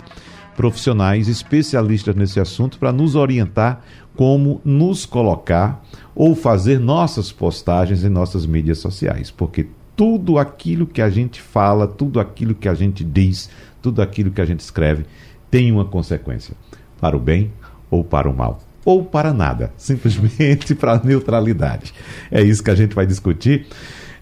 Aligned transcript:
profissionais 0.55 1.27
especialistas 1.27 2.15
nesse 2.15 2.39
assunto 2.39 2.77
para 2.77 2.91
nos 2.91 3.15
orientar 3.15 3.81
como 4.15 4.61
nos 4.63 5.05
colocar 5.05 5.83
ou 6.15 6.35
fazer 6.35 6.79
nossas 6.79 7.31
postagens 7.31 8.03
em 8.03 8.09
nossas 8.09 8.45
mídias 8.45 8.77
sociais, 8.77 9.31
porque 9.31 9.67
tudo 9.95 10.37
aquilo 10.37 10.85
que 10.85 11.01
a 11.01 11.09
gente 11.09 11.41
fala, 11.41 11.87
tudo 11.87 12.19
aquilo 12.19 12.53
que 12.53 12.67
a 12.67 12.73
gente 12.73 13.03
diz, 13.03 13.49
tudo 13.81 14.01
aquilo 14.01 14.31
que 14.31 14.41
a 14.41 14.45
gente 14.45 14.59
escreve 14.59 15.05
tem 15.49 15.71
uma 15.71 15.85
consequência, 15.85 16.55
para 16.99 17.15
o 17.15 17.19
bem 17.19 17.51
ou 17.89 18.03
para 18.03 18.29
o 18.29 18.35
mal, 18.35 18.61
ou 18.83 19.03
para 19.03 19.33
nada, 19.33 19.71
simplesmente 19.77 20.73
para 20.75 20.93
a 20.93 21.03
neutralidade. 21.03 21.93
É 22.31 22.41
isso 22.41 22.63
que 22.63 22.71
a 22.71 22.75
gente 22.75 22.95
vai 22.95 23.05
discutir. 23.05 23.67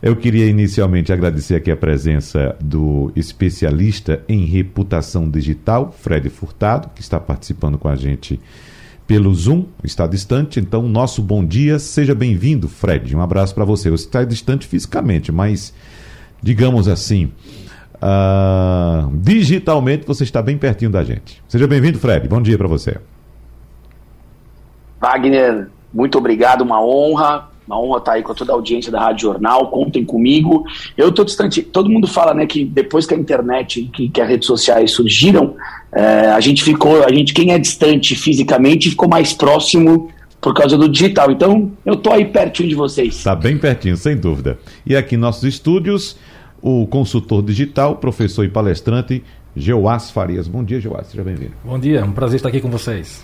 Eu 0.02 0.16
queria 0.16 0.48
inicialmente 0.48 1.14
agradecer 1.14 1.54
aqui 1.54 1.70
a 1.70 1.78
presença 1.78 2.56
do 2.60 3.12
especialista 3.16 4.24
em 4.28 4.46
reputação 4.46 5.30
digital, 5.30 5.92
Fred 5.92 6.28
Furtado, 6.28 6.90
que 6.96 7.02
está 7.02 7.20
participando 7.20 7.78
com 7.78 7.88
a 7.88 7.96
gente 7.96 8.40
pelo 9.06 9.32
Zoom, 9.36 9.66
está 9.84 10.08
distante. 10.08 10.60
Então, 10.60 10.82
nosso 10.82 11.22
bom 11.22 11.46
dia, 11.46 11.78
seja 11.78 12.16
bem-vindo, 12.16 12.68
Fred. 12.68 13.16
Um 13.16 13.22
abraço 13.22 13.54
para 13.54 13.64
você. 13.64 13.92
Você 13.92 14.06
está 14.06 14.24
distante 14.24 14.66
fisicamente, 14.66 15.32
mas, 15.32 15.72
digamos 16.42 16.88
assim, 16.88 17.32
uh, 17.98 19.16
digitalmente 19.18 20.08
você 20.08 20.24
está 20.24 20.42
bem 20.42 20.58
pertinho 20.58 20.90
da 20.90 21.04
gente. 21.04 21.44
Seja 21.48 21.68
bem-vindo, 21.68 22.00
Fred. 22.00 22.28
Bom 22.28 22.42
dia 22.42 22.58
para 22.58 22.68
você. 22.68 22.98
Wagner, 25.00 25.70
muito 25.94 26.18
obrigado, 26.18 26.62
uma 26.62 26.84
honra 26.84 27.51
uma 27.72 27.80
honra 27.80 27.98
estar 28.00 28.12
aí 28.14 28.24
com 28.24 28.34
toda 28.34 28.52
a 28.52 28.56
audiência 28.56 28.92
da 28.92 29.00
Rádio 29.00 29.22
Jornal, 29.22 29.70
contem 29.70 30.04
comigo. 30.04 30.66
Eu 30.98 31.10
estou 31.10 31.24
distante, 31.24 31.62
todo 31.62 31.90
mundo 31.90 32.08
fala 32.08 32.34
né, 32.34 32.46
que 32.46 32.66
depois 32.66 33.06
que 33.06 33.14
a 33.14 33.18
internet, 33.18 33.90
que, 33.94 34.10
que 34.10 34.22
as 34.22 34.28
redes 34.28 34.46
sociais 34.46 34.92
surgiram, 34.92 35.56
é, 35.92 36.28
a 36.28 36.40
gente 36.42 36.64
ficou, 36.64 37.04
a 37.04 37.12
gente, 37.12 37.34
quem 37.34 37.54
é 37.54 37.58
distante 37.58 38.16
fisicamente, 38.16 38.90
ficou 38.90 39.08
mais 39.08 39.34
próximo 39.34 40.10
por 40.42 40.54
causa 40.54 40.78
do 40.78 40.90
digital. 40.90 41.32
Então, 41.32 41.72
eu 41.86 41.94
estou 41.94 42.12
aí 42.12 42.26
pertinho 42.26 42.68
de 42.68 42.76
vocês. 42.76 43.16
Está 43.16 43.36
bem 43.36 43.58
pertinho, 43.58 43.96
sem 43.96 44.18
dúvida. 44.18 44.60
E 44.86 44.96
aqui 44.96 45.16
em 45.16 45.18
nossos 45.18 45.44
estúdios, 45.44 46.18
o 46.62 46.86
consultor 46.88 47.42
digital, 47.42 47.96
professor 47.96 48.44
e 48.44 48.50
palestrante, 48.50 49.24
Geoás 49.56 50.12
Farias. 50.12 50.48
Bom 50.48 50.64
dia, 50.64 50.80
Geoás, 50.80 51.08
seja 51.08 51.24
bem-vindo. 51.24 51.54
Bom 51.64 51.80
dia, 51.80 52.04
um 52.04 52.12
prazer 52.12 52.38
estar 52.38 52.50
aqui 52.50 52.60
com 52.60 52.70
vocês. 52.70 53.24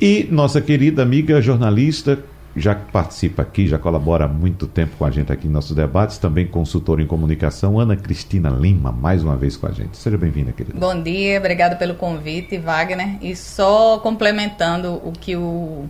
E 0.00 0.28
nossa 0.30 0.60
querida 0.60 1.02
amiga 1.02 1.40
jornalista, 1.40 2.18
já 2.56 2.74
participa 2.74 3.42
aqui, 3.42 3.68
já 3.68 3.78
colabora 3.78 4.24
há 4.24 4.28
muito 4.28 4.66
tempo 4.66 4.96
com 4.96 5.04
a 5.04 5.10
gente 5.10 5.30
aqui 5.30 5.46
em 5.46 5.50
nossos 5.50 5.76
debates, 5.76 6.16
também 6.16 6.46
consultora 6.46 7.02
em 7.02 7.06
comunicação, 7.06 7.78
Ana 7.78 7.96
Cristina 7.96 8.48
Lima, 8.48 8.90
mais 8.90 9.22
uma 9.22 9.36
vez 9.36 9.56
com 9.56 9.66
a 9.66 9.72
gente. 9.72 9.96
Seja 9.98 10.16
bem-vinda, 10.16 10.52
querida. 10.52 10.78
Bom 10.78 11.00
dia, 11.02 11.38
obrigada 11.38 11.76
pelo 11.76 11.94
convite, 11.94 12.56
Wagner. 12.56 13.18
E 13.20 13.36
só 13.36 13.98
complementando 13.98 14.94
o 15.04 15.12
que 15.12 15.36
o, 15.36 15.84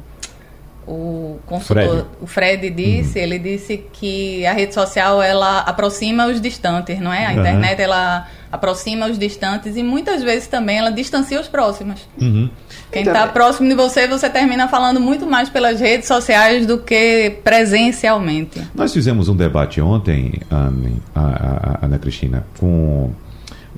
o 0.87 1.39
consultor, 1.47 1.89
Fred. 1.89 2.07
o 2.21 2.27
Fred 2.27 2.71
disse, 2.71 3.19
uhum. 3.19 3.25
ele 3.25 3.39
disse 3.39 3.79
que 3.93 4.45
a 4.45 4.53
rede 4.53 4.75
social 4.75 5.23
ela 5.23 5.61
aproxima 5.61 6.27
os 6.27 6.41
distantes, 6.41 6.99
não 6.99 7.13
é? 7.13 7.27
A 7.27 7.31
uhum. 7.31 7.39
internet 7.39 7.81
ela 7.81 8.27
aproxima 8.51 9.07
os 9.07 9.19
distantes 9.19 9.77
e 9.77 9.83
muitas 9.83 10.23
vezes 10.23 10.49
também 10.49 10.79
ela 10.79 10.91
distancia 10.91 11.41
os 11.41 11.49
próximos. 11.49 12.07
Uhum. 12.21 12.49
Quem 12.91 13.03
está 13.03 13.23
então, 13.23 13.33
próximo 13.33 13.69
de 13.69 13.75
você, 13.75 14.07
você 14.07 14.31
termina 14.31 14.69
falando 14.69 15.01
muito 15.01 15.27
mais 15.27 15.49
pelas 15.49 15.81
redes 15.81 16.07
sociais 16.07 16.67
do 16.67 16.79
que 16.79 17.39
presencialmente. 17.43 18.63
Nós 18.75 18.93
fizemos 18.93 19.29
um 19.29 19.37
debate 19.37 19.81
ontem, 19.81 20.41
Ana, 20.51 21.79
Ana 21.83 21.99
Cristina, 21.99 22.47
com 22.59 23.11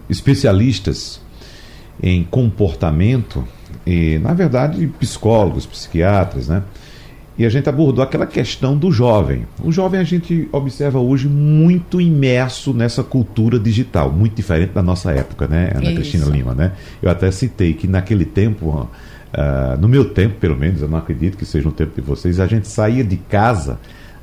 especialistas 0.09 1.21
em 2.03 2.23
comportamento 2.25 3.47
e, 3.87 4.19
na 4.19 4.35
verdade, 4.35 4.87
psicólogos, 4.99 5.67
psiquiatras, 5.67 6.49
né? 6.49 6.63
E 7.39 7.47
a 7.47 7.49
gente 7.49 7.69
abordou 7.69 8.03
aquela 8.03 8.27
questão 8.27 8.77
do 8.77 8.91
jovem. 8.91 9.47
O 9.63 9.71
jovem 9.71 10.01
a 10.01 10.05
gente 10.05 10.49
observa 10.51 10.99
hoje 10.99 11.29
muito 11.29 12.01
imerso 12.01 12.75
nessa 12.75 13.05
cultura 13.05 13.61
digital, 13.61 14.11
muito 14.11 14.35
diferente 14.35 14.73
da 14.73 14.83
nossa 14.83 15.13
época, 15.13 15.47
né, 15.47 15.71
Ana 15.73 15.85
Isso. 15.85 15.95
Cristina 15.95 16.27
Lima, 16.27 16.53
né? 16.53 16.73
Eu 17.01 17.09
até 17.09 17.31
citei 17.31 17.75
que 17.75 17.87
naquele 17.87 18.25
tempo, 18.25 18.67
uh, 18.69 19.81
no 19.81 19.87
meu 19.87 20.07
tempo 20.07 20.35
pelo 20.41 20.57
menos, 20.57 20.83
eu 20.83 20.89
não 20.89 20.99
acredito 20.99 21.39
que 21.39 21.47
seja 21.47 21.69
um 21.69 21.73
tempo 21.73 21.95
de 21.95 22.01
vocês, 22.01 22.41
a 22.41 22.47
gente 22.49 22.67
saía 22.67 23.05
de 23.05 23.17
casa 23.17 23.79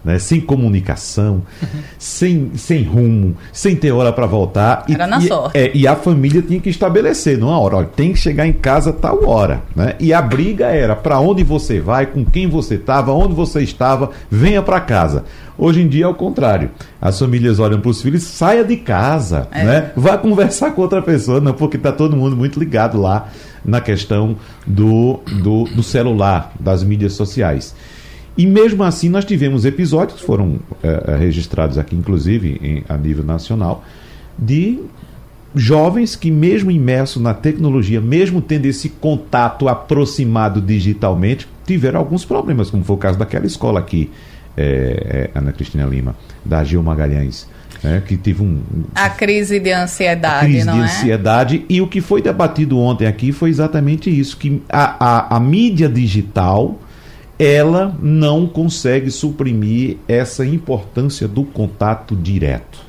né? 0.05 0.19
sem 0.19 0.39
comunicação, 0.39 1.41
uhum. 1.61 1.79
sem, 1.97 2.51
sem 2.55 2.83
rumo, 2.83 3.35
sem 3.51 3.75
ter 3.75 3.91
hora 3.91 4.13
para 4.13 4.27
voltar. 4.27 4.85
Era 4.87 5.05
e, 5.05 5.09
na 5.09 5.17
e, 5.17 5.27
sorte. 5.27 5.57
É, 5.57 5.71
e 5.73 5.87
a 5.87 5.95
família 5.95 6.41
tinha 6.41 6.59
que 6.59 6.69
estabelecer 6.69 7.37
numa 7.37 7.59
hora, 7.59 7.77
olha, 7.77 7.87
tem 7.87 8.13
que 8.13 8.19
chegar 8.19 8.45
em 8.45 8.53
casa 8.53 8.93
tal 8.93 9.27
hora. 9.27 9.63
Né? 9.75 9.95
E 9.99 10.13
a 10.13 10.21
briga 10.21 10.67
era 10.67 10.95
para 10.95 11.19
onde 11.19 11.43
você 11.43 11.79
vai, 11.79 12.05
com 12.05 12.23
quem 12.23 12.47
você 12.47 12.75
estava, 12.75 13.11
onde 13.11 13.33
você 13.33 13.61
estava, 13.61 14.11
venha 14.29 14.61
para 14.61 14.79
casa. 14.79 15.23
Hoje 15.57 15.81
em 15.81 15.87
dia 15.87 16.05
é 16.05 16.07
o 16.07 16.13
contrário. 16.13 16.69
As 17.01 17.17
famílias 17.17 17.59
olham 17.59 17.79
para 17.79 17.89
os 17.89 18.01
filhos, 18.01 18.23
saia 18.23 18.63
de 18.63 18.75
casa, 18.75 19.47
é. 19.51 19.63
né? 19.63 19.91
Vá 19.95 20.17
conversar 20.17 20.71
com 20.71 20.81
outra 20.81 21.01
pessoa, 21.01 21.39
não, 21.39 21.53
porque 21.53 21.77
está 21.77 21.91
todo 21.91 22.15
mundo 22.15 22.35
muito 22.35 22.59
ligado 22.59 22.99
lá 22.99 23.29
na 23.63 23.81
questão 23.81 24.35
do, 24.67 25.21
do, 25.41 25.63
do 25.63 25.81
celular, 25.81 26.51
das 26.59 26.83
mídias 26.83 27.13
sociais. 27.13 27.73
E 28.37 28.45
mesmo 28.45 28.83
assim 28.83 29.09
nós 29.09 29.23
tivemos 29.23 29.65
episódios, 29.65 30.21
foram 30.21 30.59
é, 30.83 31.15
registrados 31.15 31.77
aqui, 31.77 31.95
inclusive 31.95 32.59
em, 32.61 32.83
a 32.87 32.97
nível 32.97 33.23
nacional, 33.23 33.83
de 34.37 34.79
jovens 35.55 36.17
que, 36.17 36.29
mesmo 36.29 36.69
imersos 36.69 37.21
na 37.21 37.33
tecnologia, 37.33 38.01
mesmo 38.01 38.41
tendo 38.41 38.65
esse 38.65 38.89
contato 38.89 39.69
aproximado 39.69 40.59
digitalmente, 40.59 41.47
tiveram 41.65 41.99
alguns 41.99 42.25
problemas, 42.25 42.69
como 42.69 42.83
foi 42.83 42.95
o 42.95 42.99
caso 42.99 43.17
daquela 43.17 43.45
escola 43.45 43.79
aqui, 43.79 44.11
é, 44.57 45.29
é, 45.33 45.37
Ana 45.37 45.53
Cristina 45.53 45.85
Lima, 45.85 46.15
da 46.43 46.63
Gil 46.63 46.83
Magalhães. 46.83 47.47
É, 47.83 47.99
que 47.99 48.17
teve 48.17 48.41
um, 48.41 48.61
a 48.95 49.09
crise 49.09 49.59
de 49.59 49.71
ansiedade, 49.71 50.47
crise 50.47 50.65
não 50.65 50.75
de 50.75 50.79
é? 50.79 50.83
ansiedade 50.83 51.65
e 51.69 51.81
o 51.81 51.87
que 51.87 52.01
foi 52.01 52.21
debatido 52.21 52.79
ontem 52.79 53.05
aqui 53.05 53.31
foi 53.31 53.49
exatamente 53.49 54.09
isso 54.09 54.37
que 54.37 54.63
a, 54.69 54.95
a, 55.05 55.35
a 55.35 55.39
mídia 55.39 55.87
digital 55.87 56.79
ela 57.37 57.93
não 57.99 58.47
consegue 58.47 59.11
suprimir 59.11 59.97
essa 60.07 60.45
importância 60.45 61.27
do 61.27 61.43
contato 61.43 62.15
direto, 62.15 62.79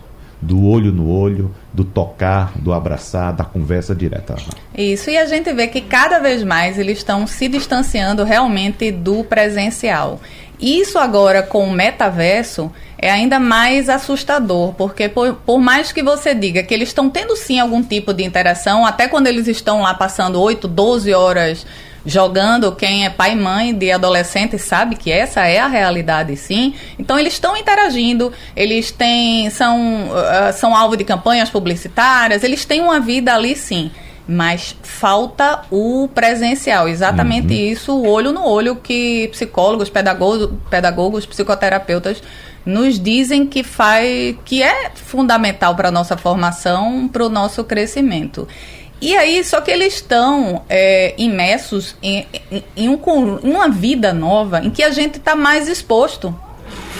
do 0.40 0.64
olho 0.66 0.92
no 0.92 1.10
olho, 1.10 1.52
do 1.72 1.84
tocar, 1.84 2.52
do 2.56 2.72
abraçar, 2.72 3.32
da 3.32 3.44
conversa 3.44 3.94
direta. 3.94 4.36
Isso, 4.76 5.10
e 5.10 5.16
a 5.16 5.26
gente 5.26 5.52
vê 5.52 5.66
que 5.66 5.80
cada 5.80 6.20
vez 6.20 6.44
mais 6.44 6.78
eles 6.78 6.98
estão 6.98 7.26
se 7.26 7.48
distanciando 7.48 8.22
realmente 8.22 8.92
do 8.92 9.24
presencial. 9.24 10.20
Isso 10.60 10.98
agora 10.98 11.42
com 11.42 11.66
o 11.66 11.72
metaverso 11.72 12.72
é 12.96 13.10
ainda 13.10 13.38
mais 13.38 13.90
assustador, 13.90 14.72
porque 14.72 15.08
por, 15.08 15.34
por 15.34 15.58
mais 15.58 15.92
que 15.92 16.02
você 16.02 16.34
diga 16.34 16.62
que 16.62 16.72
eles 16.72 16.88
estão 16.88 17.10
tendo 17.10 17.36
sim 17.36 17.58
algum 17.58 17.82
tipo 17.82 18.14
de 18.14 18.24
interação, 18.24 18.86
até 18.86 19.06
quando 19.06 19.26
eles 19.26 19.48
estão 19.48 19.82
lá 19.82 19.92
passando 19.92 20.40
8, 20.40 20.66
12 20.66 21.12
horas 21.12 21.66
jogando. 22.06 22.72
Quem 22.72 23.04
é 23.04 23.10
pai 23.10 23.32
e 23.32 23.36
mãe 23.36 23.74
de 23.74 23.90
adolescentes 23.90 24.62
sabe 24.62 24.94
que 24.94 25.10
essa 25.10 25.44
é 25.46 25.58
a 25.58 25.66
realidade, 25.66 26.36
sim. 26.36 26.74
Então 26.98 27.18
eles 27.18 27.34
estão 27.34 27.56
interagindo, 27.56 28.32
eles 28.54 28.92
têm 28.92 29.50
são 29.50 30.06
uh, 30.06 30.52
são 30.54 30.74
alvo 30.74 30.96
de 30.96 31.04
campanhas 31.04 31.50
publicitárias, 31.50 32.44
eles 32.44 32.64
têm 32.64 32.80
uma 32.80 33.00
vida 33.00 33.34
ali, 33.34 33.56
sim. 33.56 33.90
mas 34.26 34.76
falta 34.82 35.62
o 35.70 36.08
presencial. 36.14 36.88
Exatamente 36.88 37.52
uhum. 37.52 37.60
isso, 37.72 37.92
o 37.92 38.08
olho 38.08 38.32
no 38.32 38.46
olho 38.46 38.76
que 38.76 39.28
psicólogos, 39.32 39.90
pedagogos, 39.90 40.50
pedagogos 40.70 41.26
psicoterapeutas 41.26 42.22
nos 42.64 42.98
dizem 42.98 43.46
que 43.46 43.62
faz 43.62 44.36
que 44.44 44.60
é 44.60 44.90
fundamental 44.94 45.76
para 45.76 45.88
a 45.88 45.92
nossa 45.92 46.16
formação, 46.16 47.08
para 47.08 47.24
o 47.24 47.28
nosso 47.28 47.62
crescimento. 47.62 48.48
E 49.00 49.16
aí, 49.16 49.44
só 49.44 49.60
que 49.60 49.70
eles 49.70 49.94
estão 49.94 50.64
é, 50.68 51.14
imersos 51.18 51.94
em, 52.02 52.26
em, 52.50 52.64
em, 52.76 52.88
um, 52.88 52.98
em 53.42 53.50
uma 53.50 53.68
vida 53.68 54.12
nova 54.12 54.60
em 54.64 54.70
que 54.70 54.82
a 54.82 54.90
gente 54.90 55.18
está 55.18 55.36
mais 55.36 55.68
exposto. 55.68 56.34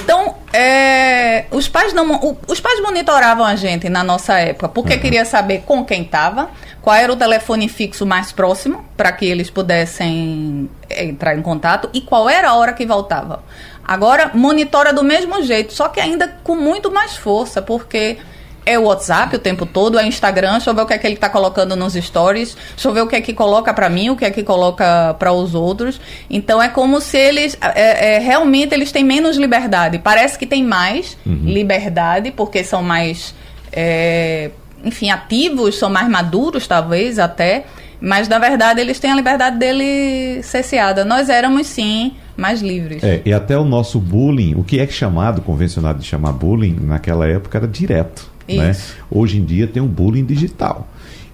Então, 0.03 0.37
é, 0.53 1.47
os 1.51 1.67
pais 1.69 1.93
não, 1.93 2.39
os 2.47 2.61
pais 2.61 2.81
monitoravam 2.81 3.45
a 3.45 3.57
gente 3.57 3.89
na 3.89 4.05
nossa 4.05 4.39
época 4.39 4.69
porque 4.69 4.95
uhum. 4.95 5.01
queria 5.01 5.25
saber 5.25 5.63
com 5.67 5.85
quem 5.85 6.03
estava, 6.03 6.51
qual 6.81 6.95
era 6.95 7.13
o 7.13 7.17
telefone 7.17 7.69
fixo 7.69 8.07
mais 8.07 8.31
próximo 8.31 8.85
para 8.97 9.11
que 9.11 9.25
eles 9.25 9.51
pudessem 9.51 10.71
é, 10.89 11.07
entrar 11.07 11.37
em 11.37 11.43
contato 11.43 11.91
e 11.93 12.01
qual 12.03 12.29
era 12.29 12.51
a 12.51 12.55
hora 12.55 12.73
que 12.73 12.87
voltava. 12.87 13.43
Agora 13.85 14.31
monitora 14.35 14.93
do 14.93 15.03
mesmo 15.03 15.43
jeito, 15.43 15.73
só 15.73 15.89
que 15.89 15.99
ainda 15.99 16.29
com 16.45 16.55
muito 16.55 16.91
mais 16.93 17.17
força, 17.17 17.61
porque 17.61 18.19
é 18.67 18.77
o 18.77 18.83
WhatsApp 18.83 19.37
o 19.37 19.39
tempo 19.39 19.65
todo, 19.65 19.97
é 19.97 20.07
Instagram, 20.07 20.53
deixa 20.53 20.71
eu 20.71 20.75
ver 20.75 20.83
o 20.83 20.87
que 20.87 20.93
é 20.93 20.99
que 20.99 21.07
ele 21.07 21.15
está 21.15 21.29
colocando 21.29 21.77
nos 21.77 21.95
stories, 21.95 22.57
deixa 22.71 22.89
eu 22.89 22.93
ver 22.93 23.03
o 23.03 23.07
que 23.07 23.15
é 23.15 23.21
que 23.21 23.33
coloca 23.33 23.73
para 23.73 23.89
mim, 23.89 24.11
o 24.11 24.17
que 24.17 24.25
é 24.25 24.31
que 24.31 24.43
coloca 24.43 25.15
para 25.19 25.33
os 25.33 25.55
outros. 25.55 26.01
Então 26.29 26.61
é 26.61 26.69
como 26.69 27.01
se 27.01 27.17
eles 27.17 27.57
é, 27.61 28.17
é, 28.17 28.19
realmente 28.19 28.75
eles 28.75 28.91
têm 28.91 29.05
menos 29.05 29.37
liberdade. 29.37 30.01
Parece 30.01 30.37
que 30.37 30.47
tem 30.47 30.65
mais 30.65 31.17
uhum. 31.25 31.43
liberdade 31.45 32.33
porque 32.33 32.65
são 32.65 32.83
mais 32.83 33.33
é, 33.73 34.51
enfim, 34.85 35.11
ativos, 35.11 35.79
são 35.79 35.89
mais 35.89 36.09
maduros, 36.09 36.67
talvez 36.67 37.21
até, 37.21 37.67
mas 38.01 38.27
na 38.27 38.39
verdade 38.39 38.81
eles 38.81 38.99
têm 38.99 39.13
a 39.13 39.15
liberdade 39.15 39.59
dele 39.59 40.43
cesseada. 40.43 41.05
Nós 41.05 41.29
éramos 41.29 41.69
sim 41.69 42.15
mais 42.37 42.61
livres. 42.61 43.03
É, 43.05 43.23
e 43.25 43.33
até 43.33 43.57
o 43.57 43.65
nosso 43.65 44.01
bullying, 44.01 44.55
o 44.57 44.65
que 44.65 44.81
é 44.81 44.87
chamado, 44.87 45.41
convencionado 45.41 46.01
de 46.01 46.05
chamar 46.05 46.33
bullying, 46.33 46.77
naquela 46.81 47.29
época 47.29 47.59
era 47.59 47.69
direto. 47.69 48.36
Né? 48.49 48.77
Hoje 49.11 49.39
em 49.39 49.45
dia 49.45 49.67
tem 49.67 49.83
um 49.83 49.89
bullying 49.89 50.25
digital. 50.25 50.89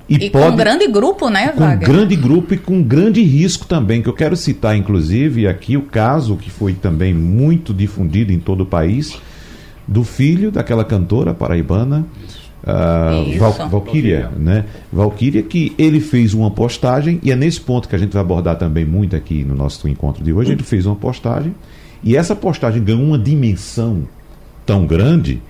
E, 0.08 0.16
e 0.16 0.30
pode, 0.30 0.46
com 0.46 0.52
um 0.52 0.56
grande 0.56 0.88
grupo, 0.88 1.28
né, 1.30 1.48
Com 1.48 1.64
um 1.64 1.78
grande 1.78 2.16
grupo 2.16 2.54
e 2.54 2.58
com 2.58 2.82
grande 2.82 3.22
risco 3.22 3.66
também, 3.66 4.02
que 4.02 4.08
eu 4.08 4.12
quero 4.12 4.36
citar, 4.36 4.76
inclusive, 4.76 5.46
aqui 5.46 5.76
o 5.76 5.82
caso 5.82 6.36
que 6.36 6.50
foi 6.50 6.74
também 6.74 7.14
muito 7.14 7.72
difundido 7.72 8.32
em 8.32 8.38
todo 8.38 8.62
o 8.62 8.66
país, 8.66 9.16
do 9.86 10.04
filho 10.04 10.50
daquela 10.50 10.84
cantora 10.84 11.32
paraibana, 11.32 12.06
Uh, 12.62 13.36
Val, 13.40 13.68
Valkyria, 13.68 14.30
né? 14.38 14.64
Valkyria, 14.92 15.42
que 15.42 15.74
ele 15.76 15.98
fez 15.98 16.32
uma 16.32 16.48
postagem, 16.48 17.18
e 17.20 17.32
é 17.32 17.34
nesse 17.34 17.60
ponto 17.60 17.88
que 17.88 17.96
a 17.96 17.98
gente 17.98 18.12
vai 18.12 18.22
abordar 18.22 18.56
também 18.56 18.84
muito 18.84 19.16
aqui 19.16 19.42
no 19.42 19.52
nosso 19.52 19.88
encontro 19.88 20.22
de 20.22 20.32
hoje. 20.32 20.52
Ele 20.52 20.62
fez 20.62 20.86
uma 20.86 20.94
postagem, 20.94 21.52
e 22.04 22.16
essa 22.16 22.36
postagem 22.36 22.80
ganhou 22.80 23.02
uma 23.02 23.18
dimensão 23.18 24.04
tão 24.64 24.86
grande 24.86 25.42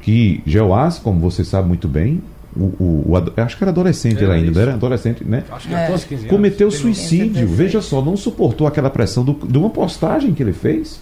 que 0.00 0.42
Geoás, 0.46 0.98
como 0.98 1.20
você 1.20 1.44
sabe 1.44 1.68
muito 1.68 1.88
bem, 1.88 2.22
o, 2.56 2.64
o, 2.64 3.04
o 3.12 3.40
acho 3.40 3.56
que 3.56 3.64
era 3.64 3.70
adolescente 3.70 4.22
era 4.22 4.34
ainda, 4.34 4.60
era 4.60 4.74
adolescente, 4.74 5.24
né? 5.24 5.44
Acho 5.50 5.68
que 5.68 5.74
é. 5.74 5.86
15 5.88 6.14
anos. 6.14 6.26
Cometeu 6.28 6.70
suicídio, 6.70 7.46
veja 7.46 7.80
só, 7.80 8.02
não 8.02 8.16
suportou 8.16 8.66
aquela 8.66 8.90
pressão 8.90 9.24
do, 9.24 9.34
de 9.46 9.58
uma 9.58 9.70
postagem 9.70 10.34
que 10.34 10.42
ele 10.42 10.52
fez. 10.52 11.00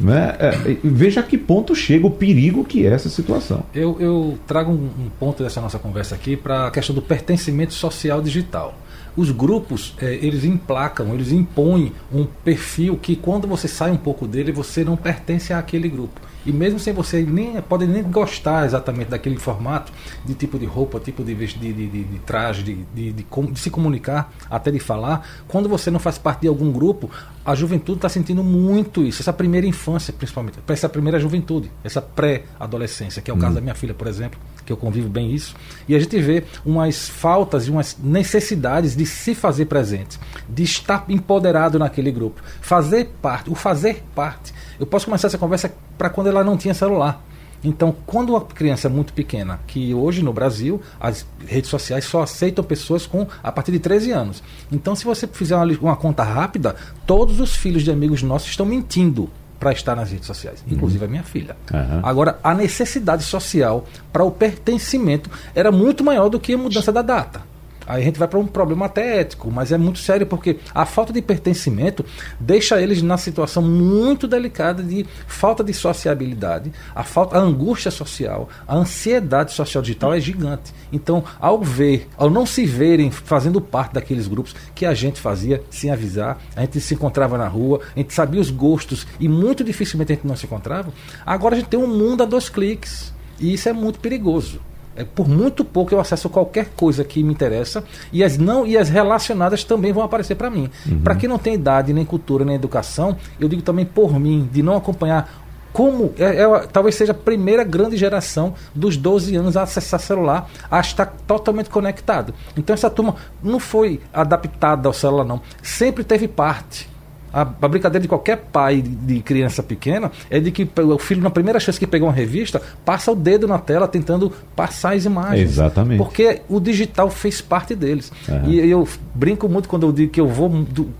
Né? 0.00 0.34
É, 0.40 0.76
veja 0.82 1.20
a 1.20 1.22
que 1.22 1.38
ponto 1.38 1.76
chega 1.76 2.06
o 2.06 2.10
perigo 2.10 2.64
que 2.64 2.84
é 2.84 2.90
essa 2.90 3.08
situação. 3.08 3.62
Eu, 3.72 3.96
eu 4.00 4.38
trago 4.46 4.72
um, 4.72 4.86
um 4.86 5.10
ponto 5.20 5.44
dessa 5.44 5.60
nossa 5.60 5.78
conversa 5.78 6.14
aqui 6.14 6.36
para 6.36 6.66
a 6.66 6.70
questão 6.70 6.94
do 6.94 7.02
pertencimento 7.02 7.72
social 7.72 8.20
digital 8.20 8.76
os 9.16 9.30
grupos 9.30 9.94
é, 10.00 10.14
eles 10.14 10.44
emplacam, 10.44 11.14
eles 11.14 11.32
impõem 11.32 11.92
um 12.12 12.24
perfil 12.24 12.96
que 12.96 13.14
quando 13.14 13.46
você 13.46 13.68
sai 13.68 13.90
um 13.90 13.96
pouco 13.96 14.26
dele 14.26 14.52
você 14.52 14.84
não 14.84 14.96
pertence 14.96 15.52
àquele 15.52 15.88
grupo. 15.88 16.20
E 16.44 16.52
mesmo 16.52 16.78
sem 16.78 16.92
você 16.92 17.22
nem 17.22 17.60
pode 17.62 17.86
nem 17.86 18.02
gostar 18.02 18.66
exatamente 18.66 19.08
daquele 19.08 19.36
formato 19.38 19.92
de 20.24 20.34
tipo 20.34 20.58
de 20.58 20.66
roupa, 20.66 20.98
tipo 20.98 21.22
de, 21.22 21.34
de, 21.34 21.72
de, 21.72 22.04
de 22.04 22.18
traje, 22.20 22.62
de, 22.62 23.12
de, 23.12 23.26
se 23.54 23.70
comunicar, 23.70 24.32
até 24.50 24.70
de 24.70 24.78
falar, 24.78 25.26
quando 25.46 25.68
você 25.68 25.90
não 25.90 26.00
faz 26.00 26.18
parte 26.18 26.42
de 26.42 26.48
algum 26.48 26.72
grupo, 26.72 27.10
a 27.44 27.54
juventude 27.54 27.98
está 27.98 28.08
sentindo 28.08 28.42
muito 28.42 29.02
isso, 29.02 29.22
essa 29.22 29.32
primeira 29.32 29.66
infância 29.66 30.12
principalmente, 30.12 30.58
essa 30.68 30.88
primeira 30.88 31.18
juventude, 31.18 31.70
essa 31.82 32.00
pré-adolescência, 32.00 33.22
que 33.22 33.30
é 33.30 33.34
o 33.34 33.36
caso 33.36 33.52
hum. 33.52 33.54
da 33.56 33.60
minha 33.60 33.74
filha, 33.74 33.94
por 33.94 34.06
exemplo, 34.06 34.38
que 34.76 34.82
eu 34.82 34.86
convivo 34.86 35.08
bem 35.08 35.32
isso, 35.32 35.54
e 35.86 35.94
a 35.94 35.98
gente 35.98 36.18
vê 36.20 36.44
umas 36.64 37.08
faltas 37.08 37.66
e 37.66 37.70
umas 37.70 37.96
necessidades 38.02 38.96
de 38.96 39.06
se 39.06 39.34
fazer 39.34 39.66
presente, 39.66 40.18
de 40.48 40.62
estar 40.62 41.04
empoderado 41.08 41.78
naquele 41.78 42.10
grupo, 42.10 42.42
fazer 42.60 43.10
parte, 43.20 43.50
o 43.50 43.54
fazer 43.54 44.02
parte 44.14 44.52
eu 44.82 44.86
posso 44.86 45.04
começar 45.04 45.28
essa 45.28 45.38
conversa 45.38 45.72
para 45.96 46.10
quando 46.10 46.26
ela 46.26 46.42
não 46.42 46.56
tinha 46.56 46.74
celular. 46.74 47.24
Então, 47.62 47.94
quando 48.04 48.34
a 48.34 48.40
criança 48.40 48.88
é 48.88 48.90
muito 48.90 49.12
pequena, 49.12 49.60
que 49.68 49.94
hoje 49.94 50.20
no 50.20 50.32
Brasil 50.32 50.82
as 50.98 51.24
redes 51.46 51.70
sociais 51.70 52.04
só 52.04 52.22
aceitam 52.22 52.64
pessoas 52.64 53.06
com 53.06 53.28
a 53.40 53.52
partir 53.52 53.70
de 53.70 53.78
13 53.78 54.10
anos. 54.10 54.42
Então, 54.72 54.96
se 54.96 55.04
você 55.04 55.28
fizer 55.28 55.54
uma, 55.54 55.64
uma 55.80 55.96
conta 55.96 56.24
rápida, 56.24 56.74
todos 57.06 57.38
os 57.38 57.54
filhos 57.54 57.84
de 57.84 57.92
amigos 57.92 58.24
nossos 58.24 58.48
estão 58.48 58.66
mentindo 58.66 59.30
para 59.62 59.70
estar 59.70 59.94
nas 59.94 60.10
redes 60.10 60.26
sociais, 60.26 60.64
uhum. 60.66 60.74
inclusive 60.74 61.04
a 61.04 61.06
minha 61.06 61.22
filha. 61.22 61.56
Uhum. 61.72 62.00
Agora, 62.02 62.36
a 62.42 62.52
necessidade 62.52 63.22
social 63.22 63.86
para 64.12 64.24
o 64.24 64.30
pertencimento 64.32 65.30
era 65.54 65.70
muito 65.70 66.02
maior 66.02 66.28
do 66.28 66.40
que 66.40 66.52
a 66.52 66.58
mudança 66.58 66.90
da 66.90 67.00
data. 67.00 67.42
Aí 67.86 68.02
a 68.02 68.04
gente 68.04 68.18
vai 68.18 68.28
para 68.28 68.38
um 68.38 68.46
problema 68.46 68.86
até 68.86 69.20
ético, 69.20 69.50
mas 69.50 69.72
é 69.72 69.78
muito 69.78 69.98
sério 69.98 70.26
porque 70.26 70.58
a 70.74 70.84
falta 70.86 71.12
de 71.12 71.22
pertencimento 71.22 72.04
deixa 72.38 72.80
eles 72.80 73.02
na 73.02 73.16
situação 73.16 73.62
muito 73.62 74.26
delicada 74.26 74.82
de 74.82 75.06
falta 75.26 75.62
de 75.62 75.72
sociabilidade, 75.72 76.72
a 76.94 77.02
falta, 77.02 77.36
a 77.36 77.40
angústia 77.40 77.90
social, 77.90 78.48
a 78.66 78.76
ansiedade 78.76 79.52
social 79.52 79.82
digital 79.82 80.14
é 80.14 80.20
gigante. 80.20 80.72
Então, 80.92 81.24
ao 81.40 81.62
ver, 81.62 82.08
ao 82.16 82.30
não 82.30 82.46
se 82.46 82.64
verem 82.64 83.10
fazendo 83.10 83.60
parte 83.60 83.94
daqueles 83.94 84.28
grupos 84.28 84.54
que 84.74 84.86
a 84.86 84.94
gente 84.94 85.20
fazia 85.20 85.62
sem 85.70 85.90
avisar, 85.90 86.38
a 86.54 86.60
gente 86.62 86.80
se 86.80 86.94
encontrava 86.94 87.36
na 87.38 87.48
rua, 87.48 87.80
a 87.94 87.98
gente 87.98 88.12
sabia 88.12 88.40
os 88.40 88.50
gostos 88.50 89.06
e 89.18 89.28
muito 89.28 89.64
dificilmente 89.64 90.12
a 90.12 90.14
gente 90.14 90.26
não 90.26 90.36
se 90.36 90.46
encontrava. 90.46 90.92
Agora 91.24 91.54
a 91.54 91.58
gente 91.58 91.68
tem 91.68 91.80
um 91.80 91.86
mundo 91.86 92.22
a 92.22 92.26
dois 92.26 92.48
cliques 92.48 93.12
e 93.38 93.54
isso 93.54 93.68
é 93.68 93.72
muito 93.72 93.98
perigoso. 93.98 94.60
É, 94.94 95.04
por 95.04 95.28
muito 95.28 95.64
pouco 95.64 95.94
eu 95.94 96.00
acesso 96.00 96.28
qualquer 96.28 96.70
coisa 96.76 97.02
que 97.02 97.22
me 97.22 97.32
interessa 97.32 97.82
e 98.12 98.22
as 98.22 98.36
não 98.36 98.66
e 98.66 98.76
as 98.76 98.88
relacionadas 98.88 99.64
também 99.64 99.92
vão 99.92 100.02
aparecer 100.02 100.34
para 100.34 100.50
mim. 100.50 100.70
Uhum. 100.86 101.00
Para 101.00 101.14
quem 101.14 101.28
não 101.28 101.38
tem 101.38 101.54
idade, 101.54 101.92
nem 101.92 102.04
cultura, 102.04 102.44
nem 102.44 102.54
educação, 102.54 103.16
eu 103.40 103.48
digo 103.48 103.62
também 103.62 103.86
por 103.86 104.18
mim, 104.20 104.48
de 104.52 104.62
não 104.62 104.76
acompanhar 104.76 105.42
como 105.72 106.12
é, 106.18 106.42
é, 106.42 106.66
talvez 106.70 106.94
seja 106.94 107.12
a 107.12 107.14
primeira 107.14 107.64
grande 107.64 107.96
geração 107.96 108.54
dos 108.74 108.96
12 108.96 109.34
anos 109.34 109.56
a 109.56 109.62
acessar 109.62 109.98
celular, 109.98 110.50
a 110.70 110.80
estar 110.80 111.06
totalmente 111.26 111.70
conectado. 111.70 112.34
Então 112.56 112.74
essa 112.74 112.90
turma 112.90 113.16
não 113.42 113.58
foi 113.58 114.00
adaptada 114.12 114.88
ao 114.88 114.92
celular 114.92 115.24
não, 115.24 115.40
sempre 115.62 116.04
teve 116.04 116.28
parte 116.28 116.91
a, 117.32 117.42
a, 117.42 117.68
brincadeira 117.68 118.02
de 118.02 118.08
qualquer 118.08 118.36
pai 118.36 118.82
de, 118.82 119.20
criança 119.20 119.62
pequena 119.62 120.10
é 120.30 120.38
de 120.38 120.50
que 120.50 120.68
o 120.80 120.98
filho, 120.98 121.22
na 121.22 121.30
primeira 121.30 121.58
chance 121.58 121.78
que 121.78 121.86
pegou 121.86 122.08
uma 122.08 122.14
revista, 122.14 122.60
passa 122.84 123.10
o 123.10 123.14
dedo 123.14 123.46
na 123.48 123.58
tela 123.58 123.88
tentando 123.88 124.32
passar 124.54 124.94
as 124.94 125.04
imagens. 125.04 125.50
Exatamente. 125.50 125.98
Porque 125.98 126.42
o 126.48 126.60
digital 126.60 127.10
fez 127.10 127.40
parte 127.40 127.74
deles. 127.74 128.12
Uhum. 128.28 128.50
E 128.50 128.70
eu 128.70 128.86
brinco 129.14 129.48
muito 129.48 129.68
quando 129.68 129.86
eu 129.86 129.92
digo 129.92 130.12
que 130.12 130.20
eu 130.20 130.28
vou 130.28 130.50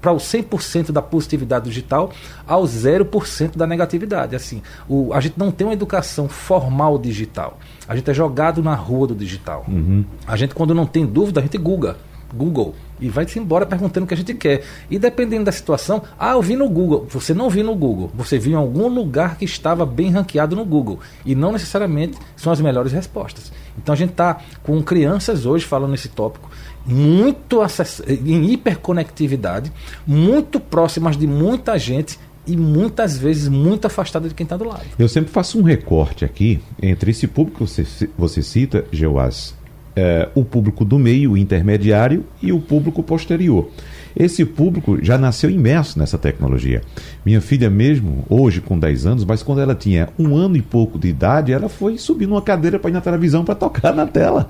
para 0.01 0.13
o 0.13 0.17
100% 0.17 0.93
da 0.93 1.03
positividade 1.03 1.67
digital 1.67 2.13
ao 2.47 2.65
0% 2.65 3.57
da 3.57 3.67
negatividade. 3.67 4.35
Assim, 4.35 4.63
o, 4.89 5.13
a 5.13 5.21
gente 5.21 5.35
não 5.39 5.51
tem 5.51 5.67
uma 5.67 5.73
educação 5.73 6.29
formal 6.29 6.99
digital. 6.99 7.59
A 7.87 7.97
gente 7.97 8.11
é 8.11 8.15
jogado 8.15 8.63
na 8.63 8.75
rua 8.75 9.09
do 9.09 9.15
digital. 9.15 9.65
Uhum. 9.69 10.05
A 10.27 10.37
gente, 10.37 10.55
quando 10.55 10.75
não 10.75 10.87
tem 10.87 11.05
dúvida, 11.05 11.41
a 11.41 11.43
gente 11.43 11.59
google. 11.59 11.95
Google 12.35 12.75
e 13.03 13.09
vai-se 13.09 13.39
embora 13.39 13.67
perguntando 13.67 14.05
o 14.05 14.07
que 14.07 14.15
a 14.15 14.17
gente 14.17 14.33
quer. 14.35 14.63
E 14.91 14.99
dependendo 14.99 15.45
da 15.45 15.53
situação, 15.53 16.03
ah, 16.19 16.33
eu 16.33 16.43
vi 16.43 16.57
no 16.57 16.69
Google. 16.69 17.07
Você 17.11 17.35
não 17.35 17.51
viu 17.51 17.65
no 17.65 17.75
Google, 17.75 18.11
você 18.15 18.39
viu 18.39 18.53
em 18.53 18.57
algum 18.57 18.89
lugar 18.89 19.37
que 19.37 19.45
estava 19.45 19.85
bem 19.85 20.11
ranqueado 20.11 20.55
no 20.55 20.65
Google. 20.65 21.01
E 21.27 21.35
não 21.35 21.53
necessariamente 21.53 22.17
são 22.37 22.53
as 22.53 22.61
melhores 22.61 22.93
respostas. 22.93 23.53
Então 23.77 23.93
a 23.93 23.97
gente 23.97 24.11
está 24.11 24.41
com 24.63 24.81
crianças 24.83 25.45
hoje 25.45 25.65
falando 25.65 25.91
nesse 25.91 26.09
tópico 26.09 26.51
muito 26.85 27.61
em 28.09 28.53
hiperconectividade, 28.53 29.73
muito 30.07 30.59
próximas 30.59 31.17
de 31.17 31.27
muita 31.27 31.79
gente 31.79 32.19
e 32.47 32.57
muitas 32.57 33.17
vezes 33.17 33.49
muito 33.49 33.87
afastada 33.87 34.29
de 34.29 34.35
quem 34.35 34.45
está 34.45 34.57
do 34.57 34.65
lado. 34.65 34.85
Eu 34.99 35.09
sempre 35.09 35.31
faço 35.31 35.59
um 35.59 35.63
recorte 35.63 36.25
aqui 36.25 36.61
entre 36.83 37.13
esse 37.13 37.27
público 37.27 37.65
que 37.65 37.71
você, 37.71 38.09
você 38.19 38.43
cita, 38.43 38.85
Geoás, 38.91 39.55
é, 39.95 40.29
o 40.35 40.45
público 40.45 40.85
do 40.85 40.99
meio, 40.99 41.37
intermediário 41.37 42.25
e 42.43 42.53
o 42.53 42.61
público 42.61 43.03
posterior. 43.03 43.69
Esse 44.15 44.45
público 44.45 44.99
já 45.03 45.17
nasceu 45.17 45.49
imerso 45.49 45.99
nessa 45.99 46.19
tecnologia. 46.19 46.83
Minha 47.25 47.41
filha 47.41 47.71
mesmo, 47.71 48.25
hoje 48.29 48.61
com 48.61 48.79
10 48.79 49.07
anos, 49.07 49.25
mas 49.25 49.43
quando 49.43 49.61
ela 49.61 49.75
tinha 49.75 50.09
um 50.19 50.37
ano 50.37 50.57
e 50.57 50.63
pouco 50.63 50.99
de 50.99 51.09
idade, 51.09 51.53
ela 51.53 51.69
foi 51.69 51.97
subir 51.97 52.27
numa 52.27 52.43
cadeira 52.43 52.79
para 52.79 52.91
ir 52.91 52.95
na 52.95 53.01
televisão 53.01 53.45
para 53.45 53.55
tocar 53.55 53.95
na 53.95 54.07
tela. 54.07 54.47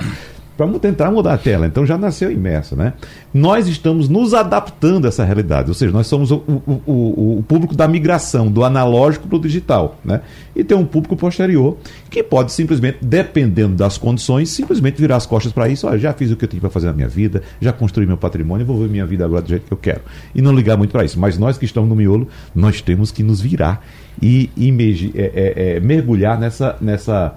Para 0.57 0.69
tentar 0.79 1.11
mudar 1.11 1.35
a 1.35 1.39
tela. 1.39 1.67
Então 1.67 1.85
já 1.85 1.97
nasceu 1.97 2.31
imerso, 2.31 2.77
né? 2.77 2.93
Nós 3.33 3.67
estamos 3.69 4.09
nos 4.09 4.35
adaptando 4.35 5.07
a 5.07 5.09
essa 5.09 5.25
realidade, 5.25 5.69
ou 5.69 5.75
seja, 5.75 5.93
nós 5.93 6.07
somos 6.07 6.31
o, 6.31 6.37
o, 6.47 6.83
o, 6.87 7.39
o 7.39 7.45
público 7.47 7.75
da 7.75 7.89
migração 7.89 8.51
do 8.51 8.65
analógico 8.65 9.27
para 9.27 9.37
o 9.37 9.41
digital, 9.41 9.99
né? 10.05 10.21
E 10.55 10.63
tem 10.63 10.77
um 10.77 10.85
público 10.85 11.17
posterior 11.17 11.77
que 12.11 12.23
pode 12.23 12.53
simplesmente, 12.53 12.99
dependendo 13.01 13.75
das 13.75 13.97
condições, 13.97 14.51
simplesmente 14.51 15.01
virar 15.01 15.17
as 15.17 15.27
costas 15.27 15.53
para 15.53 15.69
isso. 15.69 15.87
Olha, 15.87 15.99
já 15.99 16.13
fiz 16.13 16.31
o 16.31 16.37
que 16.37 16.45
eu 16.45 16.49
tinha 16.49 16.61
para 16.61 16.71
fazer 16.71 16.89
na 16.89 16.93
minha 16.93 17.09
vida, 17.09 17.43
já 17.61 17.73
construí 17.73 18.07
meu 18.07 18.17
patrimônio, 18.17 18.67
vou 18.67 18.79
ver 18.79 18.89
minha 18.89 19.07
vida 19.07 19.25
agora 19.25 19.43
do 19.43 19.49
jeito 19.49 19.67
que 19.67 19.73
eu 19.73 19.79
quero. 19.79 20.03
E 20.35 20.43
não 20.43 20.53
ligar 20.53 20.77
muito 20.77 20.91
para 20.91 21.05
isso. 21.05 21.19
Mas 21.19 21.39
nós 21.39 21.57
que 21.57 21.65
estamos 21.65 21.89
no 21.89 21.97
miolo, 21.97 22.29
nós 22.55 22.81
temos 22.83 23.11
que 23.11 23.23
nos 23.23 23.41
virar 23.41 23.83
e, 24.21 24.51
e 24.57 24.71
é, 25.15 25.21
é, 25.21 25.77
é, 25.77 25.81
mergulhar 25.81 26.39
nessa, 26.39 26.77
nessa 26.81 27.35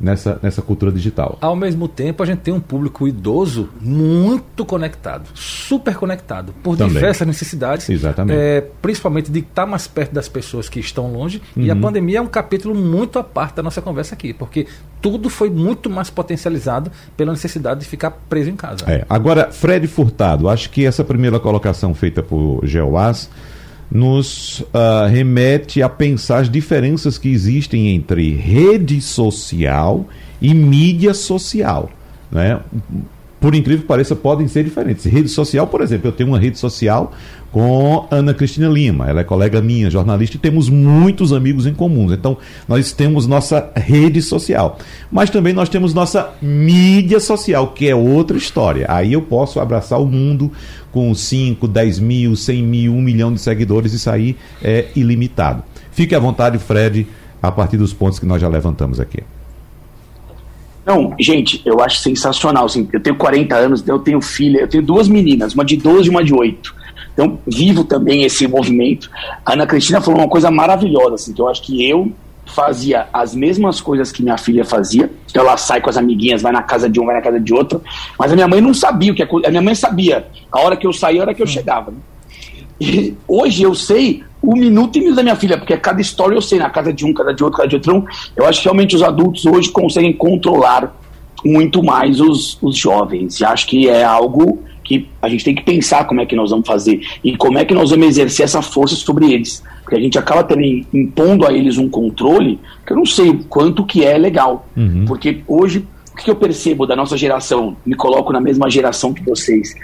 nessa, 0.00 0.38
nessa 0.42 0.62
cultura 0.62 0.90
digital. 0.90 1.36
Ao 1.40 1.54
mesmo 1.54 1.86
tempo, 1.86 2.22
a 2.22 2.26
gente 2.26 2.38
tem 2.38 2.54
um 2.54 2.60
público 2.60 3.06
idoso 3.06 3.68
muito 3.80 4.64
conectado, 4.64 5.28
super 5.34 5.94
conectado, 5.94 6.54
por 6.62 6.76
Também. 6.76 6.94
diversas 6.94 7.26
necessidades. 7.26 7.88
Exatamente. 7.88 8.38
É, 8.38 8.66
principalmente 8.80 9.30
de 9.30 9.40
estar 9.40 9.66
mais 9.66 9.86
perto 9.86 10.12
das 10.12 10.28
pessoas 10.28 10.68
que 10.68 10.80
estão 10.80 11.12
longe. 11.12 11.42
Uhum. 11.56 11.64
E 11.64 11.70
a 11.70 11.74
uhum. 11.74 11.80
pandemia 11.80 12.18
é 12.18 12.20
um 12.22 12.26
capítulo 12.26 12.74
muito 12.74 13.18
à 13.18 13.24
parte 13.24 13.56
da 13.56 13.62
nossa 13.62 13.82
conversa 13.82 14.14
aqui, 14.14 14.32
porque 14.32 14.66
tudo 15.02 15.28
foi 15.28 15.50
muito 15.50 15.90
mais 15.90 16.08
potencializado 16.08 16.90
pela 17.16 17.32
necessidade 17.32 17.80
de 17.80 17.86
ficar 17.86 18.10
preso 18.10 18.50
em 18.50 18.56
casa. 18.56 18.84
É. 18.86 19.04
Agora, 19.08 19.50
Fred 19.50 19.86
Furtado, 19.86 20.48
acho 20.48 20.70
que 20.70 20.86
essa 20.86 21.04
primeira 21.04 21.38
colocação 21.38 21.94
feita 21.94 22.22
por 22.22 22.60
Geoás 22.64 23.28
nos 23.90 24.60
uh, 24.60 25.08
remete 25.10 25.82
a 25.82 25.88
pensar 25.88 26.38
as 26.38 26.50
diferenças 26.50 27.18
que 27.18 27.28
existem 27.28 27.88
entre 27.88 28.32
rede 28.34 29.00
social 29.00 30.06
e 30.40 30.54
mídia 30.54 31.12
social. 31.12 31.90
Né? 32.30 32.60
Por 33.40 33.54
incrível 33.54 33.80
que 33.80 33.88
pareça, 33.88 34.14
podem 34.14 34.46
ser 34.46 34.62
diferentes. 34.64 35.04
Rede 35.06 35.30
social, 35.30 35.66
por 35.66 35.80
exemplo, 35.80 36.08
eu 36.08 36.12
tenho 36.12 36.28
uma 36.28 36.38
rede 36.38 36.58
social 36.58 37.10
com 37.50 38.06
Ana 38.10 38.34
Cristina 38.34 38.68
Lima. 38.68 39.08
Ela 39.08 39.22
é 39.22 39.24
colega 39.24 39.62
minha, 39.62 39.90
jornalista, 39.90 40.36
e 40.36 40.38
temos 40.38 40.68
muitos 40.68 41.32
amigos 41.32 41.66
em 41.66 41.72
comuns. 41.72 42.12
Então, 42.12 42.36
nós 42.68 42.92
temos 42.92 43.26
nossa 43.26 43.70
rede 43.74 44.20
social. 44.20 44.78
Mas 45.10 45.30
também 45.30 45.54
nós 45.54 45.70
temos 45.70 45.94
nossa 45.94 46.30
mídia 46.42 47.18
social, 47.18 47.68
que 47.68 47.88
é 47.88 47.94
outra 47.94 48.36
história. 48.36 48.84
Aí 48.90 49.14
eu 49.14 49.22
posso 49.22 49.58
abraçar 49.58 49.98
o 49.98 50.06
mundo 50.06 50.52
com 50.92 51.14
5, 51.14 51.66
10 51.66 51.98
mil, 51.98 52.36
100 52.36 52.62
mil, 52.62 52.92
1 52.92 53.00
milhão 53.00 53.32
de 53.32 53.40
seguidores, 53.40 53.94
isso 53.94 54.10
aí 54.10 54.36
é 54.62 54.88
ilimitado. 54.94 55.62
Fique 55.92 56.14
à 56.14 56.18
vontade, 56.18 56.58
Fred, 56.58 57.06
a 57.42 57.50
partir 57.50 57.78
dos 57.78 57.94
pontos 57.94 58.18
que 58.18 58.26
nós 58.26 58.40
já 58.40 58.48
levantamos 58.48 59.00
aqui. 59.00 59.22
Não, 60.84 61.14
gente, 61.18 61.60
eu 61.64 61.80
acho 61.80 61.98
sensacional. 61.98 62.66
Assim, 62.66 62.88
eu 62.92 63.00
tenho 63.00 63.16
40 63.16 63.54
anos, 63.54 63.86
eu 63.86 63.98
tenho 63.98 64.20
filha, 64.20 64.60
eu 64.60 64.68
tenho 64.68 64.82
duas 64.82 65.08
meninas, 65.08 65.54
uma 65.54 65.64
de 65.64 65.76
12 65.76 66.06
e 66.06 66.10
uma 66.10 66.24
de 66.24 66.34
8. 66.34 66.74
Então, 67.12 67.38
vivo 67.46 67.84
também 67.84 68.22
esse 68.24 68.46
movimento. 68.46 69.10
A 69.44 69.52
Ana 69.52 69.66
Cristina 69.66 70.00
falou 70.00 70.20
uma 70.20 70.28
coisa 70.28 70.50
maravilhosa, 70.50 71.14
assim, 71.14 71.32
que 71.32 71.40
eu 71.40 71.48
acho 71.48 71.62
que 71.62 71.88
eu 71.88 72.12
fazia 72.46 73.08
as 73.12 73.34
mesmas 73.34 73.80
coisas 73.80 74.10
que 74.10 74.22
minha 74.22 74.36
filha 74.36 74.64
fazia. 74.64 75.10
Então 75.28 75.42
ela 75.42 75.56
sai 75.56 75.80
com 75.80 75.88
as 75.88 75.96
amiguinhas, 75.96 76.42
vai 76.42 76.52
na 76.52 76.62
casa 76.62 76.88
de 76.88 77.00
um, 77.00 77.06
vai 77.06 77.14
na 77.14 77.22
casa 77.22 77.38
de 77.38 77.52
outro. 77.52 77.82
Mas 78.18 78.32
a 78.32 78.34
minha 78.34 78.48
mãe 78.48 78.60
não 78.60 78.74
sabia 78.74 79.12
o 79.12 79.14
que 79.14 79.22
a 79.22 79.50
minha 79.50 79.62
mãe 79.62 79.74
sabia. 79.74 80.26
A 80.50 80.60
hora 80.60 80.76
que 80.76 80.86
eu 80.86 80.92
saía, 80.92 81.20
a 81.20 81.24
hora 81.24 81.34
que 81.34 81.42
eu 81.42 81.46
chegava. 81.46 81.90
Né? 81.90 81.98
E 82.80 83.14
hoje 83.28 83.62
eu 83.62 83.74
sei 83.74 84.22
o 84.42 84.54
minuto 84.54 84.96
e 84.96 85.00
minuto 85.00 85.16
da 85.16 85.22
minha 85.22 85.36
filha, 85.36 85.58
porque 85.58 85.76
cada 85.76 86.00
história 86.00 86.34
eu 86.34 86.40
sei, 86.40 86.58
na 86.58 86.70
casa 86.70 86.92
de 86.92 87.04
um, 87.04 87.12
cada 87.12 87.34
de 87.34 87.44
outro, 87.44 87.58
cada 87.58 87.68
de 87.68 87.76
outro. 87.76 87.92
Então, 87.92 88.06
eu 88.36 88.46
acho 88.46 88.60
que 88.60 88.64
realmente 88.64 88.96
os 88.96 89.02
adultos 89.02 89.44
hoje 89.44 89.70
conseguem 89.70 90.12
controlar 90.12 90.96
muito 91.44 91.82
mais 91.82 92.20
os, 92.20 92.58
os 92.62 92.76
jovens. 92.76 93.40
E 93.40 93.44
acho 93.44 93.66
que 93.66 93.88
é 93.88 94.02
algo 94.02 94.62
que 94.82 95.08
a 95.20 95.28
gente 95.28 95.44
tem 95.44 95.54
que 95.54 95.62
pensar 95.62 96.04
como 96.04 96.20
é 96.20 96.26
que 96.26 96.34
nós 96.34 96.50
vamos 96.50 96.66
fazer 96.66 97.00
e 97.22 97.36
como 97.36 97.58
é 97.58 97.64
que 97.64 97.74
nós 97.74 97.90
vamos 97.90 98.06
exercer 98.06 98.44
essa 98.44 98.62
força 98.62 98.96
sobre 98.96 99.32
eles. 99.32 99.62
Porque 99.82 99.96
a 99.96 100.00
gente 100.00 100.18
acaba 100.18 100.42
também 100.42 100.86
impondo 100.92 101.46
a 101.46 101.52
eles 101.52 101.78
um 101.78 101.88
controle 101.88 102.58
que 102.86 102.92
eu 102.92 102.96
não 102.96 103.06
sei 103.06 103.38
quanto 103.48 103.84
que 103.84 104.04
é 104.04 104.16
legal. 104.16 104.66
Uhum. 104.76 105.04
Porque 105.06 105.42
hoje, 105.46 105.86
o 106.12 106.16
que 106.16 106.30
eu 106.30 106.34
percebo 106.34 106.86
da 106.86 106.96
nossa 106.96 107.16
geração, 107.16 107.76
me 107.84 107.94
coloco 107.94 108.32
na 108.32 108.40
mesma 108.40 108.70
geração 108.70 109.12
que 109.12 109.22
vocês, 109.22 109.74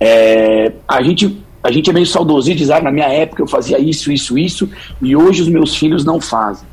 é, 0.00 0.72
a 0.88 1.02
gente 1.02 1.36
a 1.62 1.70
gente 1.70 1.90
é 1.90 1.92
meio 1.92 2.06
saudosista, 2.06 2.58
diz, 2.58 2.70
ah, 2.70 2.80
na 2.80 2.92
minha 2.92 3.08
época 3.08 3.42
eu 3.42 3.46
fazia 3.46 3.78
isso, 3.78 4.12
isso, 4.12 4.38
isso, 4.38 4.68
e 5.02 5.16
hoje 5.16 5.42
os 5.42 5.48
meus 5.48 5.76
filhos 5.76 6.04
não 6.04 6.20
fazem. 6.20 6.66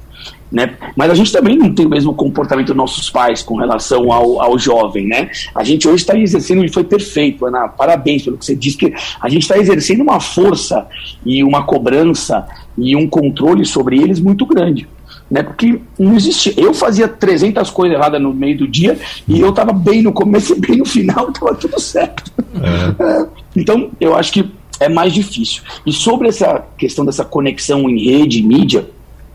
Né? 0.51 0.75
Mas 0.95 1.09
a 1.09 1.15
gente 1.15 1.31
também 1.31 1.57
não 1.57 1.73
tem 1.73 1.87
o 1.87 1.89
mesmo 1.89 2.13
comportamento 2.13 2.67
dos 2.67 2.75
nossos 2.75 3.09
pais 3.09 3.41
com 3.41 3.55
relação 3.55 4.11
ao, 4.11 4.39
ao 4.39 4.59
jovem, 4.59 5.07
né? 5.07 5.31
A 5.55 5.63
gente 5.63 5.87
hoje 5.87 6.03
está 6.03 6.15
exercendo, 6.15 6.63
e 6.63 6.71
foi 6.71 6.83
perfeito, 6.83 7.43
Ana, 7.47 7.67
parabéns 7.67 8.21
pelo 8.21 8.37
que 8.37 8.45
você 8.45 8.55
disse, 8.55 8.77
que 8.77 8.93
a 9.19 9.27
gente 9.29 9.41
está 9.41 9.57
exercendo 9.57 10.01
uma 10.01 10.19
força 10.19 10.85
e 11.25 11.43
uma 11.43 11.63
cobrança 11.63 12.45
e 12.77 12.95
um 12.95 13.07
controle 13.07 13.65
sobre 13.65 13.97
eles 13.97 14.19
muito 14.19 14.45
grande. 14.45 14.87
Né, 15.31 15.41
porque 15.41 15.79
não 15.97 16.15
existia. 16.15 16.53
Eu 16.55 16.75
fazia 16.75 17.07
300 17.07 17.71
coisas 17.71 17.97
erradas 17.97 18.21
no 18.21 18.31
meio 18.31 18.55
do 18.55 18.67
dia 18.67 18.99
e 19.27 19.39
eu 19.39 19.49
estava 19.49 19.73
bem 19.73 20.03
no 20.03 20.13
começo 20.13 20.53
e 20.53 20.59
bem 20.59 20.77
no 20.77 20.85
final, 20.85 21.29
estava 21.33 21.55
tudo 21.55 21.79
certo. 21.79 22.31
É. 22.61 23.03
É, 23.03 23.27
então, 23.55 23.89
eu 23.99 24.15
acho 24.15 24.31
que 24.31 24.51
é 24.79 24.89
mais 24.89 25.13
difícil. 25.13 25.63
E 25.85 25.91
sobre 25.91 26.27
essa 26.27 26.65
questão 26.77 27.05
dessa 27.05 27.23
conexão 27.23 27.89
em 27.89 28.03
rede, 28.03 28.41
mídia, 28.41 28.87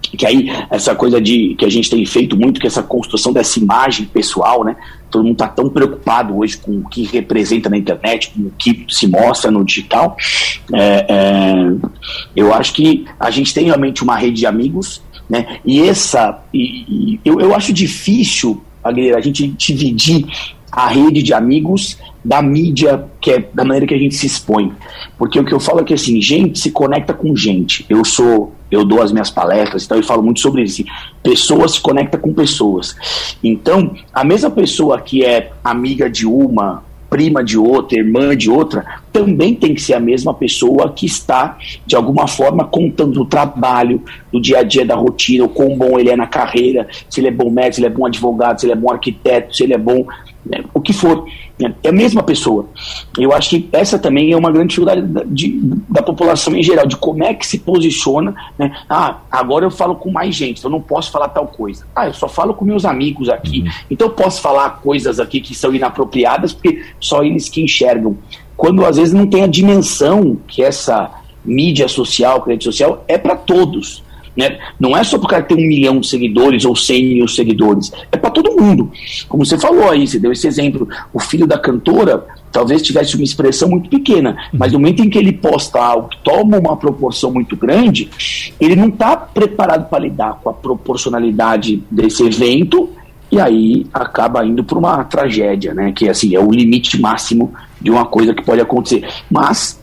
que 0.02 0.24
aí 0.24 0.50
essa 0.70 0.94
coisa 0.94 1.20
de 1.20 1.54
que 1.56 1.64
a 1.64 1.68
gente 1.68 1.90
tem 1.90 2.04
feito 2.06 2.36
muito 2.36 2.60
que 2.60 2.66
essa 2.66 2.82
construção 2.82 3.32
dessa 3.32 3.58
imagem 3.58 4.06
pessoal, 4.06 4.64
né? 4.64 4.76
Todo 5.10 5.24
mundo 5.24 5.34
está 5.34 5.48
tão 5.48 5.68
preocupado 5.68 6.36
hoje 6.36 6.56
com 6.56 6.78
o 6.78 6.88
que 6.88 7.04
representa 7.04 7.68
na 7.68 7.76
internet, 7.76 8.30
com 8.30 8.42
o 8.42 8.52
que 8.56 8.86
se 8.88 9.06
mostra 9.06 9.50
no 9.50 9.64
digital. 9.64 10.16
É, 10.72 11.06
é, 11.08 11.88
eu 12.36 12.54
acho 12.54 12.74
que 12.74 13.06
a 13.18 13.30
gente 13.30 13.52
tem 13.52 13.66
realmente 13.66 14.02
uma 14.02 14.16
rede 14.16 14.36
de 14.36 14.46
amigos, 14.46 15.02
né? 15.28 15.58
E 15.64 15.82
essa, 15.82 16.42
e, 16.52 17.14
e 17.14 17.20
eu, 17.24 17.40
eu 17.40 17.54
acho 17.54 17.72
difícil, 17.72 18.62
a 18.82 19.20
gente 19.20 19.48
dividir 19.48 20.24
a 20.70 20.88
rede 20.88 21.22
de 21.22 21.34
amigos 21.34 21.98
da 22.28 22.42
mídia, 22.42 23.06
que 23.22 23.30
é 23.30 23.48
da 23.54 23.64
maneira 23.64 23.86
que 23.86 23.94
a 23.94 23.98
gente 23.98 24.14
se 24.14 24.26
expõe. 24.26 24.70
Porque 25.16 25.40
o 25.40 25.44
que 25.46 25.54
eu 25.54 25.58
falo 25.58 25.80
é 25.80 25.84
que 25.84 25.94
assim, 25.94 26.20
gente 26.20 26.58
se 26.58 26.70
conecta 26.70 27.14
com 27.14 27.34
gente. 27.34 27.86
Eu 27.88 28.04
sou, 28.04 28.52
eu 28.70 28.84
dou 28.84 29.00
as 29.00 29.10
minhas 29.10 29.30
palestras 29.30 29.84
então 29.84 29.96
eu 29.96 30.02
falo 30.02 30.22
muito 30.22 30.38
sobre 30.38 30.62
isso. 30.62 30.84
Pessoas 31.22 31.72
se 31.72 31.80
conectam 31.80 32.20
com 32.20 32.34
pessoas. 32.34 32.94
Então, 33.42 33.96
a 34.12 34.22
mesma 34.22 34.50
pessoa 34.50 35.00
que 35.00 35.24
é 35.24 35.52
amiga 35.64 36.10
de 36.10 36.26
uma, 36.26 36.82
prima 37.08 37.42
de 37.42 37.56
outra, 37.56 37.98
irmã 37.98 38.36
de 38.36 38.50
outra, 38.50 38.84
também 39.12 39.54
tem 39.54 39.74
que 39.74 39.82
ser 39.82 39.94
a 39.94 40.00
mesma 40.00 40.34
pessoa 40.34 40.92
que 40.92 41.06
está, 41.06 41.58
de 41.86 41.96
alguma 41.96 42.26
forma, 42.26 42.64
contando 42.64 43.12
do 43.12 43.24
trabalho, 43.24 44.02
do 44.32 44.40
dia 44.40 44.58
a 44.58 44.62
dia, 44.62 44.84
da 44.84 44.94
rotina, 44.94 45.44
o 45.44 45.48
quão 45.48 45.76
bom 45.76 45.98
ele 45.98 46.10
é 46.10 46.16
na 46.16 46.26
carreira, 46.26 46.88
se 47.08 47.20
ele 47.20 47.28
é 47.28 47.32
bom 47.32 47.50
médico, 47.50 47.74
se 47.74 47.80
ele 47.80 47.86
é 47.86 47.90
bom 47.90 48.06
advogado, 48.06 48.60
se 48.60 48.66
ele 48.66 48.72
é 48.72 48.76
bom 48.76 48.90
arquiteto, 48.90 49.56
se 49.56 49.64
ele 49.64 49.74
é 49.74 49.78
bom 49.78 50.06
né, 50.48 50.64
o 50.72 50.80
que 50.80 50.92
for. 50.92 51.26
Né, 51.58 51.74
é 51.82 51.88
a 51.88 51.92
mesma 51.92 52.22
pessoa. 52.22 52.66
Eu 53.18 53.32
acho 53.32 53.50
que 53.50 53.68
essa 53.72 53.98
também 53.98 54.32
é 54.32 54.36
uma 54.36 54.50
grande 54.50 54.68
dificuldade 54.68 55.02
da, 55.02 55.22
de, 55.24 55.60
da 55.88 56.02
população 56.02 56.54
em 56.56 56.62
geral, 56.62 56.86
de 56.86 56.96
como 56.96 57.22
é 57.24 57.34
que 57.34 57.46
se 57.46 57.58
posiciona. 57.58 58.34
Né? 58.58 58.72
Ah, 58.88 59.18
agora 59.30 59.64
eu 59.64 59.70
falo 59.70 59.96
com 59.96 60.10
mais 60.10 60.34
gente, 60.34 60.58
então 60.58 60.70
eu 60.70 60.76
não 60.76 60.82
posso 60.82 61.10
falar 61.10 61.28
tal 61.28 61.46
coisa. 61.46 61.86
Ah, 61.94 62.06
eu 62.06 62.14
só 62.14 62.28
falo 62.28 62.54
com 62.54 62.64
meus 62.64 62.84
amigos 62.84 63.28
aqui. 63.28 63.60
Uhum. 63.60 63.68
Então 63.90 64.08
eu 64.08 64.14
posso 64.14 64.40
falar 64.40 64.80
coisas 64.80 65.20
aqui 65.20 65.40
que 65.40 65.54
são 65.54 65.74
inapropriadas, 65.74 66.52
porque 66.52 66.82
só 67.00 67.22
eles 67.22 67.48
que 67.48 67.62
enxergam. 67.62 68.16
Quando 68.58 68.84
às 68.84 68.96
vezes 68.96 69.14
não 69.14 69.24
tem 69.24 69.44
a 69.44 69.46
dimensão 69.46 70.36
que 70.48 70.64
essa 70.64 71.12
mídia 71.44 71.86
social, 71.86 72.44
rede 72.44 72.64
social, 72.64 73.04
é 73.06 73.16
para 73.16 73.36
todos. 73.36 74.02
Né? 74.36 74.58
Não 74.78 74.96
é 74.96 75.02
só 75.04 75.16
porque 75.16 75.34
cara 75.34 75.46
tem 75.46 75.56
um 75.56 75.68
milhão 75.68 76.00
de 76.00 76.08
seguidores 76.08 76.64
ou 76.64 76.74
cem 76.74 77.14
mil 77.14 77.28
seguidores, 77.28 77.92
é 78.10 78.16
para 78.16 78.30
todo 78.30 78.60
mundo. 78.60 78.90
Como 79.28 79.44
você 79.46 79.56
falou 79.56 79.88
aí, 79.88 80.06
você 80.06 80.18
deu 80.18 80.32
esse 80.32 80.46
exemplo. 80.48 80.88
O 81.12 81.20
filho 81.20 81.46
da 81.46 81.56
cantora 81.56 82.26
talvez 82.50 82.82
tivesse 82.82 83.14
uma 83.14 83.24
expressão 83.24 83.68
muito 83.68 83.88
pequena, 83.88 84.36
mas 84.52 84.72
no 84.72 84.80
momento 84.80 85.04
em 85.04 85.10
que 85.10 85.18
ele 85.18 85.32
posta 85.32 85.80
algo 85.80 86.08
que 86.08 86.18
toma 86.18 86.58
uma 86.58 86.76
proporção 86.76 87.30
muito 87.30 87.56
grande, 87.56 88.10
ele 88.60 88.74
não 88.74 88.88
está 88.88 89.16
preparado 89.16 89.88
para 89.88 90.00
lidar 90.00 90.40
com 90.42 90.50
a 90.50 90.52
proporcionalidade 90.52 91.80
desse 91.88 92.24
evento 92.24 92.90
e 93.30 93.40
aí 93.40 93.86
acaba 93.92 94.44
indo 94.44 94.64
para 94.64 94.78
uma 94.78 95.04
tragédia, 95.04 95.74
né? 95.74 95.92
Que 95.92 96.08
assim 96.08 96.34
é 96.34 96.40
o 96.40 96.50
limite 96.50 97.00
máximo 97.00 97.52
de 97.80 97.90
uma 97.90 98.06
coisa 98.06 98.34
que 98.34 98.42
pode 98.42 98.60
acontecer. 98.60 99.06
Mas 99.30 99.78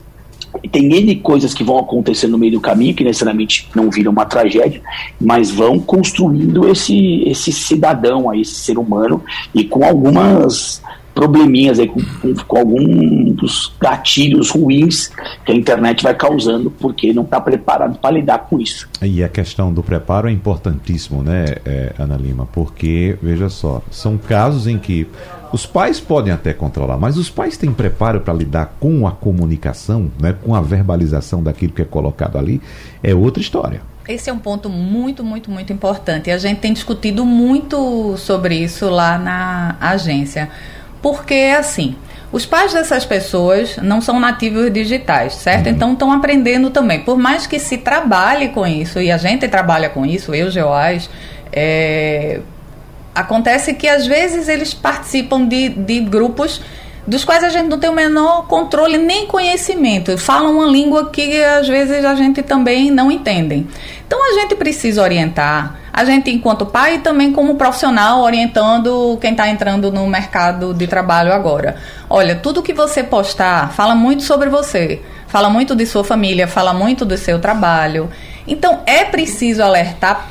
tem 0.71 0.91
N 0.91 1.15
coisas 1.17 1.53
que 1.53 1.63
vão 1.63 1.77
acontecer 1.77 2.27
no 2.27 2.37
meio 2.37 2.53
do 2.53 2.61
caminho, 2.61 2.95
que 2.95 3.03
necessariamente 3.03 3.69
não 3.75 3.89
viram 3.89 4.11
uma 4.11 4.25
tragédia, 4.25 4.81
mas 5.19 5.51
vão 5.51 5.79
construindo 5.79 6.67
esse, 6.67 7.23
esse 7.27 7.51
cidadão, 7.51 8.29
aí, 8.29 8.41
esse 8.41 8.55
ser 8.55 8.77
humano, 8.77 9.23
e 9.53 9.63
com 9.63 9.83
algumas 9.83 10.81
probleminhas 11.15 11.79
aí 11.79 11.87
com, 11.87 12.01
com, 12.21 12.35
com 12.35 12.57
alguns 12.57 13.73
gatilhos 13.79 14.49
ruins 14.51 15.09
que 15.45 15.51
a 15.53 15.55
internet 15.55 16.03
vai 16.03 16.13
causando, 16.13 16.69
porque 16.69 17.13
não 17.13 17.23
está 17.23 17.39
preparado 17.39 17.97
para 17.97 18.11
lidar 18.11 18.39
com 18.39 18.59
isso. 18.59 18.87
E 19.01 19.23
a 19.23 19.29
questão 19.29 19.73
do 19.73 19.81
preparo 19.81 20.27
é 20.27 20.31
importantíssimo, 20.31 21.23
né, 21.23 21.45
é, 21.65 21.93
Ana 21.97 22.17
Lima? 22.17 22.45
Porque, 22.51 23.17
veja 23.23 23.49
só, 23.49 23.81
são 23.89 24.17
casos 24.17 24.67
em 24.67 24.77
que 24.77 25.07
os 25.53 25.65
pais 25.65 26.01
podem 26.01 26.33
até 26.33 26.53
controlar, 26.53 26.97
mas 26.97 27.17
os 27.17 27.29
pais 27.29 27.55
têm 27.55 27.71
preparo 27.71 28.19
para 28.19 28.33
lidar 28.33 28.75
com 28.77 29.07
a 29.07 29.11
comunicação, 29.11 30.11
né, 30.19 30.35
com 30.43 30.53
a 30.53 30.61
verbalização 30.61 31.41
daquilo 31.41 31.71
que 31.71 31.81
é 31.81 31.85
colocado 31.85 32.37
ali, 32.37 32.61
é 33.01 33.15
outra 33.15 33.41
história. 33.41 33.81
Esse 34.07 34.29
é 34.29 34.33
um 34.33 34.37
ponto 34.37 34.69
muito, 34.69 35.23
muito, 35.23 35.49
muito 35.49 35.73
importante. 35.73 36.29
E 36.29 36.31
a 36.31 36.37
gente 36.37 36.59
tem 36.59 36.71
discutido 36.71 37.25
muito 37.25 38.15
sobre 38.17 38.55
isso 38.55 38.87
lá 38.87 39.17
na 39.17 39.77
agência. 39.79 40.49
Porque, 41.05 41.53
assim, 41.55 41.95
os 42.31 42.47
pais 42.47 42.73
dessas 42.73 43.05
pessoas 43.05 43.77
não 43.77 44.01
são 44.01 44.19
nativos 44.19 44.73
digitais, 44.73 45.35
certo? 45.35 45.67
Uhum. 45.67 45.71
Então 45.71 45.93
estão 45.93 46.11
aprendendo 46.11 46.71
também. 46.71 47.01
Por 47.01 47.15
mais 47.15 47.45
que 47.45 47.59
se 47.59 47.77
trabalhe 47.77 48.47
com 48.47 48.65
isso, 48.65 48.99
e 48.99 49.11
a 49.11 49.17
gente 49.17 49.47
trabalha 49.47 49.87
com 49.87 50.03
isso, 50.03 50.33
eu, 50.33 50.49
Geoás, 50.49 51.07
é... 51.53 52.39
acontece 53.13 53.75
que 53.75 53.87
às 53.87 54.07
vezes 54.07 54.49
eles 54.49 54.73
participam 54.73 55.47
de, 55.47 55.69
de 55.69 55.99
grupos 55.99 56.59
dos 57.05 57.23
quais 57.23 57.43
a 57.43 57.49
gente 57.49 57.67
não 57.69 57.77
tem 57.77 57.91
o 57.91 57.93
menor 57.93 58.47
controle 58.47 58.97
nem 58.97 59.27
conhecimento. 59.27 60.17
Falam 60.17 60.57
uma 60.57 60.65
língua 60.65 61.11
que 61.11 61.43
às 61.43 61.67
vezes 61.67 62.03
a 62.03 62.15
gente 62.15 62.41
também 62.41 62.89
não 62.89 63.11
entende. 63.11 63.63
Então 64.07 64.19
a 64.27 64.41
gente 64.41 64.55
precisa 64.55 65.03
orientar, 65.03 65.79
a 65.95 66.03
gente 66.03 66.29
enquanto 66.29 66.65
pai 66.65 66.95
e 66.95 66.99
também 66.99 67.31
como 67.31 67.55
profissional 67.55 68.21
orientando 68.21 69.17
quem 69.21 69.31
está 69.31 69.47
entrando 69.47 69.89
no 69.93 70.05
mercado 70.05 70.73
de 70.73 70.87
trabalho 70.87 71.31
agora. 71.31 71.77
Olha, 72.09 72.35
tudo 72.35 72.61
que 72.61 72.73
você 72.73 73.01
postar 73.01 73.71
fala 73.71 73.95
muito 73.95 74.21
sobre 74.21 74.49
você, 74.49 75.01
fala 75.25 75.49
muito 75.49 75.73
de 75.73 75.85
sua 75.85 76.03
família, 76.03 76.49
fala 76.49 76.73
muito 76.73 77.05
do 77.05 77.17
seu 77.17 77.39
trabalho. 77.39 78.09
Então 78.45 78.81
é 78.85 79.05
preciso 79.05 79.63
alertar 79.63 80.27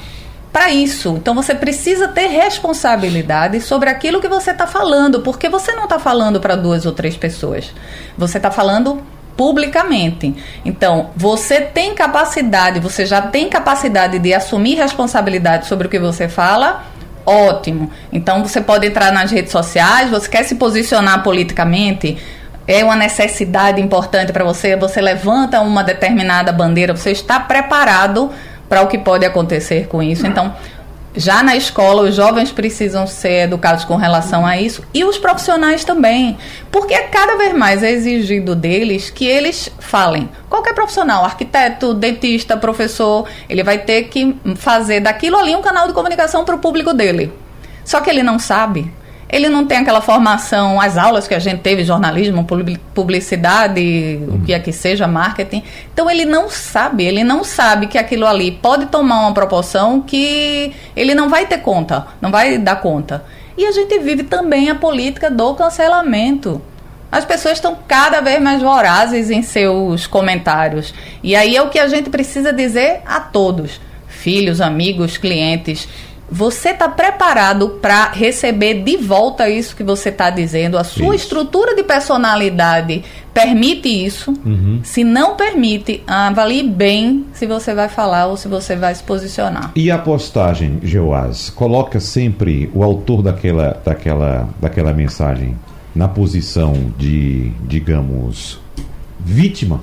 para 0.53 0.71
isso. 0.71 1.15
Então 1.17 1.35
você 1.35 1.55
precisa 1.55 2.09
ter 2.09 2.27
responsabilidade 2.27 3.59
sobre 3.63 3.89
aquilo 3.89 4.21
que 4.21 4.29
você 4.29 4.51
está 4.51 4.67
falando, 4.67 5.23
porque 5.23 5.49
você 5.49 5.73
não 5.73 5.85
está 5.85 5.99
falando 5.99 6.41
para 6.41 6.57
duas 6.57 6.85
ou 6.85 6.93
três 6.93 7.17
pessoas. 7.17 7.73
Você 8.19 8.37
está 8.37 8.51
falando 8.51 9.03
publicamente. 9.37 10.35
Então, 10.65 11.11
você 11.17 11.61
tem 11.61 11.95
capacidade, 11.95 12.81
você 12.81 13.05
já 13.05 13.21
tem 13.23 13.49
capacidade 13.49 14.19
de 14.19 14.33
assumir 14.33 14.77
responsabilidade 14.77 15.67
sobre 15.67 15.87
o 15.87 15.91
que 15.91 15.99
você 15.99 16.29
fala. 16.29 16.85
Ótimo. 17.27 17.91
Então 18.13 18.43
você 18.43 18.61
pode 18.61 18.87
entrar 18.87 19.11
nas 19.11 19.31
redes 19.31 19.51
sociais, 19.51 20.11
você 20.11 20.29
quer 20.29 20.43
se 20.43 20.57
posicionar 20.57 21.23
politicamente, 21.23 22.19
é 22.69 22.85
uma 22.85 22.97
necessidade 22.97 23.81
importante 23.81 24.33
para 24.33 24.45
você, 24.45 24.77
você 24.77 25.01
levanta 25.01 25.61
uma 25.61 25.83
determinada 25.83 26.53
bandeira, 26.53 26.95
você 26.95 27.13
está 27.13 27.41
preparado 27.41 28.31
para 28.69 28.83
o 28.83 28.89
que 28.89 28.99
pode 28.99 29.25
acontecer 29.25 29.87
com 29.89 30.03
isso. 30.03 30.27
Então, 30.27 30.55
já 31.17 31.43
na 31.43 31.55
escola, 31.55 32.03
os 32.03 32.15
jovens 32.15 32.51
precisam 32.51 33.07
ser 33.07 33.45
educados 33.45 33.85
com 33.85 33.95
relação 33.95 34.45
a 34.45 34.61
isso 34.61 34.83
e 34.93 35.05
os 35.05 35.17
profissionais 35.17 35.85
também, 35.85 36.37
porque 36.73 36.99
cada 37.05 37.37
vez 37.37 37.55
mais 37.55 37.83
é 37.83 37.91
exigido 37.91 38.55
deles 38.55 39.11
que 39.11 39.25
eles 39.25 39.71
falem. 39.79 40.29
Qualquer 40.51 40.75
profissional, 40.75 41.25
arquiteto, 41.25 41.95
dentista, 41.95 42.57
professor, 42.57 43.29
ele 43.49 43.63
vai 43.63 43.79
ter 43.79 44.05
que 44.05 44.37
fazer 44.57 45.01
daquilo 45.01 45.37
ali 45.37 45.55
um 45.55 45.63
canal 45.63 45.87
de 45.87 45.93
comunicação 45.93 46.45
para 46.45 46.57
o 46.57 46.59
público 46.59 46.93
dele. 46.93 47.33
Só 47.85 48.01
que 48.01 48.11
ele 48.11 48.23
não 48.23 48.39
sabe 48.39 48.93
ele 49.29 49.49
não 49.49 49.67
tem 49.67 49.79
aquela 49.79 50.01
formação, 50.01 50.81
as 50.81 50.97
aulas 50.97 51.27
que 51.27 51.35
a 51.35 51.39
gente 51.39 51.61
teve, 51.61 51.85
jornalismo, 51.85 52.47
publicidade, 52.95 54.21
o 54.29 54.41
que 54.41 54.53
é 54.53 54.61
que 54.61 54.73
seja, 54.73 55.07
marketing. 55.07 55.63
Então 55.93 56.11
ele 56.11 56.25
não 56.25 56.49
sabe, 56.49 57.05
ele 57.05 57.25
não 57.25 57.43
sabe 57.43 57.87
que 57.87 57.99
aquilo 57.99 58.27
ali 58.27 58.53
pode 58.53 58.87
tomar 58.87 59.21
uma 59.21 59.35
proporção 59.35 60.01
que 60.01 60.73
ele 60.95 61.15
não 61.15 61.29
vai 61.29 61.47
ter 61.47 61.59
conta, 61.59 62.07
não 62.21 62.31
vai 62.31 62.59
dar 62.59 62.77
conta. 62.77 63.25
E 63.57 63.65
a 63.65 63.73
gente 63.73 63.99
vive 63.99 64.25
também 64.25 64.69
a 64.69 64.75
política 64.75 65.31
do 65.31 65.55
cancelamento. 65.55 66.61
As 67.11 67.25
pessoas 67.25 67.55
estão 67.55 67.79
cada 67.87 68.21
vez 68.21 68.43
mais 68.43 68.61
vorazes 68.61 69.31
em 69.31 69.41
seus 69.43 70.07
comentários. 70.07 70.93
E 71.23 71.37
aí 71.37 71.57
é 71.57 71.63
o 71.63 71.71
que 71.71 71.79
a 71.79 71.87
gente 71.87 72.11
precisa 72.11 72.53
dizer 72.53 73.03
a 73.07 73.21
todos, 73.21 73.81
filhos, 74.09 74.61
amigos, 74.61 75.17
clientes 75.17 75.89
você 76.35 76.71
está 76.71 76.89
preparado 76.89 77.79
para 77.81 78.11
receber 78.11 78.83
de 78.83 78.97
volta 78.97 79.49
isso 79.49 79.77
que 79.77 79.85
você 79.85 80.09
está 80.09 80.31
dizendo? 80.31 80.77
A 80.77 80.83
sua 80.83 81.15
isso. 81.15 81.27
estrutura 81.27 81.77
de 81.77 81.85
personalidade 81.85 83.05
permite 83.33 83.89
isso? 83.89 84.35
Uhum. 84.45 84.81
Se 84.83 85.05
não 85.05 85.37
permite, 85.37 86.03
avalie 86.09 86.65
bem 86.65 87.25
se 87.35 87.47
você 87.47 87.73
vai 87.73 87.89
falar 87.89 88.27
ou 88.27 88.37
se 88.37 88.49
você 88.49 88.75
vai 88.75 88.93
se 88.97 89.05
posicionar. 89.05 89.71
E 89.77 89.93
a 89.93 89.99
postagem, 89.99 90.81
Geoaz, 90.83 91.51
coloca 91.51 92.01
sempre 92.01 92.69
o 92.75 92.83
autor 92.83 93.23
daquela, 93.23 93.81
daquela, 93.85 94.49
daquela 94.61 94.93
mensagem 94.93 95.57
na 95.95 96.09
posição 96.09 96.93
de, 96.99 97.53
digamos, 97.63 98.59
vítima? 99.21 99.83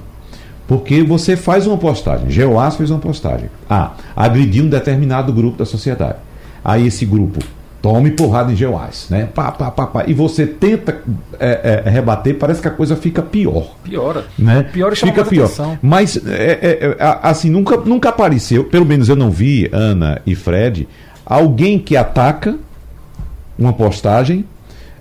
Porque 0.67 1.01
você 1.01 1.37
faz 1.37 1.65
uma 1.65 1.77
postagem, 1.77 2.29
Geoaz 2.29 2.75
fez 2.75 2.91
uma 2.91 2.99
postagem. 2.99 3.49
Ah, 3.69 3.93
agrediu 4.13 4.65
um 4.65 4.69
determinado 4.69 5.31
grupo 5.31 5.57
da 5.57 5.65
sociedade 5.65 6.17
Aí 6.63 6.87
esse 6.87 7.05
grupo 7.05 7.39
tome 7.81 8.11
porrada 8.11 8.51
em 8.51 8.55
geoais, 8.55 9.07
né? 9.09 9.27
Pá, 9.33 9.51
pá, 9.51 9.71
pá, 9.71 9.87
pá. 9.87 10.03
E 10.05 10.13
você 10.13 10.45
tenta 10.45 11.01
é, 11.39 11.83
é, 11.85 11.89
rebater, 11.89 12.37
parece 12.37 12.61
que 12.61 12.67
a 12.67 12.71
coisa 12.71 12.95
fica 12.95 13.21
pior. 13.21 13.75
Piora. 13.83 14.25
Né? 14.37 14.63
Pior 14.71 14.95
fica 14.95 15.25
pior. 15.25 15.45
Atenção. 15.45 15.79
Mas, 15.81 16.15
é, 16.27 16.59
é, 16.61 16.95
é 16.99 17.19
assim, 17.23 17.49
nunca, 17.49 17.77
nunca 17.77 18.09
apareceu, 18.09 18.65
pelo 18.65 18.85
menos 18.85 19.09
eu 19.09 19.15
não 19.15 19.31
vi, 19.31 19.67
Ana 19.71 20.21
e 20.25 20.35
Fred, 20.35 20.87
alguém 21.25 21.79
que 21.79 21.97
ataca 21.97 22.55
uma 23.57 23.73
postagem 23.73 24.45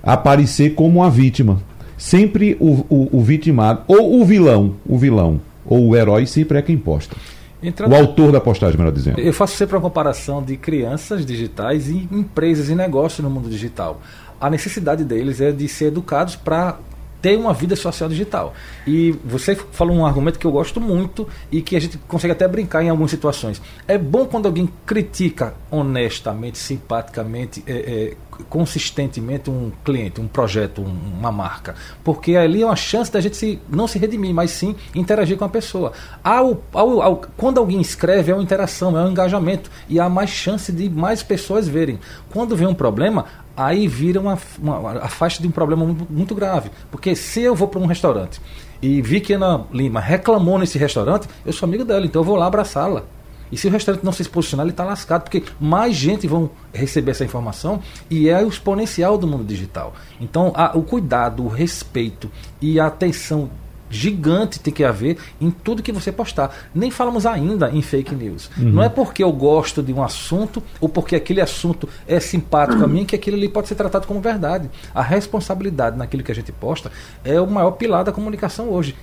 aparecer 0.03 0.75
como 0.75 1.03
a 1.03 1.11
vítima. 1.11 1.61
Sempre 1.99 2.57
o, 2.59 2.87
o, 2.89 3.19
o 3.19 3.23
vitimado, 3.23 3.83
ou 3.87 4.23
o 4.23 4.25
vilão, 4.25 4.77
o 4.87 4.97
vilão, 4.97 5.39
ou 5.67 5.89
o 5.89 5.97
herói 5.97 6.25
sempre 6.25 6.57
é 6.57 6.63
quem 6.63 6.79
posta. 6.79 7.15
Entrando... 7.63 7.93
O 7.93 7.97
autor 7.97 8.33
da 8.33 8.41
postagem, 8.41 8.79
melhor 8.79 8.93
dizendo. 8.93 9.21
Eu 9.21 9.33
faço 9.33 9.57
sempre 9.57 9.77
uma 9.77 9.83
comparação 9.83 10.43
de 10.43 10.57
crianças 10.57 11.25
digitais 11.27 11.89
e 11.89 12.09
empresas 12.11 12.69
e 12.69 12.75
negócios 12.75 13.21
no 13.21 13.31
mundo 13.31 13.49
digital. 13.49 14.01
A 14.41 14.49
necessidade 14.49 15.05
deles 15.05 15.41
é 15.41 15.53
de 15.53 15.69
ser 15.69 15.87
educados 15.87 16.37
para 16.37 16.79
ter 17.21 17.37
uma 17.37 17.53
vida 17.53 17.77
social 17.77 18.09
digital. 18.09 18.55
E 18.91 19.13
você 19.25 19.55
falou 19.55 19.97
um 19.97 20.05
argumento 20.05 20.37
que 20.37 20.45
eu 20.45 20.51
gosto 20.51 20.81
muito 20.81 21.29
e 21.53 21.63
que 21.63 21.77
a 21.77 21.81
gente 21.81 21.97
consegue 22.09 22.33
até 22.33 22.49
brincar 22.49 22.83
em 22.83 22.89
algumas 22.89 23.13
situações. 23.13 23.63
É 23.87 23.97
bom 23.97 24.27
quando 24.27 24.47
alguém 24.47 24.69
critica 24.85 25.55
honestamente, 25.71 26.59
simpaticamente, 26.59 27.63
é, 27.69 27.73
é, 27.73 28.17
consistentemente 28.49 29.49
um 29.49 29.71
cliente, 29.85 30.21
um 30.21 30.27
projeto, 30.27 30.83
um, 30.83 31.19
uma 31.21 31.31
marca. 31.31 31.77
Porque 32.03 32.35
ali 32.35 32.63
é 32.63 32.67
uma 32.67 32.75
chance 32.75 33.13
da 33.13 33.21
gente 33.21 33.37
se, 33.37 33.61
não 33.69 33.87
se 33.87 33.97
redimir, 33.97 34.35
mas 34.35 34.51
sim 34.51 34.75
interagir 34.93 35.37
com 35.37 35.45
a 35.45 35.49
pessoa. 35.49 35.93
Ao, 36.25 36.61
ao, 36.73 37.01
ao, 37.01 37.17
quando 37.37 37.59
alguém 37.59 37.81
escreve, 37.81 38.33
é 38.33 38.35
uma 38.35 38.43
interação, 38.43 38.99
é 38.99 39.05
um 39.05 39.13
engajamento. 39.13 39.71
E 39.89 40.01
há 40.01 40.09
mais 40.09 40.31
chance 40.31 40.73
de 40.73 40.91
mais 40.91 41.23
pessoas 41.23 41.69
verem. 41.69 42.01
Quando 42.29 42.57
vem 42.57 42.67
um 42.67 42.75
problema, 42.75 43.27
aí 43.57 43.87
vira 43.87 44.19
uma, 44.19 44.37
uma, 44.59 44.93
a 44.99 45.09
faixa 45.09 45.41
de 45.41 45.47
um 45.47 45.53
problema 45.53 45.85
muito, 45.85 46.07
muito 46.11 46.35
grave. 46.35 46.73
Porque 46.91 47.15
se 47.15 47.41
eu 47.41 47.55
vou 47.55 47.69
para 47.69 47.79
um 47.79 47.87
restaurante 47.87 48.41
e 48.83 49.03
vi 49.03 49.21
que 49.21 49.35
Ana 49.35 49.65
Lima 49.73 50.01
reclamou 50.01 50.59
nesse 50.59 50.79
restaurante, 50.79 51.29
eu 51.45 51.53
sou 51.53 51.67
amigo 51.67 51.85
dela, 51.85 52.05
então 52.05 52.21
eu 52.21 52.25
vou 52.27 52.37
lá 52.37 52.47
abraçá-la. 52.47 53.05
E 53.53 53.57
se 53.57 53.67
o 53.67 53.71
restaurante 53.71 54.05
não 54.05 54.13
se 54.13 54.29
posicionar, 54.29 54.65
ele 54.65 54.73
está 54.73 54.85
lascado, 54.85 55.23
porque 55.23 55.43
mais 55.61 55.97
gente 55.97 56.27
vão 56.27 56.51
receber 56.73 57.11
essa 57.11 57.25
informação 57.25 57.83
e 58.09 58.29
é 58.29 58.41
o 58.43 58.49
exponencial 58.49 59.19
do 59.19 59.27
mundo 59.27 59.45
digital. 59.45 59.93
Então, 60.21 60.53
a, 60.55 60.77
o 60.77 60.83
cuidado, 60.83 61.45
o 61.45 61.49
respeito 61.49 62.31
e 62.61 62.79
a 62.79 62.87
atenção 62.87 63.51
gigante 63.91 64.61
tem 64.61 64.73
que 64.73 64.85
haver 64.85 65.19
em 65.41 65.51
tudo 65.51 65.83
que 65.83 65.93
você 65.93 66.11
postar. 66.13 66.55
Nem 66.75 66.91
falamos 66.91 67.27
ainda 67.27 67.71
em 67.71 67.83
fake 67.83 68.15
news. 68.15 68.51
Uhum. 68.57 68.71
Não 68.71 68.83
é 68.83 68.89
porque 68.89 69.23
eu 69.23 69.33
gosto 69.33 69.83
de 69.83 69.93
um 69.93 70.03
assunto 70.03 70.63
ou 70.81 70.89
porque 70.89 71.17
aquele 71.17 71.41
assunto 71.41 71.89
é 72.07 72.21
simpático 72.21 72.83
a 72.83 72.87
mim 72.87 73.05
que 73.05 73.17
aquilo 73.17 73.37
ali 73.37 73.49
pode 73.49 73.69
ser 73.69 73.75
tratado 73.75 74.07
como 74.07 74.21
verdade. 74.21 74.71
A 74.95 75.03
responsabilidade 75.03 75.99
naquilo 75.99 76.23
que 76.23 76.33
a 76.33 76.35
gente 76.35 76.53
posta 76.53 76.91
é 77.25 77.41
o 77.41 77.47
maior 77.47 77.73
pilar 77.73 78.05
da 78.05 78.13
comunicação 78.13 78.71
hoje 78.71 78.95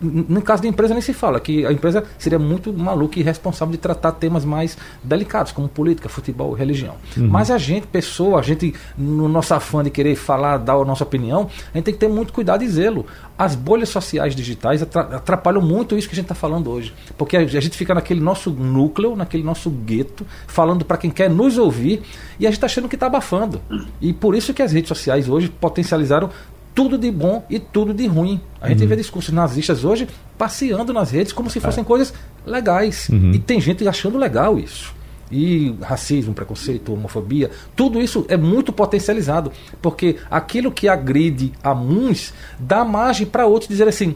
no 0.00 0.40
caso 0.40 0.62
da 0.62 0.68
empresa 0.68 0.94
nem 0.94 1.02
se 1.02 1.12
fala, 1.12 1.38
que 1.38 1.66
a 1.66 1.72
empresa 1.72 2.04
seria 2.18 2.38
muito 2.38 2.72
maluca 2.72 3.18
e 3.18 3.22
irresponsável 3.22 3.72
de 3.72 3.78
tratar 3.78 4.12
temas 4.12 4.44
mais 4.44 4.76
delicados, 5.02 5.52
como 5.52 5.68
política, 5.68 6.08
futebol, 6.08 6.52
religião. 6.52 6.94
Uhum. 7.16 7.28
Mas 7.28 7.50
a 7.50 7.58
gente, 7.58 7.86
pessoa, 7.86 8.38
a 8.38 8.42
gente, 8.42 8.74
no 8.96 9.28
nosso 9.28 9.52
afã 9.52 9.84
de 9.84 9.90
querer 9.90 10.16
falar, 10.16 10.56
dar 10.56 10.74
a 10.74 10.84
nossa 10.84 11.04
opinião, 11.04 11.50
a 11.72 11.76
gente 11.76 11.84
tem 11.84 11.94
que 11.94 12.00
ter 12.00 12.08
muito 12.08 12.32
cuidado 12.32 12.64
e 12.64 12.68
zelo. 12.68 13.04
As 13.36 13.54
bolhas 13.54 13.88
sociais 13.88 14.34
digitais 14.34 14.82
atrapalham 14.82 15.62
muito 15.62 15.96
isso 15.96 16.08
que 16.08 16.14
a 16.14 16.16
gente 16.16 16.24
está 16.24 16.34
falando 16.34 16.70
hoje. 16.70 16.94
Porque 17.16 17.36
a 17.36 17.46
gente 17.46 17.76
fica 17.76 17.94
naquele 17.94 18.20
nosso 18.20 18.50
núcleo, 18.50 19.16
naquele 19.16 19.42
nosso 19.42 19.70
gueto, 19.70 20.26
falando 20.46 20.84
para 20.84 20.96
quem 20.96 21.10
quer 21.10 21.28
nos 21.28 21.58
ouvir, 21.58 22.02
e 22.38 22.46
a 22.46 22.50
gente 22.50 22.56
está 22.56 22.66
achando 22.66 22.88
que 22.88 22.96
está 22.96 23.06
abafando. 23.06 23.60
E 24.00 24.12
por 24.12 24.34
isso 24.34 24.54
que 24.54 24.62
as 24.62 24.72
redes 24.72 24.88
sociais 24.88 25.28
hoje 25.28 25.48
potencializaram 25.48 26.30
tudo 26.74 26.96
de 26.96 27.10
bom 27.10 27.44
e 27.48 27.58
tudo 27.58 27.92
de 27.92 28.06
ruim. 28.06 28.40
A 28.60 28.68
gente 28.68 28.82
uhum. 28.82 28.88
vê 28.88 28.96
discursos 28.96 29.32
nazistas 29.32 29.84
hoje 29.84 30.08
passeando 30.38 30.92
nas 30.92 31.10
redes 31.10 31.32
como 31.32 31.50
se 31.50 31.58
é. 31.58 31.60
fossem 31.60 31.82
é. 31.82 31.84
coisas 31.84 32.12
legais. 32.46 33.08
Uhum. 33.08 33.32
E 33.32 33.38
tem 33.38 33.60
gente 33.60 33.86
achando 33.86 34.18
legal 34.18 34.58
isso. 34.58 34.94
E 35.30 35.76
racismo, 35.80 36.34
preconceito, 36.34 36.92
homofobia, 36.92 37.50
tudo 37.76 38.00
isso 38.00 38.24
é 38.28 38.36
muito 38.36 38.72
potencializado. 38.72 39.52
Porque 39.80 40.16
aquilo 40.28 40.72
que 40.72 40.88
agride 40.88 41.52
a 41.62 41.72
uns 41.72 42.34
dá 42.58 42.84
margem 42.84 43.26
para 43.26 43.46
outros 43.46 43.68
dizer 43.68 43.86
assim: 43.86 44.14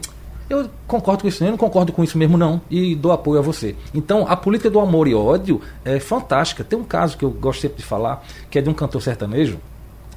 eu 0.49 0.69
concordo 0.85 1.23
com 1.23 1.27
isso, 1.27 1.43
eu 1.43 1.49
não 1.49 1.57
concordo 1.57 1.91
com 1.91 2.03
isso 2.03 2.17
mesmo, 2.17 2.37
não, 2.37 2.61
e 2.69 2.95
dou 2.95 3.11
apoio 3.11 3.39
a 3.39 3.41
você. 3.41 3.75
Então, 3.93 4.25
a 4.27 4.35
política 4.35 4.69
do 4.69 4.79
amor 4.79 5.07
e 5.07 5.15
ódio 5.15 5.59
é 5.83 5.99
fantástica. 5.99 6.63
Tem 6.63 6.77
um 6.77 6.83
caso 6.83 7.17
que 7.17 7.23
eu 7.23 7.31
gosto 7.31 7.61
sempre 7.61 7.77
de 7.77 7.83
falar, 7.83 8.23
que 8.49 8.59
é 8.59 8.61
de 8.61 8.69
um 8.69 8.73
cantor 8.73 9.01
sertanejo, 9.01 9.57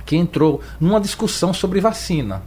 que 0.09 0.17
entrou 0.17 0.63
numa 0.81 0.99
discussão 0.99 1.53
sobre 1.53 1.83
vacina. 1.83 2.43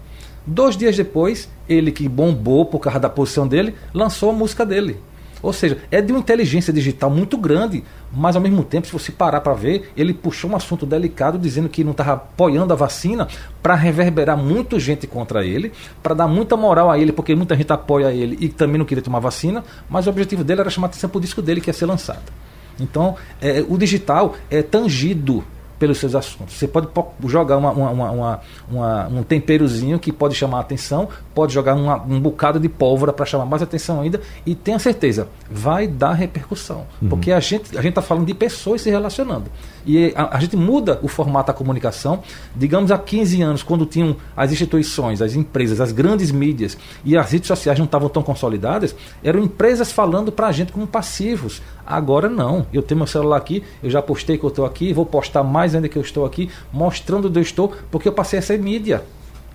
Dois 0.48 0.76
dias 0.76 0.98
depois, 0.98 1.48
ele 1.70 1.92
que 1.92 2.10
bombou 2.10 2.66
por 2.66 2.80
causa 2.80 3.00
da 3.00 3.08
posição 3.08 3.48
dele, 3.48 3.76
lançou 3.94 4.32
a 4.32 4.34
música 4.34 4.66
dele. 4.66 4.98
Ou 5.44 5.54
seja, 5.54 5.78
é 5.92 6.02
de 6.02 6.12
uma 6.12 6.20
inteligência 6.20 6.74
digital 6.74 7.12
muito 7.12 7.38
grande, 7.38 7.84
mas 8.12 8.36
ao 8.36 8.42
mesmo 8.42 8.64
tempo, 8.64 8.88
se 8.88 8.94
você 8.94 9.12
parar 9.12 9.42
para 9.42 9.54
ver, 9.54 9.92
ele 9.96 10.12
puxou 10.12 10.50
um 10.50 10.56
assunto 10.56 10.88
delicado 10.88 11.38
dizendo 11.38 11.70
que 11.70 11.84
não 11.84 11.92
estava 11.92 12.14
apoiando 12.14 12.74
a 12.74 12.76
vacina 12.76 13.28
para 13.62 13.76
reverberar 13.76 14.36
muita 14.36 14.80
gente 14.80 15.06
contra 15.06 15.46
ele, 15.46 15.72
para 16.02 16.16
dar 16.16 16.28
muita 16.28 16.58
moral 16.58 16.90
a 16.90 16.98
ele, 16.98 17.12
porque 17.12 17.36
muita 17.36 17.56
gente 17.56 17.72
apoia 17.72 18.12
ele 18.12 18.38
e 18.40 18.50
também 18.50 18.80
não 18.80 18.86
queria 18.86 19.04
tomar 19.04 19.20
vacina, 19.20 19.64
mas 19.88 20.08
o 20.08 20.10
objetivo 20.10 20.44
dele 20.44 20.62
era 20.62 20.70
chamar 20.72 20.88
atenção 20.88 21.12
para 21.12 21.20
o 21.20 21.22
disco 21.22 21.44
dele 21.44 21.62
que 21.62 21.70
ia 21.70 21.74
ser 21.74 21.86
lançado. 21.86 22.32
Então, 22.80 23.16
é, 23.40 23.64
o 23.70 23.78
digital 23.78 24.36
é 24.50 24.64
tangido 24.64 25.44
pelos 25.82 25.98
seus 25.98 26.14
assuntos. 26.14 26.54
Você 26.54 26.68
pode 26.68 26.90
jogar 27.26 27.58
uma, 27.58 27.72
uma, 27.72 28.40
uma, 28.70 29.08
um 29.08 29.24
temperozinho 29.24 29.98
que 29.98 30.12
pode 30.12 30.36
chamar 30.36 30.58
a 30.58 30.62
atenção, 30.62 31.10
pode 31.34 31.56
jogar 31.56 31.74
um 31.74 32.20
bocado 32.20 32.60
de 32.60 32.70
pólvora 32.70 33.12
para 33.12 33.26
chamar 33.26 33.48
mais 33.48 33.64
atenção 33.64 34.00
ainda, 34.00 34.22
e 34.46 34.54
tenha 34.54 34.78
certeza, 34.78 35.28
vai 35.50 35.88
dar 35.88 36.14
repercussão. 36.14 36.86
Uhum. 37.02 37.10
Porque 37.10 37.32
a 37.32 37.40
gente 37.40 37.76
a 37.76 37.82
está 37.82 38.00
falando 38.00 38.28
de 38.28 38.34
pessoas 38.36 38.82
se 38.82 38.92
relacionando. 38.92 39.46
E 39.86 40.14
a, 40.16 40.38
a, 40.38 40.40
gente 40.40 40.56
muda 40.56 41.00
o 41.02 41.08
formato 41.08 41.48
da 41.48 41.54
comunicação. 41.54 42.22
Digamos 42.56 42.92
há 42.92 42.98
15 42.98 43.42
anos, 43.42 43.64
quando 43.64 43.86
tinham 43.86 44.16
as 44.36 44.52
instituições, 44.52 45.22
as 45.22 45.36
empresas, 45.36 45.82
as 45.82 45.92
grandes 45.92 46.32
mídias 46.32 46.78
e 47.04 47.18
as 47.18 47.32
redes 47.32 47.48
sociais 47.48 47.78
não 47.78 47.86
estavam 47.86 48.10
tão 48.10 48.24
consolidadas, 48.24 48.96
eram 49.24 49.44
empresas 49.44 49.92
falando 49.92 50.32
para 50.32 50.48
a 50.48 50.52
gente 50.52 50.72
como 50.72 50.86
passivos. 50.86 51.62
Agora 51.86 52.30
não. 52.30 52.66
Eu 52.72 52.82
tenho 52.82 53.00
meu 53.00 53.08
celular 53.08 53.38
aqui, 53.38 53.64
eu 53.82 53.90
já 53.90 54.02
postei 54.02 54.38
que 54.38 54.44
eu 54.44 54.50
estou 54.50 54.66
aqui, 54.66 54.94
vou 54.94 55.06
postar 55.06 55.44
mais 55.44 55.76
ainda 55.76 55.90
que 55.90 55.98
eu 55.98 56.02
estou 56.02 56.26
aqui, 56.26 56.50
mostrando 56.72 57.28
onde 57.28 57.40
eu 57.40 57.44
estou, 57.44 57.74
porque 57.90 58.08
eu 58.08 58.14
passei 58.14 58.40
a 58.40 58.42
ser 58.42 58.60
mídia. 58.60 59.04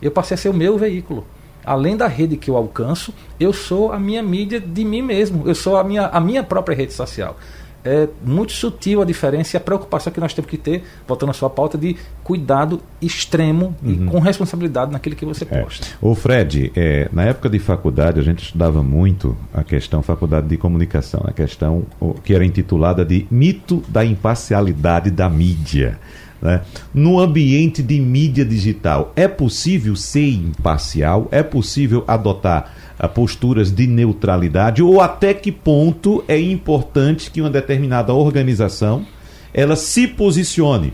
Eu 0.00 0.10
passei 0.10 0.34
a 0.34 0.38
ser 0.38 0.48
o 0.48 0.54
meu 0.54 0.76
veículo. 0.76 1.24
Além 1.64 1.96
da 1.96 2.06
rede 2.06 2.36
que 2.36 2.48
eu 2.48 2.56
alcanço, 2.56 3.12
eu 3.40 3.52
sou 3.52 3.92
a 3.92 3.98
minha 3.98 4.22
mídia 4.22 4.60
de 4.60 4.84
mim 4.84 5.02
mesmo. 5.02 5.42
Eu 5.48 5.54
sou 5.54 5.76
a 5.76 5.82
minha, 5.82 6.06
a 6.06 6.20
minha 6.20 6.42
própria 6.42 6.76
rede 6.76 6.92
social 6.92 7.36
é 7.86 8.08
muito 8.24 8.52
sutil 8.52 9.00
a 9.00 9.04
diferença 9.04 9.56
e 9.56 9.58
a 9.58 9.60
preocupação 9.60 10.12
que 10.12 10.20
nós 10.20 10.34
temos 10.34 10.50
que 10.50 10.58
ter, 10.58 10.82
voltando 11.06 11.30
à 11.30 11.32
sua 11.32 11.48
pauta, 11.48 11.78
de 11.78 11.96
cuidado 12.24 12.80
extremo 13.00 13.74
uhum. 13.82 13.92
e 13.92 13.96
com 14.06 14.18
responsabilidade 14.18 14.90
naquilo 14.90 15.14
que 15.14 15.24
você 15.24 15.46
é. 15.48 15.62
posta. 15.62 15.86
O 16.02 16.14
Fred, 16.14 16.72
é, 16.74 17.08
na 17.12 17.24
época 17.24 17.48
de 17.48 17.58
faculdade, 17.58 18.18
a 18.18 18.22
gente 18.22 18.42
estudava 18.42 18.82
muito 18.82 19.36
a 19.54 19.62
questão, 19.62 20.02
faculdade 20.02 20.48
de 20.48 20.56
comunicação, 20.56 21.22
a 21.24 21.32
questão 21.32 21.84
que 22.24 22.34
era 22.34 22.44
intitulada 22.44 23.04
de 23.04 23.26
mito 23.30 23.82
da 23.88 24.04
imparcialidade 24.04 25.10
da 25.10 25.28
mídia. 25.28 25.98
Né? 26.40 26.60
No 26.92 27.18
ambiente 27.18 27.82
de 27.82 28.00
mídia 28.00 28.44
digital, 28.44 29.12
é 29.16 29.26
possível 29.26 29.96
ser 29.96 30.28
imparcial? 30.28 31.28
É 31.30 31.42
possível 31.42 32.04
adotar 32.06 32.72
posturas 33.12 33.70
de 33.70 33.86
neutralidade 33.86 34.82
ou 34.82 35.00
até 35.00 35.34
que 35.34 35.52
ponto 35.52 36.24
é 36.26 36.40
importante 36.40 37.30
que 37.30 37.40
uma 37.40 37.50
determinada 37.50 38.12
organização 38.12 39.04
ela 39.52 39.76
se 39.76 40.06
posicione 40.06 40.92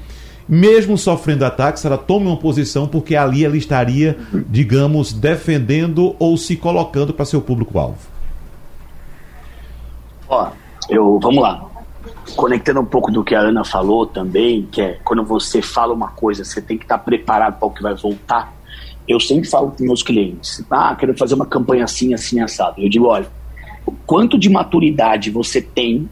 mesmo 0.48 0.98
sofrendo 0.98 1.44
ataques, 1.44 1.84
ela 1.84 1.96
tome 1.96 2.26
uma 2.26 2.36
posição 2.36 2.86
porque 2.86 3.16
ali 3.16 3.44
ela 3.44 3.56
estaria, 3.56 4.18
digamos, 4.48 5.12
defendendo 5.12 6.16
ou 6.18 6.36
se 6.36 6.56
colocando 6.56 7.14
para 7.14 7.24
seu 7.24 7.40
público-alvo. 7.40 7.98
Ó, 10.28 10.48
eu 10.88 11.18
vamos 11.20 11.42
lá. 11.42 11.64
Conectando 12.36 12.80
um 12.80 12.84
pouco 12.84 13.10
do 13.10 13.22
que 13.22 13.34
a 13.34 13.40
Ana 13.40 13.64
falou 13.64 14.06
também, 14.06 14.68
que 14.70 14.80
é 14.80 14.98
quando 15.04 15.24
você 15.24 15.62
fala 15.62 15.92
uma 15.92 16.08
coisa, 16.08 16.44
você 16.44 16.60
tem 16.60 16.76
que 16.76 16.84
estar 16.84 16.98
preparado 16.98 17.58
para 17.58 17.68
o 17.68 17.70
que 17.70 17.82
vai 17.82 17.94
voltar 17.94 18.52
eu 19.08 19.18
sempre 19.18 19.48
falo 19.48 19.72
com 19.72 19.84
meus 19.84 20.02
clientes, 20.02 20.64
ah, 20.70 20.94
quero 20.94 21.16
fazer 21.16 21.34
uma 21.34 21.46
campanha 21.46 21.84
assim, 21.84 22.14
assim, 22.14 22.40
assado. 22.40 22.80
Eu 22.80 22.88
digo, 22.88 23.06
olha, 23.06 23.26
quanto 24.06 24.38
de 24.38 24.48
maturidade 24.48 25.30
você 25.30 25.60
tem 25.60 26.08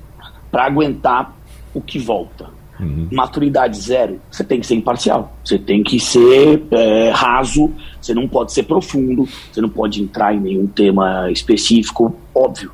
para 0.50 0.64
aguentar 0.64 1.35
o 1.72 1.81
que 1.81 1.98
volta? 1.98 2.48
Uhum. 2.81 3.09
Maturidade 3.12 3.79
zero, 3.79 4.20
você 4.31 4.42
tem 4.42 4.59
que 4.59 4.66
ser 4.66 4.74
imparcial, 4.74 5.37
você 5.44 5.59
tem 5.59 5.83
que 5.83 6.00
ser 6.00 6.62
é, 6.70 7.11
raso, 7.11 7.70
você 8.00 8.14
não 8.14 8.26
pode 8.26 8.53
ser 8.53 8.62
profundo, 8.62 9.29
você 9.53 9.61
não 9.61 9.68
pode 9.68 10.03
entrar 10.03 10.35
em 10.35 10.40
nenhum 10.40 10.66
tema 10.66 11.31
específico, 11.31 12.16
óbvio. 12.35 12.72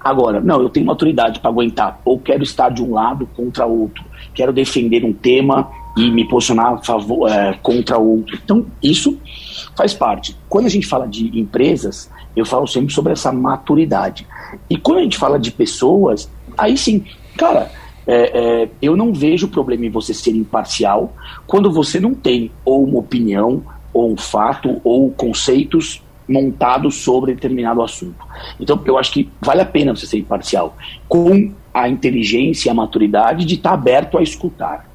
Agora, 0.00 0.40
não, 0.40 0.62
eu 0.62 0.68
tenho 0.68 0.86
maturidade 0.86 1.40
para 1.40 1.50
aguentar, 1.50 2.00
ou 2.04 2.20
quero 2.20 2.44
estar 2.44 2.68
de 2.68 2.82
um 2.82 2.92
lado 2.92 3.28
contra 3.34 3.66
outro, 3.66 4.04
quero 4.32 4.52
defender 4.52 5.04
um 5.04 5.12
tema 5.12 5.68
e 5.98 6.12
me 6.12 6.24
posicionar 6.26 6.82
favor, 6.84 7.28
é, 7.28 7.54
contra 7.60 7.98
outro. 7.98 8.38
Então, 8.42 8.64
isso 8.80 9.18
faz 9.76 9.92
parte. 9.92 10.36
Quando 10.48 10.66
a 10.66 10.70
gente 10.70 10.86
fala 10.86 11.08
de 11.08 11.38
empresas, 11.38 12.08
eu 12.36 12.46
falo 12.46 12.68
sempre 12.68 12.94
sobre 12.94 13.12
essa 13.12 13.32
maturidade. 13.32 14.24
E 14.70 14.76
quando 14.76 14.98
a 14.98 15.02
gente 15.02 15.18
fala 15.18 15.40
de 15.40 15.50
pessoas, 15.50 16.30
aí 16.56 16.76
sim, 16.76 17.04
cara, 17.36 17.70
é, 18.06 18.62
é, 18.62 18.68
eu 18.80 18.96
não 18.96 19.12
vejo 19.12 19.48
problema 19.48 19.86
em 19.86 19.90
você 19.90 20.14
ser 20.14 20.30
imparcial 20.30 21.12
quando 21.46 21.70
você 21.70 21.98
não 21.98 22.14
tem 22.14 22.52
ou 22.64 22.84
uma 22.84 23.00
opinião, 23.00 23.62
ou 23.92 24.12
um 24.12 24.16
fato, 24.16 24.80
ou 24.84 25.10
conceitos 25.10 26.00
montados 26.28 26.96
sobre 26.96 27.34
determinado 27.34 27.82
assunto. 27.82 28.24
Então, 28.60 28.80
eu 28.84 28.96
acho 28.98 29.10
que 29.12 29.28
vale 29.40 29.62
a 29.62 29.66
pena 29.66 29.96
você 29.96 30.06
ser 30.06 30.18
imparcial, 30.18 30.76
com 31.08 31.52
a 31.74 31.88
inteligência 31.88 32.68
e 32.68 32.70
a 32.70 32.74
maturidade 32.74 33.44
de 33.44 33.54
estar 33.54 33.72
aberto 33.72 34.16
a 34.16 34.22
escutar. 34.22 34.87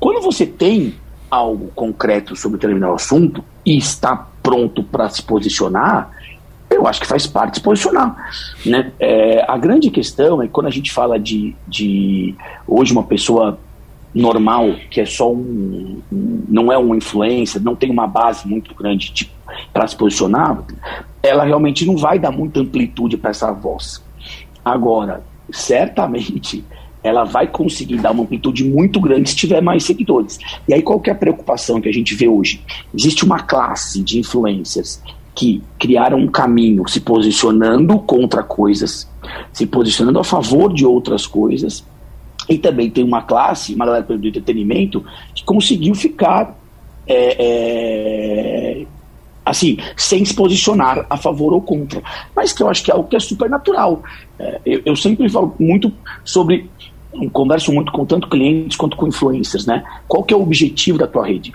Quando 0.00 0.22
você 0.22 0.46
tem 0.46 0.94
algo 1.30 1.70
concreto 1.74 2.34
sobre 2.34 2.58
determinado 2.58 2.94
assunto 2.94 3.44
e 3.64 3.76
está 3.76 4.16
pronto 4.42 4.82
para 4.82 5.08
se 5.10 5.22
posicionar, 5.22 6.10
eu 6.70 6.86
acho 6.86 7.00
que 7.00 7.06
faz 7.06 7.26
parte 7.26 7.58
se 7.58 7.62
posicionar. 7.62 8.16
Né? 8.64 8.92
É, 8.98 9.44
a 9.46 9.58
grande 9.58 9.90
questão 9.90 10.42
é 10.42 10.46
que 10.46 10.52
quando 10.52 10.66
a 10.66 10.70
gente 10.70 10.90
fala 10.90 11.18
de, 11.18 11.54
de 11.68 12.34
hoje 12.66 12.92
uma 12.92 13.02
pessoa 13.02 13.58
normal, 14.14 14.74
que 14.90 15.00
é 15.00 15.06
só 15.06 15.30
um, 15.30 16.00
um 16.10 16.44
não 16.48 16.72
é 16.72 16.78
um 16.78 16.94
influencer, 16.94 17.62
não 17.62 17.76
tem 17.76 17.90
uma 17.90 18.06
base 18.06 18.48
muito 18.48 18.74
grande 18.74 19.12
tipo, 19.12 19.32
para 19.72 19.86
se 19.86 19.94
posicionar, 19.94 20.64
ela 21.22 21.44
realmente 21.44 21.84
não 21.84 21.96
vai 21.96 22.18
dar 22.18 22.30
muita 22.30 22.60
amplitude 22.60 23.16
para 23.16 23.30
essa 23.30 23.52
voz. 23.52 24.02
Agora, 24.64 25.22
certamente 25.52 26.64
ela 27.02 27.24
vai 27.24 27.46
conseguir 27.46 27.96
dar 27.96 28.12
uma 28.12 28.22
amplitude 28.22 28.64
muito 28.64 29.00
grande 29.00 29.30
se 29.30 29.36
tiver 29.36 29.60
mais 29.60 29.84
seguidores. 29.84 30.38
E 30.68 30.74
aí 30.74 30.82
qual 30.82 31.00
que 31.00 31.10
é 31.10 31.12
a 31.12 31.16
preocupação 31.16 31.80
que 31.80 31.88
a 31.88 31.92
gente 31.92 32.14
vê 32.14 32.28
hoje? 32.28 32.62
Existe 32.94 33.24
uma 33.24 33.40
classe 33.40 34.02
de 34.02 34.18
influencers 34.18 35.02
que 35.34 35.62
criaram 35.78 36.18
um 36.18 36.28
caminho 36.28 36.86
se 36.88 37.00
posicionando 37.00 37.98
contra 38.00 38.42
coisas, 38.42 39.08
se 39.52 39.66
posicionando 39.66 40.18
a 40.18 40.24
favor 40.24 40.72
de 40.72 40.84
outras 40.84 41.26
coisas, 41.26 41.84
e 42.48 42.58
também 42.58 42.90
tem 42.90 43.04
uma 43.04 43.22
classe, 43.22 43.74
uma 43.74 43.86
galera 43.86 44.04
do 44.04 44.26
entretenimento, 44.26 45.04
que 45.34 45.44
conseguiu 45.44 45.94
ficar 45.94 46.58
é, 47.06 47.36
é, 48.82 48.86
assim, 49.44 49.78
sem 49.96 50.24
se 50.24 50.34
posicionar 50.34 51.06
a 51.08 51.16
favor 51.16 51.52
ou 51.52 51.62
contra. 51.62 52.02
Mas 52.34 52.52
que 52.52 52.62
eu 52.62 52.68
acho 52.68 52.84
que 52.84 52.90
é 52.90 52.94
algo 52.94 53.08
que 53.08 53.16
é 53.16 53.20
super 53.20 53.48
natural. 53.48 54.02
É, 54.38 54.60
eu, 54.64 54.82
eu, 54.86 54.96
sempre 54.96 55.28
falo 55.28 55.54
muito 55.58 55.92
sobre 56.24 56.70
converso 57.32 57.72
muito 57.72 57.90
com 57.92 58.04
tanto 58.06 58.28
clientes 58.28 58.76
quanto 58.76 58.96
com 58.96 59.08
influencers, 59.08 59.66
né? 59.66 59.84
Qual 60.06 60.22
que 60.22 60.32
é 60.32 60.36
o 60.36 60.42
objetivo 60.42 60.98
da 60.98 61.06
tua 61.06 61.26
rede? 61.26 61.52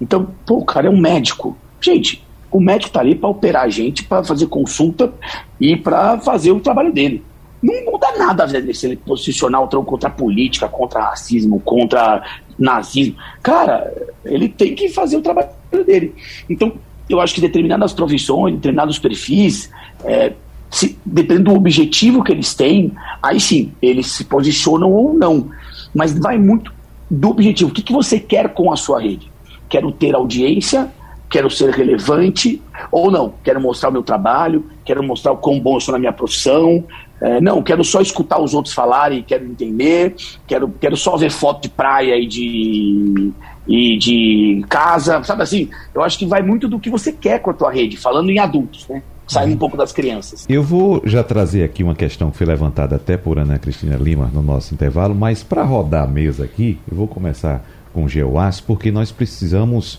Então, 0.00 0.28
pô, 0.44 0.58
o 0.58 0.64
cara 0.64 0.88
é 0.88 0.90
um 0.90 1.00
médico. 1.00 1.56
Gente, 1.80 2.24
O 2.50 2.60
médico 2.60 2.88
está 2.88 3.00
ali 3.00 3.14
para 3.14 3.28
operar 3.28 3.64
a 3.64 3.68
gente, 3.68 4.04
para 4.04 4.24
fazer 4.24 4.46
consulta 4.46 5.12
e 5.60 5.76
para 5.76 6.18
fazer 6.20 6.52
o 6.52 6.60
trabalho 6.60 6.92
dele. 6.92 7.22
Não 7.62 7.92
muda 7.92 8.06
nada 8.16 8.46
se 8.48 8.86
ele 8.86 8.96
posicionar 8.96 9.66
contra 9.66 10.08
a 10.08 10.12
política, 10.12 10.68
contra 10.68 11.00
racismo, 11.00 11.60
contra 11.60 12.22
nazismo. 12.58 13.16
Cara, 13.42 13.92
ele 14.24 14.48
tem 14.48 14.74
que 14.74 14.88
fazer 14.88 15.16
o 15.16 15.22
trabalho 15.22 15.48
dele. 15.84 16.14
Então, 16.48 16.72
eu 17.08 17.20
acho 17.20 17.34
que 17.34 17.40
determinadas 17.40 17.92
profissões, 17.92 18.54
determinados 18.54 18.98
perfis, 18.98 19.70
é, 20.04 20.32
se, 20.70 20.98
dependendo 21.04 21.50
do 21.50 21.56
objetivo 21.56 22.22
que 22.22 22.32
eles 22.32 22.54
têm, 22.54 22.92
aí 23.22 23.40
sim, 23.40 23.72
eles 23.80 24.08
se 24.08 24.24
posicionam 24.24 24.90
ou 24.92 25.14
não. 25.14 25.48
Mas 25.94 26.18
vai 26.18 26.38
muito 26.38 26.72
do 27.10 27.30
objetivo. 27.30 27.70
O 27.70 27.72
que, 27.72 27.82
que 27.82 27.92
você 27.92 28.18
quer 28.18 28.52
com 28.52 28.72
a 28.72 28.76
sua 28.76 29.00
rede? 29.00 29.30
Quero 29.68 29.92
ter 29.92 30.14
audiência, 30.14 30.90
quero 31.28 31.50
ser 31.50 31.70
relevante, 31.70 32.60
ou 32.90 33.10
não, 33.10 33.34
quero 33.42 33.60
mostrar 33.60 33.88
o 33.88 33.92
meu 33.92 34.02
trabalho, 34.02 34.64
quero 34.84 35.02
mostrar 35.02 35.32
o 35.32 35.36
quão 35.36 35.58
bom 35.58 35.76
eu 35.76 35.80
sou 35.80 35.92
na 35.92 35.98
minha 35.98 36.12
profissão, 36.12 36.84
é, 37.20 37.40
não, 37.40 37.62
quero 37.62 37.82
só 37.82 38.00
escutar 38.00 38.40
os 38.40 38.54
outros 38.54 38.74
falarem, 38.74 39.22
quero 39.22 39.44
entender, 39.44 40.14
quero, 40.46 40.72
quero 40.80 40.96
só 40.96 41.16
ver 41.16 41.30
foto 41.30 41.62
de 41.62 41.68
praia 41.68 42.16
e 42.16 42.26
de, 42.26 43.32
e 43.66 43.98
de 43.98 44.64
casa, 44.68 45.22
sabe 45.24 45.42
assim? 45.42 45.68
Eu 45.94 46.02
acho 46.02 46.18
que 46.18 46.26
vai 46.26 46.42
muito 46.42 46.68
do 46.68 46.78
que 46.78 46.88
você 46.88 47.12
quer 47.12 47.40
com 47.40 47.50
a 47.50 47.54
tua 47.54 47.72
rede, 47.72 47.96
falando 47.96 48.30
em 48.30 48.38
adultos, 48.38 48.86
né? 48.88 49.02
Saindo 49.26 49.54
um 49.54 49.58
pouco 49.58 49.76
das 49.76 49.92
crianças. 49.92 50.46
Eu 50.48 50.62
vou 50.62 51.02
já 51.04 51.24
trazer 51.24 51.64
aqui 51.64 51.82
uma 51.82 51.96
questão 51.96 52.30
que 52.30 52.36
foi 52.36 52.46
levantada 52.46 52.94
até 52.94 53.16
por 53.16 53.38
Ana 53.38 53.58
Cristina 53.58 53.96
Lima 53.96 54.30
no 54.32 54.40
nosso 54.40 54.72
intervalo, 54.72 55.16
mas 55.16 55.42
para 55.42 55.64
rodar 55.64 56.04
a 56.04 56.06
mesa 56.06 56.44
aqui, 56.44 56.78
eu 56.88 56.96
vou 56.96 57.08
começar 57.08 57.66
com 57.92 58.04
o 58.04 58.08
Geoas, 58.08 58.60
porque 58.60 58.92
nós 58.92 59.10
precisamos 59.10 59.94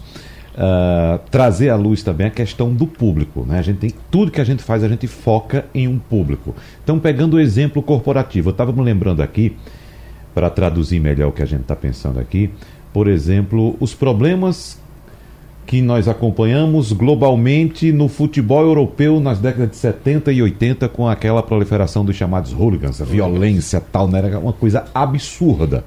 uh, 0.58 1.20
trazer 1.30 1.70
à 1.70 1.76
luz 1.76 2.04
também 2.04 2.28
a 2.28 2.32
questão 2.32 2.74
do 2.74 2.88
público. 2.88 3.46
Né? 3.46 3.60
A 3.60 3.62
gente 3.62 3.80
tem, 3.80 3.94
tudo 4.10 4.32
que 4.32 4.40
a 4.40 4.46
gente 4.46 4.64
faz, 4.64 4.82
a 4.82 4.88
gente 4.88 5.08
foca 5.08 5.66
em 5.74 5.90
um 5.90 6.00
público. 6.00 6.56
Então, 6.84 6.98
pegando 6.98 7.36
o 7.36 7.40
exemplo 7.40 7.82
corporativo, 7.84 8.50
eu 8.50 8.52
estava 8.52 8.72
me 8.72 8.82
lembrando 8.82 9.22
aqui, 9.22 9.58
para 10.34 10.52
traduzir 10.52 11.00
melhor 11.00 11.30
o 11.30 11.32
que 11.32 11.42
a 11.42 11.48
gente 11.48 11.62
está 11.62 11.76
pensando 11.76 12.20
aqui, 12.20 12.52
por 12.98 13.08
exemplo, 13.08 13.76
os 13.80 13.94
problemas 13.94 14.80
que 15.68 15.84
nós 15.84 16.08
acompanhamos 16.08 16.92
globalmente 16.92 17.92
no 17.92 18.08
futebol 18.08 18.64
europeu 18.64 19.20
nas 19.20 19.38
décadas 19.38 19.70
de 19.70 19.76
70 19.76 20.32
e 20.32 20.42
80 20.42 20.90
com 20.90 21.08
aquela 21.08 21.44
proliferação 21.44 22.04
dos 22.04 22.16
chamados 22.16 22.54
hooligans, 22.54 23.00
a 23.00 23.06
violência 23.06 23.80
tal, 23.80 24.08
né? 24.08 24.18
Era 24.18 24.40
uma 24.40 24.52
coisa 24.52 24.86
absurda 24.96 25.86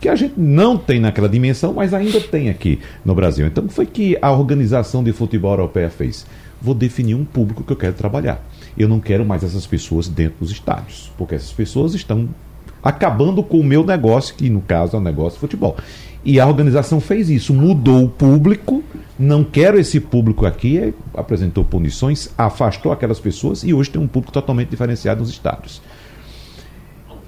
que 0.00 0.08
a 0.08 0.14
gente 0.14 0.34
não 0.36 0.78
tem 0.78 1.00
naquela 1.00 1.28
dimensão, 1.28 1.72
mas 1.72 1.92
ainda 1.92 2.20
tem 2.20 2.48
aqui 2.48 2.78
no 3.04 3.12
Brasil. 3.12 3.44
Então, 3.44 3.68
foi 3.68 3.84
que 3.84 4.16
a 4.22 4.30
organização 4.30 5.02
de 5.02 5.12
futebol 5.12 5.50
europeia 5.50 5.90
fez? 5.90 6.24
Vou 6.60 6.76
definir 6.76 7.16
um 7.16 7.24
público 7.24 7.64
que 7.64 7.72
eu 7.72 7.76
quero 7.76 7.94
trabalhar. 7.94 8.40
Eu 8.78 8.88
não 8.88 9.00
quero 9.00 9.24
mais 9.24 9.42
essas 9.42 9.66
pessoas 9.66 10.06
dentro 10.06 10.36
dos 10.38 10.52
estádios, 10.52 11.10
porque 11.18 11.34
essas 11.34 11.52
pessoas 11.52 11.92
estão 11.92 12.28
acabando 12.82 13.42
com 13.42 13.60
o 13.60 13.64
meu 13.64 13.84
negócio, 13.84 14.34
que 14.34 14.50
no 14.50 14.60
caso 14.60 14.96
é 14.96 14.98
o 14.98 15.02
negócio 15.02 15.34
de 15.34 15.40
futebol. 15.40 15.76
E 16.24 16.38
a 16.38 16.46
organização 16.46 17.00
fez 17.00 17.28
isso, 17.28 17.52
mudou 17.52 18.04
o 18.04 18.08
público, 18.08 18.82
não 19.18 19.42
quero 19.42 19.78
esse 19.78 19.98
público 19.98 20.46
aqui, 20.46 20.94
apresentou 21.14 21.64
punições, 21.64 22.28
afastou 22.38 22.92
aquelas 22.92 23.18
pessoas 23.18 23.64
e 23.64 23.74
hoje 23.74 23.90
tem 23.90 24.00
um 24.00 24.06
público 24.06 24.32
totalmente 24.32 24.68
diferenciado 24.68 25.20
nos 25.20 25.30
estádios. 25.30 25.82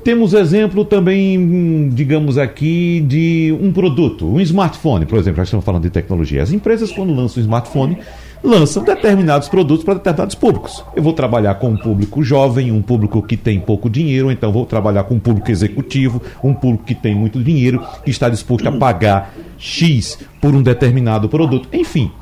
Temos 0.05 0.35
exemplo 0.35 0.85
também, 0.85 1.89
digamos 1.89 2.37
aqui, 2.37 3.03
de 3.09 3.57
um 3.59 3.73
produto, 3.73 4.27
um 4.27 4.39
smartphone, 4.39 5.07
por 5.07 5.19
exemplo, 5.19 5.39
já 5.39 5.45
estamos 5.45 5.65
falando 5.65 5.85
de 5.85 5.89
tecnologia. 5.89 6.43
As 6.43 6.53
empresas, 6.53 6.93
quando 6.93 7.15
lançam 7.15 7.41
um 7.41 7.45
smartphone, 7.45 7.97
lançam 8.43 8.85
determinados 8.85 9.49
produtos 9.49 9.83
para 9.83 9.95
determinados 9.95 10.35
públicos. 10.35 10.85
Eu 10.95 11.03
vou 11.03 11.15
trabalhar 11.15 11.55
com 11.55 11.71
um 11.71 11.77
público 11.79 12.23
jovem, 12.23 12.71
um 12.71 12.83
público 12.83 13.23
que 13.23 13.35
tem 13.35 13.59
pouco 13.59 13.89
dinheiro, 13.89 14.31
então 14.31 14.53
vou 14.53 14.67
trabalhar 14.67 15.05
com 15.05 15.15
um 15.15 15.19
público 15.19 15.51
executivo, 15.51 16.21
um 16.43 16.53
público 16.53 16.85
que 16.85 16.95
tem 16.95 17.15
muito 17.15 17.43
dinheiro, 17.43 17.83
que 18.05 18.11
está 18.11 18.29
disposto 18.29 18.69
a 18.69 18.73
pagar 18.73 19.35
X 19.57 20.19
por 20.39 20.55
um 20.55 20.63
determinado 20.63 21.31
produto. 21.31 21.67
Enfim, 21.73 22.13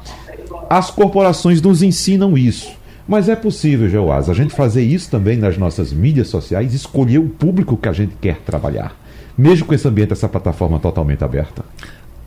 as 0.71 0.88
corporações 0.88 1.61
nos 1.61 1.83
ensinam 1.83 2.38
isso. 2.38 2.81
Mas 3.07 3.29
é 3.29 3.37
possível, 3.37 3.88
Geoás, 3.88 4.29
a 4.29 4.35
gente 4.35 4.55
fazer 4.55 4.83
isso 4.83 5.11
também 5.11 5.37
nas 5.37 5.59
nossas 5.59 5.93
mídias 5.93 6.29
sociais, 6.29 6.73
escolher 6.73 7.19
o 7.19 7.29
público 7.29 7.77
que 7.77 7.88
a 7.88 7.93
gente 7.93 8.15
quer 8.21 8.38
trabalhar, 8.38 8.95
mesmo 9.37 9.67
com 9.67 9.75
esse 9.75 9.87
ambiente, 9.87 10.12
essa 10.12 10.29
plataforma 10.29 10.79
totalmente 10.79 11.25
aberta. 11.25 11.65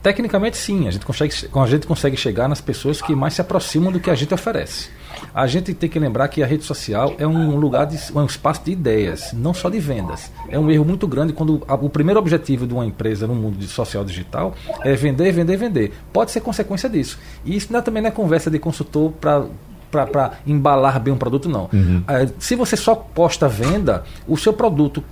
Tecnicamente, 0.06 0.56
sim, 0.56 0.88
a 0.88 0.92
gente, 0.92 1.04
consegue, 1.04 1.34
a 1.52 1.66
gente 1.66 1.88
consegue 1.88 2.16
chegar 2.16 2.48
nas 2.48 2.62
pessoas 2.62 3.02
que 3.02 3.16
mais 3.16 3.34
se 3.34 3.42
aproximam 3.42 3.92
do 3.92 4.00
que 4.00 4.12
a 4.12 4.14
gente 4.14 4.32
oferece. 4.36 4.90
A 5.34 5.48
gente 5.48 5.74
tem 5.74 5.90
que 5.90 5.98
lembrar 5.98 6.28
que 6.28 6.44
a 6.44 6.46
rede 6.46 6.64
social 6.64 7.16
é 7.18 7.26
um 7.26 7.56
lugar, 7.56 7.88
de, 7.88 7.98
um 8.14 8.24
espaço 8.24 8.64
de 8.64 8.72
ideias, 8.72 9.34
não 9.34 9.52
só 9.52 9.68
de 9.68 9.80
vendas. 9.80 10.32
É 10.48 10.60
um 10.60 10.70
erro 10.70 10.86
muito 10.86 11.08
grande 11.08 11.34
quando 11.34 11.64
a, 11.68 11.74
o 11.74 11.90
primeiro 11.90 12.20
objetivo 12.20 12.68
de 12.68 12.74
uma 12.76 12.86
empresa 12.86 13.26
no 13.26 13.34
mundo 13.34 13.58
de 13.58 13.68
social 13.68 14.06
digital 14.06 14.54
é 14.84 14.94
vender, 14.94 15.32
vender, 15.32 15.58
vender. 15.58 15.92
Pode 16.14 16.30
ser 16.30 16.42
consequência 16.42 16.88
disso. 16.88 17.18
E 17.44 17.56
isso 17.56 17.74
não 17.74 17.80
é, 17.80 17.82
também 17.82 18.04
não 18.04 18.10
é 18.10 18.12
conversa 18.12 18.52
de 18.52 18.60
consultor 18.60 19.12
para 19.14 19.48
para 20.04 20.32
embalar 20.48 21.00
bem 21.00 21.14
um 21.14 21.18
produto, 21.18 21.48
não. 21.48 21.70
Uhum. 21.72 22.04
É, 22.08 22.28
se 22.40 22.56
você 22.56 22.76
só 22.76 22.96
posta 22.96 23.48
venda, 23.48 24.04
o 24.28 24.36
seu 24.36 24.52
produto, 24.52 25.04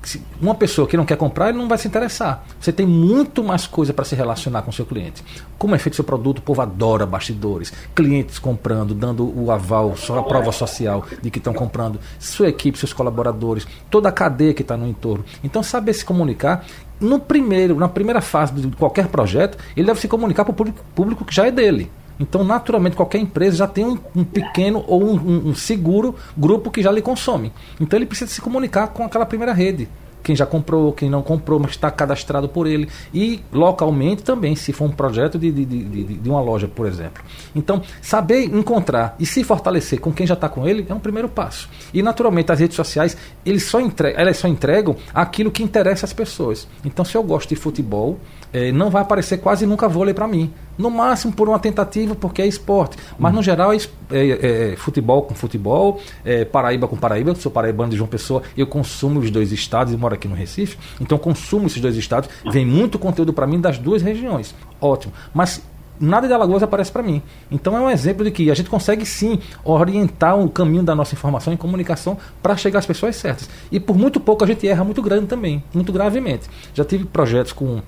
uma 0.41 0.55
pessoa 0.55 0.87
que 0.87 0.97
não 0.97 1.05
quer 1.05 1.17
comprar, 1.17 1.49
ele 1.49 1.59
não 1.59 1.67
vai 1.67 1.77
se 1.77 1.87
interessar. 1.87 2.43
Você 2.59 2.71
tem 2.71 2.87
muito 2.87 3.43
mais 3.43 3.67
coisa 3.67 3.93
para 3.93 4.03
se 4.03 4.15
relacionar 4.15 4.63
com 4.63 4.71
o 4.71 4.73
seu 4.73 4.85
cliente. 4.85 5.23
Como 5.59 5.75
é 5.75 5.77
feito 5.77 5.95
seu 5.95 6.03
produto, 6.03 6.39
o 6.39 6.41
povo 6.41 6.61
adora 6.61 7.05
bastidores. 7.05 7.71
Clientes 7.93 8.39
comprando, 8.39 8.95
dando 8.95 9.31
o 9.39 9.51
aval, 9.51 9.95
só 9.95 10.17
a 10.17 10.23
prova 10.23 10.51
social 10.51 11.05
de 11.21 11.29
que 11.29 11.37
estão 11.37 11.53
comprando. 11.53 11.99
Sua 12.19 12.49
equipe, 12.49 12.77
seus 12.77 12.93
colaboradores, 12.93 13.67
toda 13.89 14.09
a 14.09 14.11
cadeia 14.11 14.53
que 14.53 14.63
está 14.63 14.75
no 14.75 14.87
entorno. 14.87 15.23
Então, 15.43 15.61
saber 15.61 15.93
se 15.93 16.03
comunicar 16.03 16.65
no 16.99 17.19
primeiro, 17.19 17.75
na 17.75 17.89
primeira 17.89 18.21
fase 18.21 18.53
de 18.53 18.75
qualquer 18.75 19.07
projeto, 19.07 19.57
ele 19.75 19.85
deve 19.85 19.99
se 19.99 20.07
comunicar 20.07 20.45
para 20.45 20.51
o 20.51 20.55
público, 20.55 20.79
público 20.95 21.25
que 21.25 21.35
já 21.35 21.45
é 21.45 21.51
dele. 21.51 21.91
Então, 22.19 22.43
naturalmente, 22.43 22.95
qualquer 22.95 23.19
empresa 23.19 23.57
já 23.57 23.67
tem 23.67 23.85
um, 23.85 23.97
um 24.15 24.23
pequeno 24.23 24.83
ou 24.87 25.03
um, 25.03 25.49
um, 25.49 25.55
seguro 25.55 26.15
grupo 26.37 26.71
que 26.71 26.81
já 26.81 26.91
lhe 26.91 27.01
consome. 27.01 27.51
Então, 27.79 27.97
ele 27.97 28.05
precisa 28.05 28.31
se 28.31 28.41
comunicar 28.41 28.87
com 28.87 29.03
aquela 29.03 29.25
primeira 29.25 29.53
rede. 29.53 29.89
Quem 30.23 30.35
já 30.35 30.45
comprou, 30.45 30.93
quem 30.93 31.09
não 31.09 31.21
comprou, 31.21 31.59
mas 31.59 31.71
está 31.71 31.91
cadastrado 31.91 32.47
por 32.47 32.65
ele. 32.65 32.87
E 33.13 33.41
localmente 33.51 34.23
também, 34.23 34.55
se 34.55 34.71
for 34.71 34.85
um 34.85 34.91
projeto 34.91 35.37
de, 35.37 35.51
de, 35.51 35.65
de, 35.65 36.03
de 36.03 36.29
uma 36.29 36.39
loja, 36.39 36.65
por 36.65 36.87
exemplo. 36.87 37.21
Então, 37.53 37.81
saber 38.01 38.45
encontrar 38.45 39.17
e 39.19 39.25
se 39.25 39.43
fortalecer 39.43 39.99
com 39.99 40.13
quem 40.13 40.25
já 40.25 40.33
está 40.33 40.47
com 40.47 40.65
ele 40.65 40.85
é 40.87 40.93
um 40.93 40.99
primeiro 40.99 41.27
passo. 41.27 41.69
E, 41.93 42.01
naturalmente, 42.01 42.53
as 42.53 42.59
redes 42.59 42.77
sociais, 42.77 43.17
eles 43.45 43.63
só 43.65 43.81
entregam, 43.81 44.21
elas 44.21 44.37
só 44.37 44.47
entregam 44.47 44.95
aquilo 45.13 45.51
que 45.51 45.61
interessa 45.61 46.05
às 46.05 46.13
pessoas. 46.13 46.69
Então, 46.85 47.03
se 47.03 47.15
eu 47.15 47.23
gosto 47.23 47.49
de 47.49 47.57
futebol, 47.57 48.17
é, 48.53 48.71
não 48.71 48.89
vai 48.89 49.01
aparecer 49.01 49.37
quase 49.37 49.65
nunca 49.65 49.89
vôlei 49.89 50.13
para 50.13 50.27
mim. 50.27 50.53
No 50.77 50.89
máximo 50.89 51.33
por 51.33 51.49
uma 51.49 51.59
tentativa, 51.59 52.15
porque 52.15 52.41
é 52.41 52.47
esporte. 52.47 52.97
Mas 53.17 53.33
no 53.33 53.41
geral 53.41 53.73
é, 53.73 53.77
é, 54.11 54.71
é, 54.71 54.75
futebol 54.75 55.23
com 55.23 55.33
futebol, 55.33 55.99
é, 56.23 56.45
Paraíba 56.45 56.87
com 56.87 56.95
Paraíba. 56.95 57.31
Eu 57.31 57.35
sou 57.35 57.51
paraibano 57.51 57.89
de 57.89 57.97
João 57.97 58.07
Pessoa, 58.07 58.43
eu 58.55 58.67
consumo 58.67 59.19
os 59.19 59.31
dois 59.31 59.51
estados 59.51 59.91
e 59.91 59.97
moro 59.97 60.13
aqui 60.13 60.27
no 60.27 60.35
Recife. 60.35 60.77
Então 61.01 61.17
consumo 61.17 61.65
esses 61.65 61.81
dois 61.81 61.97
estados. 61.97 62.29
Vem 62.51 62.65
muito 62.65 62.99
conteúdo 62.99 63.33
para 63.33 63.47
mim 63.47 63.59
das 63.59 63.77
duas 63.77 64.01
regiões. 64.01 64.55
Ótimo. 64.79 65.13
Mas 65.33 65.61
nada 65.99 66.27
de 66.27 66.33
Alagoas 66.33 66.63
aparece 66.63 66.91
para 66.91 67.03
mim. 67.03 67.21
Então 67.51 67.75
é 67.75 67.79
um 67.79 67.89
exemplo 67.89 68.23
de 68.23 68.31
que 68.31 68.51
a 68.51 68.53
gente 68.53 68.69
consegue 68.69 69.05
sim 69.05 69.39
orientar 69.63 70.39
o 70.39 70.49
caminho 70.49 70.83
da 70.83 70.95
nossa 70.95 71.15
informação 71.15 71.53
e 71.53 71.57
comunicação 71.57 72.17
para 72.41 72.55
chegar 72.57 72.79
às 72.79 72.85
pessoas 72.85 73.15
certas. 73.15 73.49
E 73.71 73.79
por 73.79 73.97
muito 73.97 74.19
pouco 74.19 74.43
a 74.43 74.47
gente 74.47 74.67
erra 74.67 74.83
muito 74.83 75.01
grande 75.01 75.27
também, 75.27 75.63
muito 75.73 75.91
gravemente. 75.91 76.49
Já 76.73 76.83
tive 76.83 77.05
projetos 77.05 77.53
com 77.53 77.81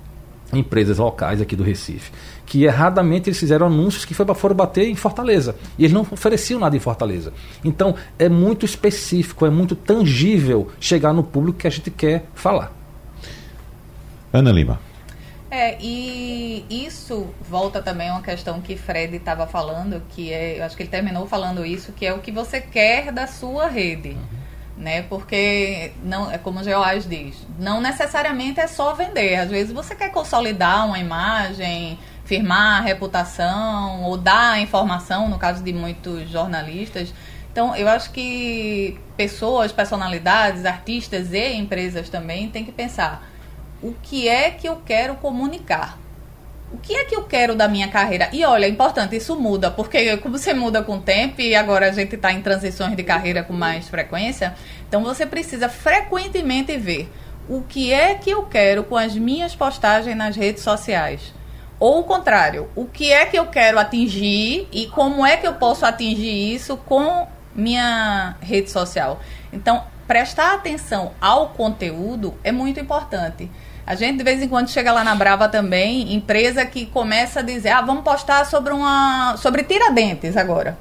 empresas 0.52 0.98
locais 0.98 1.40
aqui 1.40 1.56
do 1.56 1.62
Recife, 1.62 2.12
que 2.44 2.64
erradamente 2.64 3.28
eles 3.28 3.38
fizeram 3.38 3.66
anúncios 3.66 4.04
que 4.04 4.14
foi, 4.14 4.26
foram 4.34 4.54
bater 4.54 4.88
em 4.88 4.94
Fortaleza. 4.94 5.56
E 5.78 5.84
eles 5.84 5.92
não 5.92 6.02
ofereciam 6.02 6.60
nada 6.60 6.76
em 6.76 6.80
Fortaleza. 6.80 7.32
Então 7.64 7.94
é 8.18 8.28
muito 8.28 8.64
específico, 8.64 9.46
é 9.46 9.50
muito 9.50 9.74
tangível 9.74 10.70
chegar 10.80 11.12
no 11.12 11.22
público 11.22 11.58
que 11.58 11.66
a 11.66 11.70
gente 11.70 11.90
quer 11.90 12.26
falar. 12.34 12.72
Ana 14.32 14.52
Lima. 14.52 14.80
É, 15.50 15.78
e 15.80 16.64
isso 16.68 17.28
volta 17.48 17.80
também 17.80 18.08
a 18.08 18.14
uma 18.14 18.22
questão 18.22 18.60
que 18.60 18.76
Fred 18.76 19.16
estava 19.16 19.46
falando, 19.46 20.02
que 20.10 20.32
é, 20.32 20.58
eu 20.58 20.64
acho 20.64 20.76
que 20.76 20.82
ele 20.82 20.90
terminou 20.90 21.26
falando 21.26 21.64
isso, 21.64 21.92
que 21.92 22.04
é 22.04 22.12
o 22.12 22.18
que 22.18 22.32
você 22.32 22.60
quer 22.60 23.12
da 23.12 23.26
sua 23.26 23.68
rede. 23.68 24.10
Uhum 24.10 24.35
né? 24.76 25.02
Porque 25.02 25.92
não 26.02 26.30
é 26.30 26.38
como 26.38 26.60
o 26.60 26.64
Geoás 26.64 27.08
diz, 27.08 27.36
não 27.58 27.80
necessariamente 27.80 28.60
é 28.60 28.66
só 28.66 28.94
vender. 28.94 29.36
Às 29.36 29.50
vezes 29.50 29.72
você 29.72 29.94
quer 29.94 30.10
consolidar 30.10 30.86
uma 30.86 30.98
imagem, 30.98 31.98
firmar 32.24 32.80
a 32.80 32.84
reputação 32.84 34.02
ou 34.02 34.16
dar 34.16 34.60
informação, 34.60 35.28
no 35.28 35.38
caso 35.38 35.62
de 35.62 35.72
muitos 35.72 36.28
jornalistas. 36.28 37.14
Então, 37.50 37.74
eu 37.74 37.88
acho 37.88 38.10
que 38.10 38.98
pessoas, 39.16 39.72
personalidades, 39.72 40.66
artistas 40.66 41.32
e 41.32 41.54
empresas 41.54 42.10
também 42.10 42.50
têm 42.50 42.64
que 42.64 42.72
pensar 42.72 43.26
o 43.82 43.94
que 44.02 44.28
é 44.28 44.50
que 44.50 44.68
eu 44.68 44.76
quero 44.84 45.14
comunicar. 45.16 45.98
O 46.72 46.78
que 46.78 46.94
é 46.94 47.04
que 47.04 47.14
eu 47.14 47.22
quero 47.24 47.54
da 47.54 47.68
minha 47.68 47.88
carreira? 47.88 48.28
E 48.32 48.44
olha, 48.44 48.66
é 48.66 48.68
importante, 48.68 49.16
isso 49.16 49.36
muda, 49.36 49.70
porque 49.70 50.16
como 50.18 50.36
você 50.36 50.52
muda 50.52 50.82
com 50.82 50.96
o 50.96 51.00
tempo 51.00 51.40
e 51.40 51.54
agora 51.54 51.88
a 51.88 51.92
gente 51.92 52.16
está 52.16 52.32
em 52.32 52.42
transições 52.42 52.96
de 52.96 53.02
carreira 53.02 53.42
com 53.42 53.52
mais 53.52 53.88
frequência, 53.88 54.54
então 54.88 55.02
você 55.02 55.24
precisa 55.24 55.68
frequentemente 55.68 56.76
ver 56.76 57.08
o 57.48 57.62
que 57.62 57.92
é 57.92 58.14
que 58.14 58.30
eu 58.30 58.42
quero 58.44 58.82
com 58.82 58.96
as 58.96 59.14
minhas 59.14 59.54
postagens 59.54 60.16
nas 60.16 60.34
redes 60.34 60.62
sociais. 60.62 61.32
Ou 61.78 62.00
o 62.00 62.04
contrário, 62.04 62.68
o 62.74 62.86
que 62.86 63.12
é 63.12 63.26
que 63.26 63.38
eu 63.38 63.46
quero 63.46 63.78
atingir 63.78 64.66
e 64.72 64.86
como 64.86 65.24
é 65.24 65.36
que 65.36 65.46
eu 65.46 65.54
posso 65.54 65.84
atingir 65.84 66.54
isso 66.54 66.76
com 66.76 67.28
minha 67.54 68.34
rede 68.40 68.70
social. 68.70 69.20
Então, 69.52 69.84
prestar 70.06 70.54
atenção 70.54 71.12
ao 71.20 71.50
conteúdo 71.50 72.34
é 72.42 72.50
muito 72.50 72.80
importante. 72.80 73.50
A 73.86 73.94
gente 73.94 74.18
de 74.18 74.24
vez 74.24 74.42
em 74.42 74.48
quando 74.48 74.68
chega 74.68 74.90
lá 74.90 75.04
na 75.04 75.14
Brava 75.14 75.48
também, 75.48 76.12
empresa 76.12 76.66
que 76.66 76.86
começa 76.86 77.38
a 77.38 77.42
dizer: 77.42 77.68
"Ah, 77.68 77.82
vamos 77.82 78.02
postar 78.02 78.44
sobre 78.44 78.72
uma 78.72 79.36
sobre 79.36 79.62
Tiradentes 79.62 80.36
agora". 80.36 80.76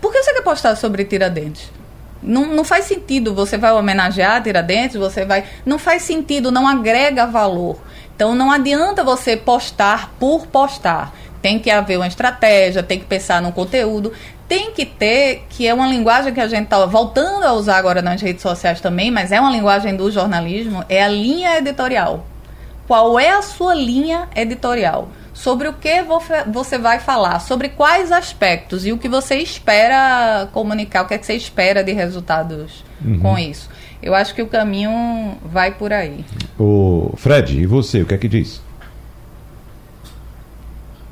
Por 0.00 0.12
que 0.12 0.22
você 0.22 0.32
quer 0.32 0.42
postar 0.42 0.76
sobre 0.76 1.04
Tiradentes? 1.04 1.70
Não, 2.22 2.46
não 2.46 2.64
faz 2.64 2.84
sentido, 2.84 3.34
você 3.34 3.56
vai 3.56 3.72
homenagear 3.72 4.42
Tiradentes, 4.42 4.96
você 4.96 5.24
vai. 5.24 5.44
Não 5.66 5.78
faz 5.78 6.02
sentido, 6.02 6.52
não 6.52 6.66
agrega 6.66 7.26
valor. 7.26 7.78
Então 8.14 8.34
não 8.34 8.50
adianta 8.50 9.04
você 9.04 9.36
postar 9.36 10.12
por 10.18 10.46
postar. 10.46 11.12
Tem 11.40 11.58
que 11.58 11.70
haver 11.70 11.96
uma 11.96 12.08
estratégia, 12.08 12.82
tem 12.82 12.98
que 12.98 13.04
pensar 13.04 13.40
no 13.40 13.52
conteúdo, 13.52 14.12
tem 14.48 14.72
que 14.72 14.86
ter, 14.86 15.44
que 15.50 15.66
é 15.66 15.74
uma 15.74 15.86
linguagem 15.86 16.32
que 16.32 16.40
a 16.40 16.48
gente 16.48 16.64
está 16.64 16.84
voltando 16.86 17.44
a 17.44 17.52
usar 17.52 17.76
agora 17.76 18.00
nas 18.00 18.20
redes 18.20 18.42
sociais 18.42 18.80
também, 18.80 19.10
mas 19.10 19.30
é 19.30 19.40
uma 19.40 19.50
linguagem 19.50 19.94
do 19.94 20.10
jornalismo, 20.10 20.84
é 20.88 21.04
a 21.04 21.08
linha 21.08 21.58
editorial. 21.58 22.26
Qual 22.86 23.20
é 23.20 23.30
a 23.30 23.42
sua 23.42 23.74
linha 23.74 24.28
editorial? 24.34 25.10
sobre 25.38 25.68
o 25.68 25.72
que 25.72 26.02
você 26.48 26.78
vai 26.78 26.98
falar, 26.98 27.38
sobre 27.38 27.68
quais 27.68 28.10
aspectos 28.10 28.84
e 28.84 28.90
o 28.90 28.98
que 28.98 29.08
você 29.08 29.36
espera 29.36 30.48
comunicar, 30.52 31.04
o 31.04 31.06
que, 31.06 31.14
é 31.14 31.18
que 31.18 31.24
você 31.24 31.34
espera 31.34 31.84
de 31.84 31.92
resultados 31.92 32.84
uhum. 33.04 33.20
com 33.20 33.38
isso. 33.38 33.70
Eu 34.02 34.16
acho 34.16 34.34
que 34.34 34.42
o 34.42 34.48
caminho 34.48 35.36
vai 35.44 35.70
por 35.70 35.92
aí. 35.92 36.24
O 36.58 37.12
Fred, 37.16 37.56
e 37.56 37.66
você, 37.66 38.02
o 38.02 38.06
que 38.06 38.14
é 38.14 38.18
que 38.18 38.26
diz? 38.26 38.60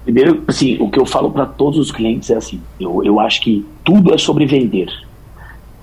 Primeiro, 0.07 0.45
assim, 0.47 0.79
o 0.81 0.89
que 0.89 1.01
eu 1.01 1.05
falo 1.05 1.33
para 1.33 1.45
todos 1.45 1.79
os 1.79 1.91
clientes 1.91 2.31
é 2.31 2.37
assim: 2.37 2.63
eu, 2.81 3.03
eu 3.05 3.19
acho 3.21 3.43
que 3.43 3.67
tudo 3.85 4.15
é 4.15 4.19
sobre 4.19 4.47
vender 4.47 4.89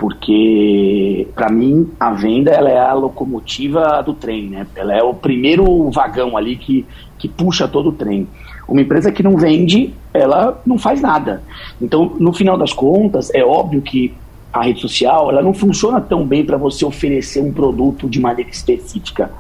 porque 0.04 1.28
para 1.34 1.50
mim 1.50 1.90
a 1.98 2.12
venda 2.12 2.52
ela 2.52 2.70
é 2.70 2.78
a 2.78 2.94
locomotiva 2.94 4.02
do 4.04 4.14
trem, 4.14 4.50
né? 4.50 4.68
Ela 4.76 4.94
é 4.94 5.02
o 5.02 5.14
primeiro 5.14 5.90
vagão 5.92 6.36
ali 6.36 6.58
que, 6.58 6.86
que 7.18 7.30
puxa 7.30 7.70
todo 7.70 7.88
o 7.88 7.92
trem. 7.94 8.28
Uma 8.68 8.82
empresa 8.82 9.14
que 9.14 9.24
não 9.24 9.38
vende, 9.38 9.94
ela 10.14 10.62
não 10.66 10.78
faz 10.78 11.00
nada. 11.00 11.42
Então, 11.82 12.18
no 12.20 12.34
final 12.34 12.58
das 12.58 12.74
contas, 12.74 13.34
é 13.34 13.46
óbvio 13.46 13.82
que 13.82 14.14
a 14.52 14.64
rede 14.64 14.82
social 14.82 15.30
ela 15.30 15.42
não 15.42 15.54
funciona 15.54 16.02
tão 16.02 16.26
bem 16.26 16.44
para 16.44 16.58
você 16.58 16.84
oferecer 16.84 17.42
um 17.42 17.54
produto 17.54 18.10
de 18.10 18.20
maneira 18.20 18.52
específica. 18.52 19.32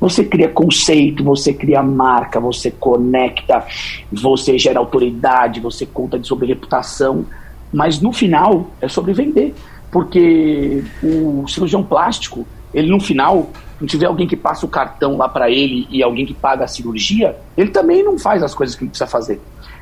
Você 0.00 0.24
cria 0.24 0.48
conceito, 0.48 1.24
você 1.24 1.52
cria 1.52 1.82
marca, 1.82 2.38
você 2.38 2.70
conecta, 2.70 3.64
você 4.12 4.58
gera 4.58 4.78
autoridade, 4.78 5.60
você 5.60 5.84
conta 5.84 6.22
sobre 6.22 6.46
reputação, 6.46 7.26
mas 7.72 8.00
no 8.00 8.12
final 8.12 8.68
é 8.80 8.88
sobre 8.88 9.12
vender 9.12 9.54
porque 9.90 10.84
o 11.02 11.46
cirurgião 11.48 11.82
plástico, 11.82 12.46
ele 12.72 12.90
no 12.90 13.00
final, 13.00 13.50
não 13.80 13.86
tiver 13.86 14.06
alguém 14.06 14.26
que 14.26 14.36
passa 14.36 14.66
o 14.66 14.68
cartão 14.68 15.16
lá 15.16 15.28
para 15.28 15.50
ele 15.50 15.86
e 15.90 16.02
alguém 16.02 16.26
que 16.26 16.34
paga 16.34 16.64
a 16.64 16.68
cirurgia, 16.68 17.36
ele 17.56 17.70
também 17.70 18.02
não 18.02 18.18
faz 18.18 18.42
as 18.42 18.54
coisas 18.54 18.76
que 18.76 18.84
ele 18.84 18.90
precisa 18.90 19.08
fazer. 19.08 19.40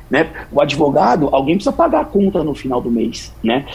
Né? 0.09 0.31
O 0.51 0.61
advogado, 0.61 1.29
alguém 1.31 1.55
precisa 1.55 1.75
pagar 1.75 2.01
a 2.01 2.05
conta 2.05 2.43
no 2.43 2.55
final 2.55 2.81
do 2.81 2.89
mês. 2.89 3.33
Né? 3.43 3.65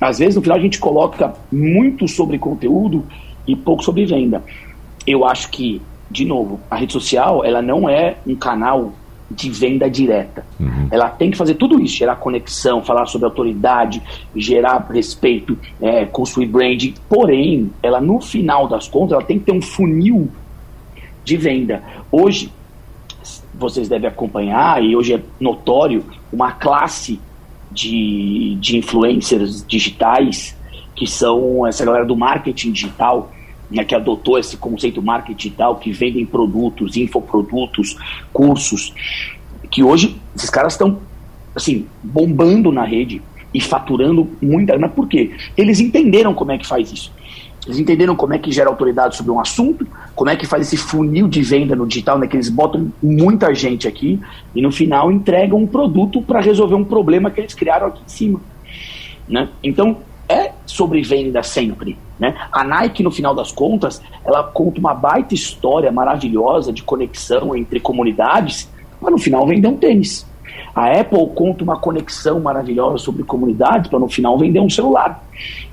Às 0.00 0.18
vezes, 0.18 0.36
no 0.36 0.42
final, 0.42 0.58
a 0.58 0.60
gente 0.60 0.78
coloca 0.78 1.32
muito 1.50 2.06
sobre 2.06 2.38
conteúdo 2.38 3.04
e 3.46 3.56
pouco 3.56 3.82
sobre 3.82 4.04
venda. 4.04 4.42
Eu 5.08 5.24
acho 5.24 5.48
que, 5.48 5.80
de 6.10 6.26
novo, 6.26 6.60
a 6.70 6.76
rede 6.76 6.92
social 6.92 7.42
ela 7.42 7.62
não 7.62 7.88
é 7.88 8.18
um 8.26 8.36
canal 8.36 8.92
de 9.30 9.48
venda 9.48 9.88
direta. 9.88 10.44
Uhum. 10.60 10.88
Ela 10.90 11.08
tem 11.08 11.30
que 11.30 11.36
fazer 11.36 11.54
tudo 11.54 11.80
isso, 11.80 11.96
gerar 11.96 12.16
conexão, 12.16 12.82
falar 12.82 13.06
sobre 13.06 13.26
autoridade, 13.26 14.02
gerar 14.36 14.86
respeito, 14.90 15.58
é, 15.80 16.04
construir 16.04 16.46
brand. 16.46 16.82
Porém, 17.08 17.70
ela 17.82 18.02
no 18.02 18.20
final 18.20 18.68
das 18.68 18.86
contas, 18.86 19.12
ela 19.12 19.24
tem 19.24 19.38
que 19.38 19.46
ter 19.46 19.52
um 19.52 19.62
funil 19.62 20.28
de 21.24 21.36
venda. 21.38 21.82
Hoje, 22.12 22.52
vocês 23.54 23.88
devem 23.88 24.08
acompanhar, 24.08 24.82
e 24.82 24.94
hoje 24.94 25.14
é 25.14 25.22
notório, 25.40 26.04
uma 26.30 26.52
classe 26.52 27.18
de, 27.70 28.56
de 28.60 28.76
influencers 28.76 29.64
digitais, 29.66 30.54
que 30.94 31.06
são 31.06 31.66
essa 31.66 31.84
galera 31.84 32.04
do 32.04 32.16
marketing 32.16 32.72
digital, 32.72 33.30
né, 33.70 33.84
que 33.84 33.94
adotou 33.94 34.38
esse 34.38 34.56
conceito 34.56 35.02
marketing 35.02 35.50
tal, 35.50 35.76
que 35.76 35.92
vendem 35.92 36.24
produtos, 36.24 36.96
infoprodutos, 36.96 37.96
cursos, 38.32 38.94
que 39.70 39.82
hoje 39.82 40.16
esses 40.34 40.50
caras 40.50 40.74
estão 40.74 40.98
assim, 41.54 41.86
bombando 42.02 42.72
na 42.72 42.84
rede 42.84 43.20
e 43.52 43.60
faturando 43.60 44.28
muita 44.40 44.72
grana. 44.72 44.88
Por 44.88 45.08
quê? 45.08 45.32
Eles 45.56 45.80
entenderam 45.80 46.34
como 46.34 46.52
é 46.52 46.58
que 46.58 46.66
faz 46.66 46.92
isso. 46.92 47.12
Eles 47.66 47.78
entenderam 47.78 48.16
como 48.16 48.32
é 48.32 48.38
que 48.38 48.50
gera 48.50 48.70
autoridade 48.70 49.16
sobre 49.16 49.30
um 49.30 49.40
assunto, 49.40 49.86
como 50.14 50.30
é 50.30 50.36
que 50.36 50.46
faz 50.46 50.66
esse 50.66 50.76
funil 50.76 51.28
de 51.28 51.42
venda 51.42 51.76
no 51.76 51.86
digital, 51.86 52.18
né, 52.18 52.26
que 52.26 52.36
eles 52.36 52.48
botam 52.48 52.90
muita 53.02 53.54
gente 53.54 53.86
aqui 53.86 54.18
e 54.54 54.62
no 54.62 54.72
final 54.72 55.12
entregam 55.12 55.58
um 55.58 55.66
produto 55.66 56.22
para 56.22 56.40
resolver 56.40 56.76
um 56.76 56.84
problema 56.84 57.30
que 57.30 57.40
eles 57.40 57.52
criaram 57.52 57.88
aqui 57.88 58.00
em 58.06 58.08
cima. 58.08 58.40
Né? 59.28 59.48
Então, 59.62 59.98
é 60.28 60.52
sobre 60.66 61.02
venda 61.02 61.42
sempre. 61.42 61.96
Né? 62.18 62.36
A 62.52 62.64
Nike, 62.64 63.02
no 63.02 63.10
final 63.10 63.34
das 63.34 63.50
contas, 63.52 64.02
ela 64.24 64.42
conta 64.42 64.78
uma 64.78 64.94
baita 64.94 65.34
história 65.34 65.90
maravilhosa 65.90 66.72
de 66.72 66.82
conexão 66.82 67.56
entre 67.56 67.80
comunidades, 67.80 68.68
mas 69.00 69.12
no 69.12 69.18
final 69.18 69.46
vender 69.46 69.68
um 69.68 69.76
tênis. 69.76 70.26
A 70.74 71.00
Apple 71.00 71.26
conta 71.34 71.64
uma 71.64 71.78
conexão 71.78 72.40
maravilhosa 72.40 72.98
sobre 72.98 73.22
comunidades 73.22 73.88
para 73.88 73.98
no 73.98 74.08
final 74.08 74.38
vender 74.38 74.60
um 74.60 74.70
celular. 74.70 75.24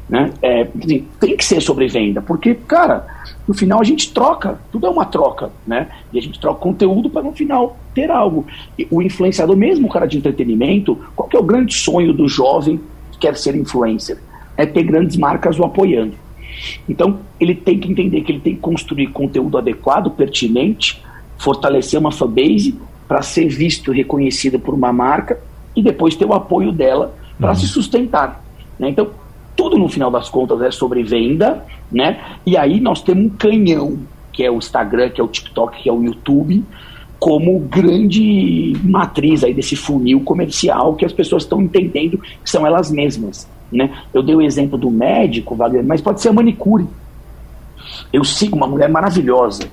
Né? 0.07 0.31
É, 0.41 0.67
assim, 0.83 1.07
tem 1.19 1.35
que 1.35 1.43
ser 1.43 1.59
sobre 1.61 1.87
venda, 1.87 2.21
porque, 2.21 2.53
cara, 2.53 3.07
no 3.47 3.53
final 3.53 3.79
a 3.79 3.83
gente 3.83 4.13
troca, 4.13 4.59
tudo 4.71 4.85
é 4.85 4.89
uma 4.89 5.05
troca, 5.05 5.51
né? 5.65 5.89
E 6.13 6.19
a 6.19 6.21
gente 6.21 6.39
troca 6.39 6.59
conteúdo 6.59 7.09
para 7.09 7.23
no 7.23 7.31
final 7.31 7.75
ter 7.93 8.11
algo. 8.11 8.45
E 8.77 8.87
o 8.91 9.01
influenciador, 9.01 9.55
mesmo 9.55 9.87
o 9.87 9.89
cara 9.89 10.05
de 10.05 10.17
entretenimento, 10.17 10.97
qual 11.15 11.27
que 11.27 11.35
é 11.35 11.39
o 11.39 11.43
grande 11.43 11.73
sonho 11.73 12.13
do 12.13 12.27
jovem 12.27 12.79
que 13.11 13.19
quer 13.19 13.35
ser 13.35 13.55
influencer? 13.55 14.19
É 14.57 14.65
ter 14.65 14.83
grandes 14.83 15.17
marcas 15.17 15.59
o 15.59 15.63
apoiando. 15.63 16.13
Então, 16.87 17.19
ele 17.39 17.53
tem 17.53 17.77
que 17.77 17.91
entender 17.91 18.21
que 18.21 18.31
ele 18.31 18.39
tem 18.39 18.55
que 18.55 18.61
construir 18.61 19.07
conteúdo 19.07 19.57
adequado, 19.57 20.09
pertinente, 20.11 21.01
fortalecer 21.37 21.99
uma 21.99 22.11
fanbase 22.11 22.75
para 23.07 23.21
ser 23.21 23.47
visto 23.47 23.93
e 23.93 23.97
reconhecido 23.97 24.59
por 24.59 24.73
uma 24.73 24.91
marca 24.91 25.39
e 25.75 25.81
depois 25.81 26.15
ter 26.15 26.25
o 26.25 26.33
apoio 26.33 26.71
dela 26.71 27.13
para 27.37 27.49
uhum. 27.49 27.55
se 27.55 27.67
sustentar. 27.67 28.43
Né? 28.79 28.89
Então, 28.89 29.09
tudo 29.55 29.77
no 29.77 29.87
final 29.89 30.09
das 30.09 30.29
contas 30.29 30.61
é 30.61 30.71
sobre 30.71 31.03
venda, 31.03 31.65
né? 31.91 32.19
E 32.45 32.57
aí 32.57 32.79
nós 32.79 33.01
temos 33.01 33.25
um 33.25 33.29
canhão, 33.29 33.99
que 34.31 34.43
é 34.43 34.51
o 34.51 34.57
Instagram, 34.57 35.09
que 35.09 35.21
é 35.21 35.23
o 35.23 35.27
TikTok, 35.27 35.81
que 35.81 35.89
é 35.89 35.93
o 35.93 36.03
YouTube, 36.03 36.63
como 37.17 37.59
grande 37.59 38.75
matriz 38.83 39.43
aí 39.43 39.53
desse 39.53 39.75
funil 39.75 40.19
comercial 40.21 40.95
que 40.95 41.05
as 41.05 41.13
pessoas 41.13 41.43
estão 41.43 41.61
entendendo 41.61 42.17
que 42.17 42.49
são 42.49 42.67
elas 42.67 42.91
mesmas. 42.91 43.47
Né? 43.71 43.91
Eu 44.13 44.21
dei 44.21 44.35
o 44.35 44.41
exemplo 44.41 44.77
do 44.77 44.89
médico, 44.89 45.55
Wagner, 45.55 45.83
mas 45.83 46.01
pode 46.01 46.21
ser 46.21 46.29
a 46.29 46.33
manicure. 46.33 46.87
Eu 48.11 48.23
sigo 48.23 48.55
uma 48.55 48.67
mulher 48.67 48.89
maravilhosa, 48.89 49.63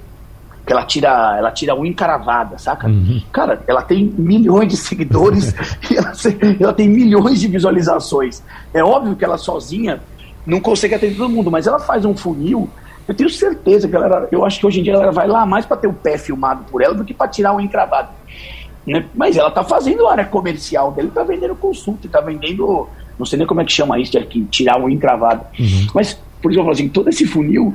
que 0.64 0.72
ela 0.72 0.84
tira, 0.84 1.36
ela 1.36 1.50
tira 1.50 1.74
unha 1.74 1.90
encaravada, 1.90 2.58
saca? 2.58 2.86
Uhum. 2.86 3.20
Cara, 3.32 3.62
ela 3.66 3.82
tem 3.82 4.04
milhões 4.16 4.68
de 4.68 4.76
seguidores 4.76 5.54
e 5.90 5.96
ela, 5.96 6.12
ela, 6.60 6.72
tem 6.72 6.88
milhões 6.88 7.40
de 7.40 7.48
visualizações. 7.48 8.42
É 8.72 8.82
óbvio 8.82 9.16
que 9.16 9.24
ela 9.24 9.36
sozinha 9.36 10.00
não 10.46 10.60
consegue 10.60 10.94
atender 10.94 11.16
todo 11.16 11.30
mundo, 11.30 11.50
mas 11.50 11.66
ela 11.66 11.78
faz 11.78 12.04
um 12.04 12.16
funil. 12.16 12.68
Eu 13.06 13.14
tenho 13.14 13.28
certeza 13.28 13.88
que 13.88 13.96
ela, 13.96 14.28
eu 14.30 14.44
acho 14.44 14.60
que 14.60 14.66
hoje 14.66 14.80
em 14.80 14.82
dia 14.82 14.94
ela 14.94 15.10
vai 15.10 15.26
lá 15.26 15.44
mais 15.44 15.66
para 15.66 15.76
ter 15.76 15.88
o 15.88 15.92
pé 15.92 16.16
filmado 16.16 16.64
por 16.70 16.80
ela 16.80 16.94
do 16.94 17.04
que 17.04 17.12
para 17.12 17.28
tirar 17.28 17.54
unha 17.54 17.64
encravada. 17.64 18.10
Né? 18.86 19.04
Mas 19.14 19.36
ela 19.36 19.50
tá 19.50 19.64
fazendo 19.64 20.06
a 20.06 20.12
área 20.12 20.24
comercial 20.24 20.92
dele, 20.92 21.10
tá 21.12 21.22
vendendo 21.22 21.54
consulta, 21.54 22.08
tá 22.08 22.20
vendendo 22.20 22.88
não 23.22 23.26
sei 23.26 23.38
nem 23.38 23.46
como 23.46 23.60
é 23.60 23.64
que 23.64 23.72
chama 23.72 24.00
isso, 24.00 24.12
de 24.12 24.44
tirar 24.46 24.80
um 24.80 24.88
encravado. 24.88 25.44
Uhum. 25.58 25.86
Mas, 25.94 26.20
por 26.42 26.50
exemplo, 26.50 26.70
assim, 26.70 26.88
todo 26.88 27.08
esse 27.08 27.24
funil 27.24 27.74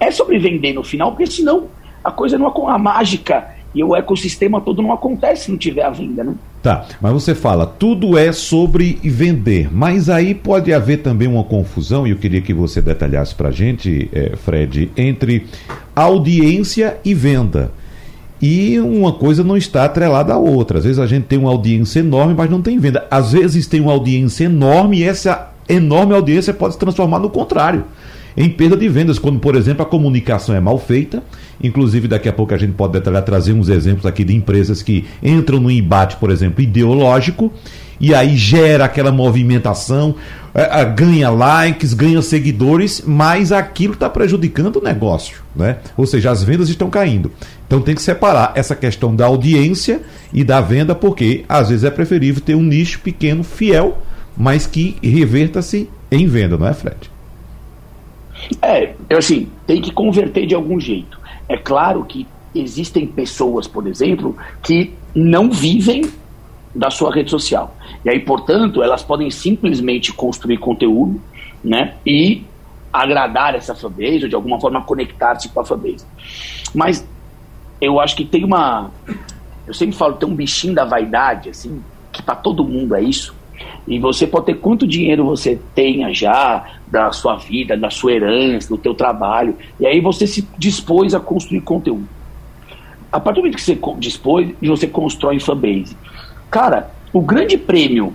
é 0.00 0.10
sobre 0.10 0.38
vender 0.38 0.72
no 0.72 0.82
final, 0.82 1.10
porque 1.12 1.26
senão 1.26 1.66
a 2.02 2.10
coisa 2.10 2.38
não 2.38 2.68
a 2.68 2.78
mágica 2.78 3.48
e 3.74 3.84
o 3.84 3.94
ecossistema 3.94 4.62
todo 4.62 4.80
não 4.80 4.92
acontece 4.92 5.44
se 5.44 5.50
não 5.50 5.58
tiver 5.58 5.82
a 5.82 5.90
venda, 5.90 6.24
né? 6.24 6.34
Tá, 6.62 6.86
mas 7.00 7.12
você 7.12 7.34
fala, 7.34 7.66
tudo 7.66 8.16
é 8.16 8.32
sobre 8.32 8.98
vender, 9.04 9.68
mas 9.70 10.08
aí 10.08 10.34
pode 10.34 10.72
haver 10.72 11.02
também 11.02 11.28
uma 11.28 11.44
confusão, 11.44 12.06
e 12.06 12.10
eu 12.10 12.16
queria 12.16 12.40
que 12.40 12.54
você 12.54 12.80
detalhasse 12.80 13.34
para 13.34 13.50
a 13.50 13.52
gente, 13.52 14.08
é, 14.12 14.34
Fred, 14.36 14.90
entre 14.96 15.46
audiência 15.94 16.96
e 17.04 17.12
venda. 17.12 17.70
E 18.40 18.78
uma 18.78 19.12
coisa 19.12 19.42
não 19.42 19.56
está 19.56 19.84
atrelada 19.84 20.32
à 20.32 20.38
outra. 20.38 20.78
Às 20.78 20.84
vezes 20.84 20.98
a 20.98 21.06
gente 21.06 21.24
tem 21.24 21.38
uma 21.38 21.50
audiência 21.50 22.00
enorme, 22.00 22.34
mas 22.34 22.50
não 22.50 22.62
tem 22.62 22.78
venda. 22.78 23.06
Às 23.10 23.32
vezes 23.32 23.66
tem 23.66 23.80
uma 23.80 23.92
audiência 23.92 24.44
enorme 24.44 24.98
e 24.98 25.04
essa 25.04 25.50
enorme 25.68 26.14
audiência 26.14 26.54
pode 26.54 26.74
se 26.74 26.78
transformar 26.78 27.18
no 27.18 27.30
contrário 27.30 27.84
em 28.40 28.48
perda 28.48 28.76
de 28.76 28.88
vendas, 28.88 29.18
quando, 29.18 29.40
por 29.40 29.56
exemplo, 29.56 29.82
a 29.82 29.86
comunicação 29.86 30.54
é 30.54 30.60
mal 30.60 30.78
feita. 30.78 31.24
Inclusive, 31.60 32.06
daqui 32.06 32.28
a 32.28 32.32
pouco 32.32 32.54
a 32.54 32.56
gente 32.56 32.72
pode 32.72 32.92
detalhar, 32.92 33.24
trazer 33.24 33.52
uns 33.52 33.68
exemplos 33.68 34.06
aqui 34.06 34.22
de 34.22 34.32
empresas 34.32 34.80
que 34.80 35.04
entram 35.20 35.58
no 35.58 35.68
embate, 35.68 36.16
por 36.18 36.30
exemplo, 36.30 36.62
ideológico, 36.62 37.52
e 38.00 38.14
aí 38.14 38.36
gera 38.36 38.84
aquela 38.84 39.10
movimentação, 39.10 40.14
é, 40.54 40.80
é, 40.80 40.84
ganha 40.84 41.30
likes, 41.30 41.94
ganha 41.94 42.20
seguidores, 42.22 43.02
mas 43.06 43.52
aquilo 43.52 43.94
está 43.94 44.08
prejudicando 44.08 44.76
o 44.76 44.82
negócio, 44.82 45.42
né? 45.54 45.78
Ou 45.96 46.06
seja, 46.06 46.30
as 46.30 46.42
vendas 46.42 46.68
estão 46.68 46.88
caindo. 46.88 47.30
Então 47.66 47.80
tem 47.80 47.94
que 47.94 48.02
separar 48.02 48.52
essa 48.54 48.74
questão 48.74 49.14
da 49.14 49.26
audiência 49.26 50.00
e 50.32 50.42
da 50.42 50.60
venda, 50.60 50.94
porque 50.94 51.44
às 51.48 51.68
vezes 51.68 51.84
é 51.84 51.90
preferível 51.90 52.42
ter 52.42 52.54
um 52.54 52.62
nicho 52.62 53.00
pequeno, 53.00 53.44
fiel, 53.44 53.98
mas 54.36 54.66
que 54.66 54.96
reverta-se 55.02 55.88
em 56.10 56.26
venda, 56.26 56.56
não 56.56 56.66
é, 56.66 56.74
Fred? 56.74 57.10
É, 58.62 58.94
assim, 59.16 59.48
tem 59.66 59.82
que 59.82 59.92
converter 59.92 60.46
de 60.46 60.54
algum 60.54 60.78
jeito. 60.80 61.20
É 61.48 61.56
claro 61.56 62.04
que 62.04 62.26
existem 62.54 63.06
pessoas, 63.06 63.66
por 63.66 63.86
exemplo, 63.86 64.36
que 64.62 64.92
não 65.14 65.50
vivem 65.50 66.02
da 66.78 66.90
sua 66.90 67.12
rede 67.12 67.30
social. 67.30 67.74
E 68.04 68.08
aí, 68.08 68.20
portanto, 68.20 68.82
elas 68.82 69.02
podem 69.02 69.30
simplesmente 69.30 70.12
construir 70.12 70.58
conteúdo, 70.58 71.20
né, 71.62 71.94
e 72.06 72.44
agradar 72.92 73.56
essa 73.56 73.74
fanbase 73.74 74.22
ou 74.22 74.28
de 74.28 74.34
alguma 74.34 74.60
forma 74.60 74.82
conectar-se 74.84 75.48
com 75.48 75.60
a 75.60 75.64
fanbase. 75.64 76.06
Mas 76.72 77.06
eu 77.80 77.98
acho 77.98 78.14
que 78.14 78.24
tem 78.24 78.44
uma, 78.44 78.90
eu 79.66 79.74
sempre 79.74 79.96
falo, 79.96 80.14
tem 80.14 80.28
um 80.28 80.34
bichinho 80.34 80.74
da 80.74 80.84
vaidade 80.84 81.50
assim, 81.50 81.82
que 82.12 82.22
para 82.22 82.36
todo 82.36 82.64
mundo 82.64 82.94
é 82.94 83.02
isso, 83.02 83.34
e 83.88 83.98
você 83.98 84.24
pode 84.24 84.46
ter 84.46 84.54
quanto 84.54 84.86
dinheiro 84.86 85.24
você 85.24 85.58
tenha 85.74 86.14
já 86.14 86.64
da 86.86 87.10
sua 87.10 87.36
vida, 87.36 87.76
da 87.76 87.90
sua 87.90 88.12
herança, 88.12 88.68
do 88.68 88.78
teu 88.78 88.94
trabalho. 88.94 89.56
E 89.80 89.86
aí 89.86 90.00
você 90.00 90.28
se 90.28 90.46
dispôs 90.56 91.12
a 91.12 91.18
construir 91.18 91.62
conteúdo. 91.62 92.08
A 93.10 93.18
partir 93.18 93.40
do 93.40 93.42
momento 93.42 93.56
que 93.56 93.62
você 93.62 93.78
dispôs, 93.98 94.48
você 94.62 94.86
constrói 94.86 95.40
fanbase. 95.40 95.96
Cara, 96.50 96.90
o 97.12 97.20
grande 97.20 97.56
prêmio 97.58 98.12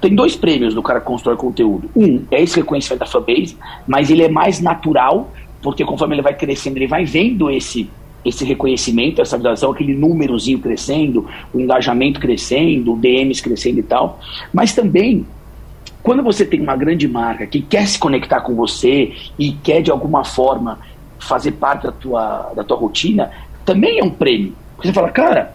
tem 0.00 0.14
dois 0.14 0.34
prêmios 0.34 0.74
do 0.74 0.82
cara 0.82 1.00
que 1.00 1.06
constrói 1.06 1.36
conteúdo. 1.36 1.88
Um 1.94 2.24
é 2.30 2.42
esse 2.42 2.56
reconhecimento 2.56 3.00
da 3.00 3.06
fanbase, 3.06 3.56
mas 3.86 4.10
ele 4.10 4.22
é 4.22 4.28
mais 4.28 4.60
natural, 4.60 5.30
porque 5.62 5.84
conforme 5.84 6.16
ele 6.16 6.22
vai 6.22 6.34
crescendo, 6.34 6.76
ele 6.76 6.88
vai 6.88 7.04
vendo 7.04 7.50
esse 7.50 7.88
esse 8.24 8.44
reconhecimento, 8.44 9.20
essa 9.20 9.36
visualização, 9.36 9.72
aquele 9.72 9.94
númerozinho 9.94 10.58
crescendo, 10.58 11.28
o 11.52 11.58
engajamento 11.58 12.20
crescendo, 12.20 12.92
o 12.92 12.96
DMs 12.96 13.42
crescendo 13.42 13.80
e 13.80 13.82
tal. 13.82 14.20
Mas 14.52 14.72
também, 14.72 15.26
quando 16.02 16.22
você 16.22 16.44
tem 16.44 16.60
uma 16.60 16.76
grande 16.76 17.08
marca 17.08 17.46
que 17.46 17.60
quer 17.60 17.86
se 17.86 17.98
conectar 17.98 18.40
com 18.40 18.54
você 18.54 19.12
e 19.36 19.52
quer 19.52 19.82
de 19.82 19.90
alguma 19.90 20.24
forma 20.24 20.78
fazer 21.18 21.52
parte 21.52 21.84
da 21.84 21.92
tua, 21.92 22.52
da 22.54 22.64
tua 22.64 22.76
rotina, 22.76 23.30
também 23.64 23.98
é 23.98 24.04
um 24.04 24.10
prêmio. 24.10 24.54
Porque 24.76 24.88
você 24.88 24.94
fala, 24.94 25.10
cara, 25.10 25.54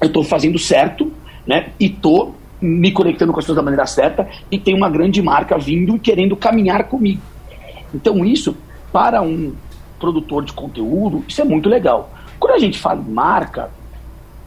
eu 0.00 0.06
estou 0.06 0.22
fazendo 0.24 0.58
certo, 0.58 1.12
né? 1.46 1.70
E 1.78 1.86
estou 1.86 2.34
me 2.60 2.90
conectando 2.90 3.32
com 3.32 3.38
as 3.38 3.44
pessoas 3.44 3.56
da 3.56 3.62
maneira 3.62 3.86
certa 3.86 4.28
e 4.50 4.58
tem 4.58 4.74
uma 4.74 4.88
grande 4.88 5.20
marca 5.22 5.58
vindo 5.58 5.96
e 5.96 5.98
querendo 5.98 6.36
caminhar 6.36 6.84
comigo. 6.84 7.20
Então 7.94 8.24
isso, 8.24 8.56
para 8.92 9.22
um 9.22 9.54
produtor 9.98 10.44
de 10.44 10.52
conteúdo, 10.52 11.24
isso 11.28 11.40
é 11.40 11.44
muito 11.44 11.68
legal. 11.68 12.10
Quando 12.38 12.54
a 12.54 12.58
gente 12.58 12.78
fala 12.78 13.00
em 13.00 13.12
marca, 13.12 13.70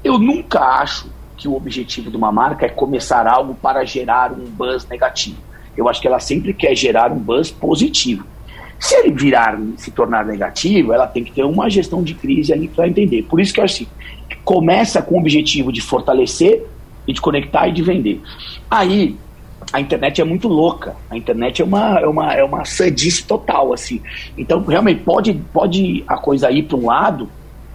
eu 0.04 0.18
nunca 0.18 0.60
acho 0.60 1.08
que 1.38 1.48
o 1.48 1.56
objetivo 1.56 2.12
de 2.12 2.18
uma 2.18 2.32
marca 2.32 2.66
é 2.66 2.70
começar 2.70 3.26
algo 3.28 3.56
para 3.56 3.86
gerar 3.86 4.32
um 4.32 4.46
buzz 4.46 4.88
negativo. 4.88 5.38
Eu 5.76 5.88
acho 5.88 6.02
que 6.02 6.08
ela 6.08 6.20
sempre 6.20 6.54
quer 6.54 6.76
gerar 6.76 7.12
um 7.12 7.18
buzz 7.18 7.50
positivo. 7.50 8.26
Se 8.78 8.96
ele 8.96 9.12
virar, 9.12 9.60
se 9.78 9.92
tornar 9.92 10.26
negativo, 10.26 10.94
ela 10.94 11.08
tem 11.08 11.24
que 11.24 11.32
ter 11.32 11.44
uma 11.44 11.70
gestão 11.70 12.04
de 12.04 12.14
crise 12.14 12.54
ali 12.54 12.68
para 12.68 12.88
entender. 12.88 13.24
Por 13.24 13.40
isso 13.40 13.54
que 13.54 13.60
eu 13.60 13.64
acho 13.64 13.84
assim, 13.84 13.88
começa 14.44 15.02
com 15.02 15.16
o 15.16 15.20
objetivo 15.20 15.72
de 15.72 15.82
fortalecer 15.82 16.66
e 17.10 17.14
de 17.14 17.20
conectar 17.20 17.68
e 17.68 17.72
de 17.72 17.82
vender. 17.82 18.22
Aí 18.70 19.18
a 19.74 19.82
internet 19.82 20.22
é 20.22 20.24
muito 20.24 20.48
louca. 20.48 20.96
A 21.10 21.18
internet 21.18 21.62
é 21.62 21.66
uma, 21.66 22.00
é 22.00 22.08
uma, 22.08 22.34
é 22.34 22.44
uma 22.44 22.66
sadice 22.66 23.24
total, 23.24 23.74
assim. 23.74 24.02
Então, 24.38 24.64
realmente, 24.64 25.02
pode, 25.02 25.34
pode 25.52 26.04
a 26.08 26.18
coisa 26.18 26.52
ir 26.52 26.64
para 26.64 26.78
um 26.78 26.86
lado 26.86 27.28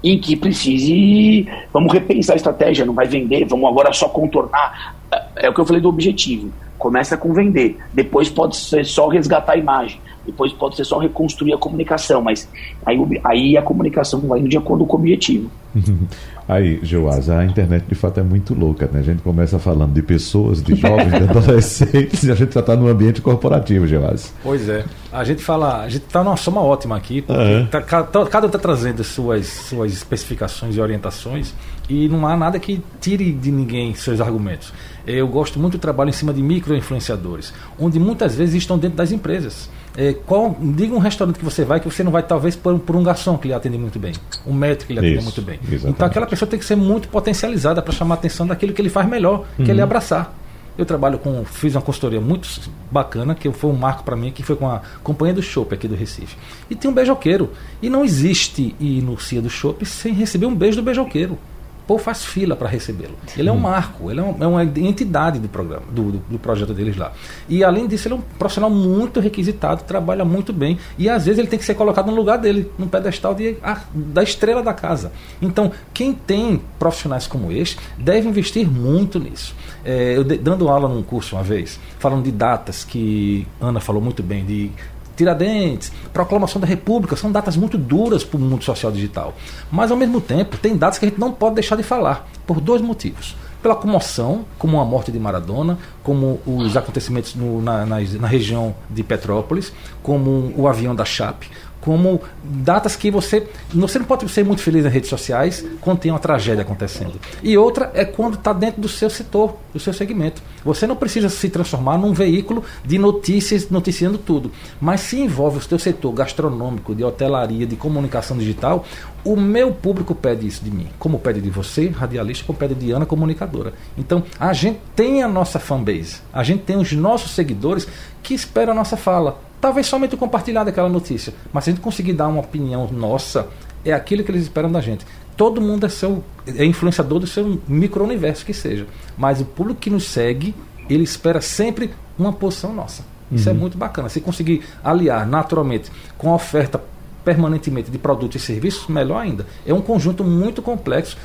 em 0.03 0.19
que 0.19 0.37
precise. 0.37 1.49
Vamos 1.73 1.93
repensar 1.93 2.35
a 2.35 2.37
estratégia, 2.37 2.87
não 2.87 2.95
vai 2.95 3.07
vender, 3.07 3.45
vamos 3.45 3.69
agora 3.69 3.93
só 3.93 4.09
contornar. 4.09 4.95
É, 5.11 5.47
é 5.47 5.51
o 5.51 5.55
que 5.55 5.61
eu 5.61 5.67
falei 5.67 5.83
do 5.83 5.89
objetivo. 5.89 6.51
Começa 6.79 7.17
com 7.17 7.33
vender, 7.33 7.79
depois 7.93 8.29
pode 8.29 8.57
ser 8.57 8.85
só 8.85 9.09
resgatar 9.09 9.53
a 9.53 9.57
imagem, 9.57 9.99
depois 10.27 10.53
pode 10.53 10.77
ser 10.77 10.85
só 10.85 10.99
reconstruir 10.99 11.55
a 11.55 11.57
comunicação, 11.57 12.21
mas 12.21 12.49
aí, 12.85 12.99
aí 13.25 13.57
a 13.57 13.63
comunicação 13.63 14.21
vai 14.21 14.43
de 14.43 14.59
acordo 14.59 14.85
com 14.85 14.97
o 14.97 15.01
objetivo. 15.01 15.51
Aí, 16.47 16.79
Joás, 16.83 17.31
a 17.31 17.43
internet 17.45 17.87
de 17.89 17.95
fato 17.95 18.21
é 18.21 18.23
muito 18.23 18.55
louca, 18.55 18.89
né? 18.93 19.01
A 19.01 19.03
gente 19.03 19.23
começa 19.23 19.59
falando 19.59 19.95
de 19.95 20.03
pessoas, 20.03 20.63
de 20.63 20.75
jovens, 20.75 21.11
de 21.11 21.25
adolescentes, 21.29 22.23
e 22.23 22.31
a 22.31 22.35
gente 22.35 22.53
já 22.53 22.61
está 22.61 22.77
no 22.77 22.87
ambiente 22.87 23.23
corporativo, 23.23 23.87
Joás. 23.87 24.33
Pois 24.43 24.69
é. 24.69 24.85
A 25.11 25.25
gente 25.25 25.43
fala, 25.43 25.83
a 25.83 25.89
gente 25.89 26.05
está 26.05 26.23
numa 26.23 26.37
soma 26.37 26.61
ótima 26.61 26.97
aqui, 26.97 27.23
porque 27.23 27.41
uhum. 27.41 27.67
tá, 27.67 27.81
cada 27.81 28.43
um 28.43 28.47
está 28.47 28.59
trazendo 28.59 29.03
suas, 29.03 29.47
suas 29.47 29.93
especificações 29.93 30.77
e 30.77 30.81
orientações, 30.81 31.55
e 31.89 32.09
não 32.09 32.27
há 32.27 32.37
nada 32.37 32.59
que 32.59 32.83
tire 33.01 33.33
de 33.33 33.51
ninguém 33.51 33.95
seus 33.95 34.21
argumentos. 34.21 34.73
Eu 35.07 35.27
gosto 35.29 35.59
muito 35.59 35.75
do 35.75 35.81
trabalho 35.81 36.11
em 36.11 36.13
cima 36.15 36.33
de 36.33 36.43
micro-influenciadores, 36.43 37.55
onde 37.79 37.99
muitas 37.99 38.35
vezes 38.35 38.57
estão 38.57 38.77
dentro 38.77 38.97
das 38.97 39.13
empresas. 39.13 39.71
É, 39.97 40.13
qual, 40.13 40.57
diga 40.61 40.95
um 40.95 40.99
restaurante 40.99 41.39
que 41.39 41.45
você 41.45 41.65
vai 41.65 41.79
que 41.79 41.89
você 41.89 42.03
não 42.03 42.11
vai 42.11 42.23
talvez 42.23 42.57
por, 42.57 42.77
por 42.81 42.97
um 42.97 43.03
garçom 43.03 43.39
que 43.39 43.47
lhe 43.47 43.55
atende 43.55 43.79
muito 43.79 43.99
bem, 43.99 44.13
um 44.45 44.53
médico 44.53 44.89
que 44.89 44.93
lhe 44.93 44.99
atende 44.99 45.15
Isso, 45.17 45.25
muito 45.25 45.43
bem. 45.43 45.61
Exatamente. 45.63 45.87
Então 45.89 46.07
aquela 46.07 46.27
pessoa 46.27 46.49
tem 46.49 46.59
que 46.59 46.65
ser 46.65 46.75
muito 46.75 47.09
potencializada 47.09 47.81
para 47.81 47.93
chamar 47.93 48.17
a 48.17 48.19
atenção 48.19 48.47
daquilo 48.47 48.73
que 48.73 48.83
ele 48.83 48.89
faz 48.89 49.09
melhor, 49.09 49.45
que 49.57 49.63
uhum. 49.63 49.69
ele 49.69 49.81
abraçar. 49.81 50.35
Eu 50.77 50.85
trabalho 50.85 51.21
com, 51.21 51.45
fiz 51.45 51.77
uma 51.77 51.83
consultoria 51.83 52.21
muito 52.21 52.49
bacana, 52.91 53.37
que 53.37 53.49
foi 53.53 53.71
um 53.71 53.75
marco 53.75 54.03
para 54.03 54.17
mim, 54.17 54.33
que 54.33 54.43
foi 54.43 54.57
com 54.57 54.69
a 54.69 54.83
Companhia 55.05 55.35
do 55.35 55.43
Chopp 55.43 55.73
aqui 55.73 55.87
do 55.87 55.95
Recife. 55.95 56.37
E 56.69 56.75
tem 56.75 56.91
um 56.91 56.95
beijoqueiro. 56.95 57.51
E 57.81 57.89
não 57.89 58.05
existe 58.05 58.75
ir 58.81 59.01
no 59.01 59.17
Cia 59.21 59.41
do 59.41 59.49
Chopp 59.49 59.87
sem 59.87 60.13
receber 60.13 60.47
um 60.47 60.55
beijo 60.55 60.77
do 60.77 60.83
beijoqueiro 60.83 61.39
povo 61.87 62.03
faz 62.03 62.25
fila 62.25 62.57
para 62.57 62.69
recebê-lo. 62.69 63.15
Ele 63.37 63.49
é 63.49 63.53
um 63.53 63.59
marco, 63.59 64.11
ele 64.11 64.21
é, 64.21 64.23
um, 64.23 64.37
é 64.41 64.47
uma 64.47 64.65
entidade 64.65 65.39
do 65.39 65.49
programa, 65.49 65.85
do, 65.91 66.13
do, 66.13 66.19
do, 66.31 66.39
projeto 66.39 66.73
deles 66.73 66.97
lá. 66.97 67.13
E 67.49 67.63
além 67.63 67.87
disso, 67.87 68.09
ele 68.09 68.15
é 68.15 68.17
um 68.19 68.21
profissional 68.21 68.71
muito 68.71 69.21
requisitado, 69.21 69.83
trabalha 69.85 70.25
muito 70.25 70.53
bem 70.53 70.79
e 70.99 71.09
às 71.09 71.27
vezes 71.27 71.39
ele 71.39 71.49
tem 71.49 71.59
que 71.59 71.65
ser 71.65 71.75
colocado 71.75 72.07
no 72.07 72.15
lugar 72.15 72.39
dele, 72.39 72.71
no 72.79 72.87
pedestal 72.87 73.35
de, 73.35 73.57
ah, 73.63 73.83
da 73.95 74.23
estrela 74.23 74.63
da 74.63 74.73
casa. 74.73 75.13
Então, 75.41 75.73
quem 75.93 76.15
tem 76.15 76.61
profissionais 76.79 77.27
como 77.27 77.53
este 77.53 77.79
deve 77.99 78.29
investir 78.29 78.71
muito 78.71 79.19
nisso. 79.19 79.55
É, 79.85 80.17
eu 80.17 80.25
de, 80.25 80.39
dando 80.39 80.69
aula 80.69 80.89
num 80.89 81.03
curso 81.03 81.37
uma 81.37 81.43
vez, 81.43 81.79
falando 81.99 82.25
de 82.25 82.33
datas 82.33 82.85
que 82.85 83.47
Ana 83.61 83.81
falou 83.81 84.01
muito 84.01 84.23
bem, 84.23 84.45
de 84.45 84.71
Tiradentes, 85.17 85.93
Proclamação 86.13 86.61
da 86.61 86.67
República, 86.67 87.17
são 87.17 87.31
datas 87.31 87.57
muito 87.57 87.77
duras 87.77 88.25
para 88.25 88.37
o 88.37 88.41
mundo 88.41 88.65
social 88.65 88.93
digital. 88.93 89.35
Mas, 89.71 89.91
ao 89.91 89.97
mesmo 89.97 90.21
tempo, 90.21 90.57
tem 90.57 90.77
datas 90.77 90.99
que 90.99 91.05
a 91.05 91.09
gente 91.09 91.21
não 91.21 91.33
pode 91.33 91.57
deixar 91.57 91.77
de 91.77 91.83
falar, 91.83 92.29
por 92.47 92.61
dois 92.61 92.81
motivos. 92.81 93.37
Pela 93.63 93.75
comoção, 93.75 94.45
como 94.59 94.79
a 94.79 94.85
morte 94.85 95.11
de 95.11 95.19
Maradona, 95.19 95.79
como 96.03 96.39
os 96.45 96.77
acontecimentos 96.77 97.35
no, 97.35 97.63
na, 97.63 97.87
na, 97.87 97.97
na 98.01 98.29
região 98.29 98.75
de 98.91 99.03
Petrópolis, 99.03 99.73
como 100.03 100.53
o 100.55 100.69
avião 100.69 100.95
da 100.95 101.05
Chape, 101.05 101.51
como 101.85 102.23
datas 102.43 102.97
que 102.97 103.11
você 103.11 103.47
você 103.75 103.99
não 103.99 104.07
pode 104.07 104.27
ser 104.31 104.43
muito 104.43 104.63
feliz 104.63 104.85
nas 104.85 104.93
redes 104.93 105.11
sociais 105.11 105.65
quando 105.83 105.99
tem 105.99 106.11
uma 106.11 106.19
tragédia 106.19 106.63
acontecendo. 106.63 107.21
E 107.43 107.59
outra 107.59 107.91
é 107.95 108.07
quando 108.07 108.35
está 108.35 108.55
dentro 108.55 108.81
do 108.81 108.89
seu 108.89 109.11
setor, 109.11 109.57
do 109.73 109.79
seu 109.79 109.93
segmento. 109.93 110.43
Você 110.65 110.87
não 110.87 110.97
precisa 110.97 111.29
se 111.29 111.51
transformar 111.51 111.99
num 111.99 112.15
veículo 112.15 112.65
de 112.83 112.97
notícias 112.97 113.69
noticiando 113.69 114.17
tudo, 114.17 114.51
mas 114.81 115.03
se 115.03 115.21
envolve 115.21 115.59
o 115.59 115.61
seu 115.61 115.79
setor 115.79 116.13
gastronômico, 116.13 116.95
de 116.95 117.05
hotelaria, 117.05 117.67
de 117.67 117.77
comunicação 117.77 118.39
digital, 118.39 118.87
o 119.25 119.37
meu 119.37 119.73
público 119.73 120.15
pede 120.15 120.47
isso 120.47 120.63
de 120.63 120.71
mim, 120.71 120.89
como 120.99 121.19
pede 121.19 121.41
de 121.41 121.51
você, 121.51 121.89
radialista, 121.89 122.45
como 122.45 122.59
pede 122.59 122.75
de 122.75 122.91
Ana, 122.93 123.07
comunicadora. 123.07 123.73
Então, 123.97 124.23
a 124.39 124.53
gente 124.53 124.81
tem 124.95 125.23
a 125.23 125.29
nossa 125.29 125.59
fanbase, 125.59 126.19
a 126.33 126.43
gente 126.43 126.63
tem 126.63 126.77
os 126.77 126.93
nossos 126.93 127.31
seguidores 127.31 127.89
que 128.23 128.35
esperam 128.35 128.73
a 128.73 128.77
nossa 128.77 128.97
fala 128.97 129.39
Talvez 129.65 129.87
somente 129.87 130.15
compartilhar 130.15 130.63
daquela 130.63 130.91
notícia. 130.91 131.33
Mas 131.51 131.65
se 131.65 131.71
a 131.71 131.73
gente 131.73 131.83
conseguir 131.83 132.13
dar 132.13 132.29
uma 132.29 132.41
opinião 132.41 132.87
nossa, 132.93 133.49
é 133.83 133.95
aquilo 133.95 134.23
que 134.23 134.31
eles 134.31 134.43
esperam 134.43 134.71
da 134.71 134.79
gente. 134.79 135.07
Todo 135.39 135.59
mundo 135.59 135.87
é, 135.87 135.89
seu, 135.89 136.23
é 136.47 136.67
influenciador 136.67 137.19
do 137.19 137.27
seu 137.27 137.59
micro-universo 137.67 138.45
que 138.45 138.53
seja. 138.53 138.87
Mas 139.17 139.41
o 139.41 139.47
público 139.47 139.81
que 139.81 139.89
nos 139.89 140.05
segue, 140.07 140.55
ele 140.87 141.03
espera 141.03 141.41
sempre 141.41 141.95
uma 142.19 142.31
posição 142.31 142.75
nossa. 142.75 143.07
Isso 143.33 143.49
é 143.49 143.53
uhum. 143.53 143.57
é 143.57 143.61
muito 143.63 143.79
bacana. 143.79 144.11
Se 144.11 144.21
conseguir 144.21 144.65
aliar 144.85 145.27
naturalmente 145.27 145.91
com 146.19 146.31
a 146.31 146.35
oferta 146.35 146.79
permanentemente 147.25 147.91
de 147.91 147.99
produtos 147.99 148.43
e 148.43 148.45
serviços, 148.45 148.87
melhor 148.89 149.21
ainda. 149.21 149.47
É 149.67 149.73
um 149.73 149.81
conjunto 149.81 150.23
muito 150.23 150.61
complexo 150.61 151.17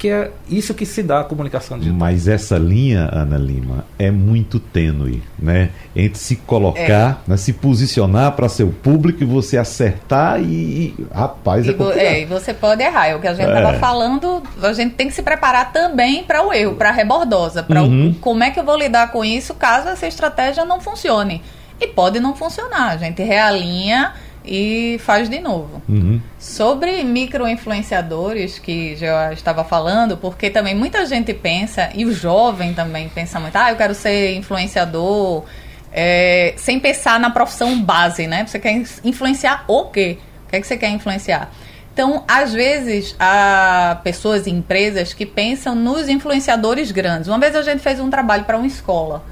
que 0.00 0.08
é 0.08 0.30
isso 0.48 0.72
que 0.72 0.86
se 0.86 1.02
dá 1.02 1.20
à 1.20 1.24
comunicação 1.24 1.78
digital. 1.78 1.98
Mas 1.98 2.26
essa 2.26 2.56
linha, 2.56 3.06
Ana 3.12 3.36
Lima, 3.36 3.84
é 3.98 4.10
muito 4.10 4.58
tênue, 4.58 5.22
né? 5.38 5.68
Entre 5.94 6.18
se 6.18 6.36
colocar, 6.36 7.22
é. 7.26 7.30
né, 7.30 7.36
se 7.36 7.52
posicionar 7.52 8.32
para 8.32 8.48
seu 8.48 8.68
público 8.68 9.22
e 9.22 9.26
você 9.26 9.58
acertar 9.58 10.40
e, 10.40 10.94
rapaz, 11.12 11.68
é 11.68 11.72
e, 11.72 11.98
é, 11.98 12.20
e 12.22 12.24
você 12.24 12.54
pode 12.54 12.82
errar. 12.82 13.08
É 13.08 13.14
o 13.14 13.20
que 13.20 13.28
a 13.28 13.34
gente 13.34 13.46
estava 13.46 13.76
é. 13.76 13.78
falando, 13.78 14.42
a 14.62 14.72
gente 14.72 14.94
tem 14.94 15.06
que 15.06 15.12
se 15.12 15.22
preparar 15.22 15.70
também 15.70 16.24
para 16.24 16.46
o 16.46 16.50
erro, 16.50 16.76
para 16.76 16.88
a 16.88 16.92
rebordosa, 16.92 17.62
para 17.62 17.82
uhum. 17.82 18.16
como 18.22 18.42
é 18.42 18.50
que 18.50 18.58
eu 18.58 18.64
vou 18.64 18.78
lidar 18.78 19.12
com 19.12 19.22
isso 19.22 19.52
caso 19.52 19.88
essa 19.88 20.06
estratégia 20.06 20.64
não 20.64 20.80
funcione. 20.80 21.42
E 21.78 21.86
pode 21.86 22.18
não 22.20 22.34
funcionar, 22.34 22.92
a 22.92 22.96
gente 22.96 23.22
realinha 23.22 24.14
e 24.44 24.98
faz 25.00 25.28
de 25.28 25.40
novo. 25.40 25.82
Uhum. 25.88 26.20
Sobre 26.38 27.02
micro-influenciadores, 27.02 28.58
que 28.58 28.96
já 28.96 29.32
estava 29.32 29.64
falando, 29.64 30.16
porque 30.16 30.50
também 30.50 30.74
muita 30.74 31.04
gente 31.06 31.32
pensa, 31.34 31.90
e 31.94 32.04
o 32.04 32.12
jovem 32.12 32.74
também 32.74 33.08
pensa 33.08 33.38
muito, 33.38 33.56
ah, 33.56 33.70
eu 33.70 33.76
quero 33.76 33.94
ser 33.94 34.34
influenciador, 34.34 35.44
é, 35.92 36.54
sem 36.56 36.78
pensar 36.78 37.18
na 37.18 37.30
profissão 37.30 37.82
base, 37.82 38.26
né? 38.26 38.46
Você 38.46 38.58
quer 38.58 38.72
influenciar 39.04 39.64
o 39.66 39.86
quê? 39.86 40.18
O 40.46 40.50
que 40.50 40.56
é 40.56 40.60
que 40.60 40.66
você 40.66 40.76
quer 40.76 40.90
influenciar? 40.90 41.50
Então, 41.92 42.24
às 42.26 42.52
vezes, 42.52 43.14
há 43.18 44.00
pessoas 44.02 44.46
e 44.46 44.50
empresas 44.50 45.12
que 45.12 45.26
pensam 45.26 45.74
nos 45.74 46.08
influenciadores 46.08 46.90
grandes. 46.90 47.28
Uma 47.28 47.38
vez 47.38 47.54
a 47.54 47.62
gente 47.62 47.80
fez 47.80 48.00
um 48.00 48.08
trabalho 48.08 48.44
para 48.44 48.56
uma 48.56 48.66
escola. 48.66 49.22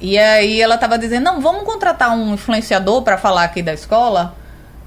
E 0.00 0.18
aí 0.18 0.60
ela 0.60 0.76
estava 0.76 0.98
dizendo, 0.98 1.24
não, 1.24 1.40
vamos 1.40 1.64
contratar 1.64 2.10
um 2.16 2.34
influenciador 2.34 3.02
para 3.02 3.18
falar 3.18 3.44
aqui 3.44 3.62
da 3.62 3.74
escola. 3.74 4.34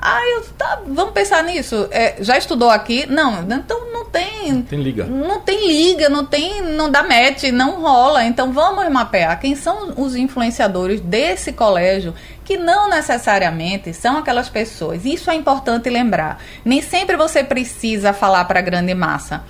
Ah, 0.02 0.22
eu, 0.26 0.44
tá, 0.58 0.82
vamos 0.88 1.14
pensar 1.14 1.44
nisso. 1.44 1.88
É, 1.92 2.16
já 2.22 2.36
estudou 2.36 2.72
aqui? 2.72 3.06
Não, 3.06 3.44
então 3.44 3.92
não 3.94 4.06
tem. 4.06 4.52
Não 4.52 4.62
tem 4.64 4.82
liga. 4.82 5.06
Não 5.06 5.40
tem 5.42 5.68
liga, 5.68 6.10
não 6.10 6.26
tem. 6.26 6.62
Não 6.64 6.90
dá 6.90 7.04
match, 7.04 7.44
não 7.54 7.80
rola. 7.80 8.24
Então 8.24 8.52
vamos 8.52 8.90
mapear 8.90 9.40
quem 9.40 9.56
são 9.56 9.94
os 9.98 10.16
influenciadores 10.16 11.00
desse 11.00 11.54
colégio 11.54 12.16
que 12.44 12.58
não 12.58 12.90
necessariamente 12.90 13.94
são 13.94 14.18
aquelas 14.18 14.50
pessoas. 14.50 15.06
Isso 15.06 15.30
é 15.30 15.36
importante 15.36 15.88
lembrar. 15.88 16.42
Nem 16.66 16.82
sempre 16.82 17.16
você 17.16 17.44
precisa 17.44 18.12
falar 18.12 18.46
para 18.46 18.58
a 18.60 18.64
grande 18.64 18.96
massa. 18.96 19.44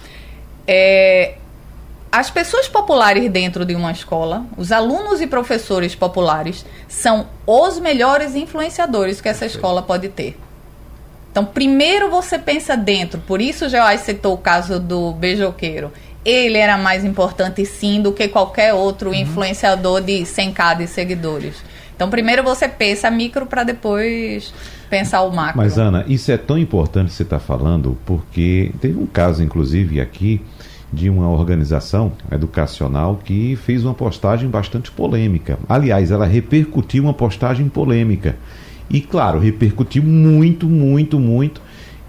É, 0.67 1.35
as 2.11 2.29
pessoas 2.29 2.67
populares 2.67 3.31
dentro 3.31 3.63
de 3.65 3.73
uma 3.73 3.91
escola, 3.91 4.45
os 4.57 4.71
alunos 4.71 5.21
e 5.21 5.27
professores 5.27 5.95
populares, 5.95 6.65
são 6.87 7.27
os 7.47 7.79
melhores 7.79 8.35
influenciadores 8.35 9.21
que 9.21 9.29
essa 9.29 9.45
escola 9.45 9.81
pode 9.81 10.09
ter. 10.09 10.37
Então, 11.31 11.45
primeiro 11.45 12.09
você 12.09 12.37
pensa 12.37 12.75
dentro, 12.75 13.21
por 13.21 13.41
isso 13.41 13.69
já 13.69 13.97
citou 13.97 14.33
o 14.33 14.37
caso 14.37 14.77
do 14.77 15.13
beijoqueiro. 15.13 15.93
Ele 16.25 16.57
era 16.57 16.77
mais 16.77 17.05
importante 17.05 17.65
sim 17.65 18.01
do 18.01 18.11
que 18.11 18.27
qualquer 18.27 18.73
outro 18.73 19.11
uhum. 19.11 19.15
influenciador 19.15 20.01
de 20.01 20.23
100k 20.23 20.79
de 20.79 20.87
seguidores. 20.87 21.55
Então, 21.95 22.09
primeiro 22.09 22.43
você 22.43 22.67
pensa 22.67 23.09
micro 23.09 23.45
para 23.45 23.63
depois 23.63 24.53
pensar 24.89 25.21
o 25.21 25.31
macro. 25.31 25.57
Mas, 25.57 25.77
Ana, 25.77 26.03
isso 26.07 26.29
é 26.31 26.37
tão 26.37 26.57
importante 26.57 27.07
que 27.07 27.13
você 27.13 27.23
está 27.23 27.39
falando, 27.39 27.97
porque 28.05 28.73
teve 28.81 28.99
um 28.99 29.05
caso, 29.05 29.41
inclusive, 29.41 30.01
aqui 30.01 30.41
de 30.91 31.09
uma 31.09 31.29
organização 31.29 32.11
educacional 32.31 33.19
que 33.23 33.55
fez 33.55 33.83
uma 33.85 33.93
postagem 33.93 34.49
bastante 34.49 34.91
polêmica. 34.91 35.57
Aliás, 35.67 36.11
ela 36.11 36.25
repercutiu 36.25 37.03
uma 37.03 37.13
postagem 37.13 37.69
polêmica. 37.69 38.35
E, 38.89 38.99
claro, 38.99 39.39
repercutiu 39.39 40.03
muito, 40.03 40.67
muito, 40.67 41.19
muito. 41.19 41.61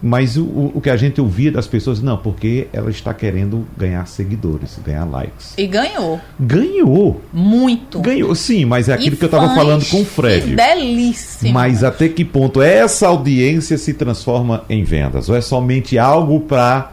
Mas 0.02 0.36
o, 0.36 0.72
o 0.74 0.80
que 0.82 0.90
a 0.90 0.96
gente 0.96 1.20
ouvia 1.20 1.52
das 1.52 1.68
pessoas, 1.68 2.02
não, 2.02 2.16
porque 2.16 2.66
ela 2.72 2.90
está 2.90 3.14
querendo 3.14 3.64
ganhar 3.78 4.04
seguidores, 4.06 4.76
ganhar 4.84 5.04
likes. 5.04 5.54
E 5.56 5.64
ganhou. 5.64 6.20
Ganhou. 6.40 7.22
Muito. 7.32 8.00
Ganhou, 8.00 8.34
sim, 8.34 8.64
mas 8.64 8.88
é 8.88 8.94
aquilo 8.94 9.14
e 9.14 9.16
que 9.16 9.24
eu 9.24 9.26
estava 9.26 9.54
falando 9.54 9.88
com 9.88 10.00
o 10.00 10.04
Fred. 10.04 10.56
Belíssimo. 10.56 11.52
Mas 11.52 11.84
até 11.84 12.08
que 12.08 12.24
ponto 12.24 12.60
essa 12.60 13.06
audiência 13.06 13.78
se 13.78 13.94
transforma 13.94 14.64
em 14.68 14.82
vendas? 14.82 15.28
Ou 15.28 15.36
é 15.36 15.40
somente 15.40 15.96
algo 15.96 16.40
para 16.40 16.90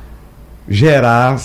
gerar 0.70 1.36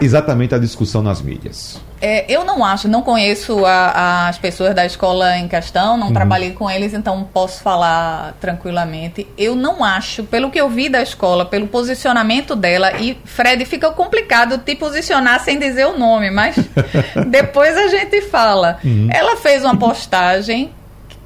exatamente 0.00 0.54
a 0.54 0.58
discussão 0.58 1.02
nas 1.02 1.20
mídias? 1.20 1.80
É, 2.02 2.24
eu 2.32 2.44
não 2.44 2.64
acho, 2.64 2.88
não 2.88 3.02
conheço 3.02 3.66
a, 3.66 4.28
as 4.28 4.38
pessoas 4.38 4.74
da 4.74 4.86
escola 4.86 5.36
em 5.36 5.46
questão, 5.46 5.98
não 5.98 6.06
uhum. 6.06 6.12
trabalhei 6.14 6.52
com 6.52 6.70
eles, 6.70 6.94
então 6.94 7.28
posso 7.30 7.62
falar 7.62 8.34
tranquilamente. 8.40 9.26
Eu 9.36 9.54
não 9.54 9.84
acho, 9.84 10.24
pelo 10.24 10.50
que 10.50 10.58
eu 10.58 10.70
vi 10.70 10.88
da 10.88 11.02
escola, 11.02 11.44
pelo 11.44 11.66
posicionamento 11.66 12.56
dela, 12.56 12.92
e 12.98 13.18
Fred, 13.24 13.62
fica 13.66 13.90
complicado 13.90 14.56
te 14.58 14.74
posicionar 14.76 15.40
sem 15.40 15.58
dizer 15.58 15.86
o 15.86 15.98
nome, 15.98 16.30
mas 16.30 16.56
depois 17.28 17.76
a 17.76 17.88
gente 17.88 18.22
fala. 18.22 18.78
Uhum. 18.82 19.08
Ela 19.12 19.36
fez 19.36 19.62
uma 19.62 19.76
postagem 19.76 20.72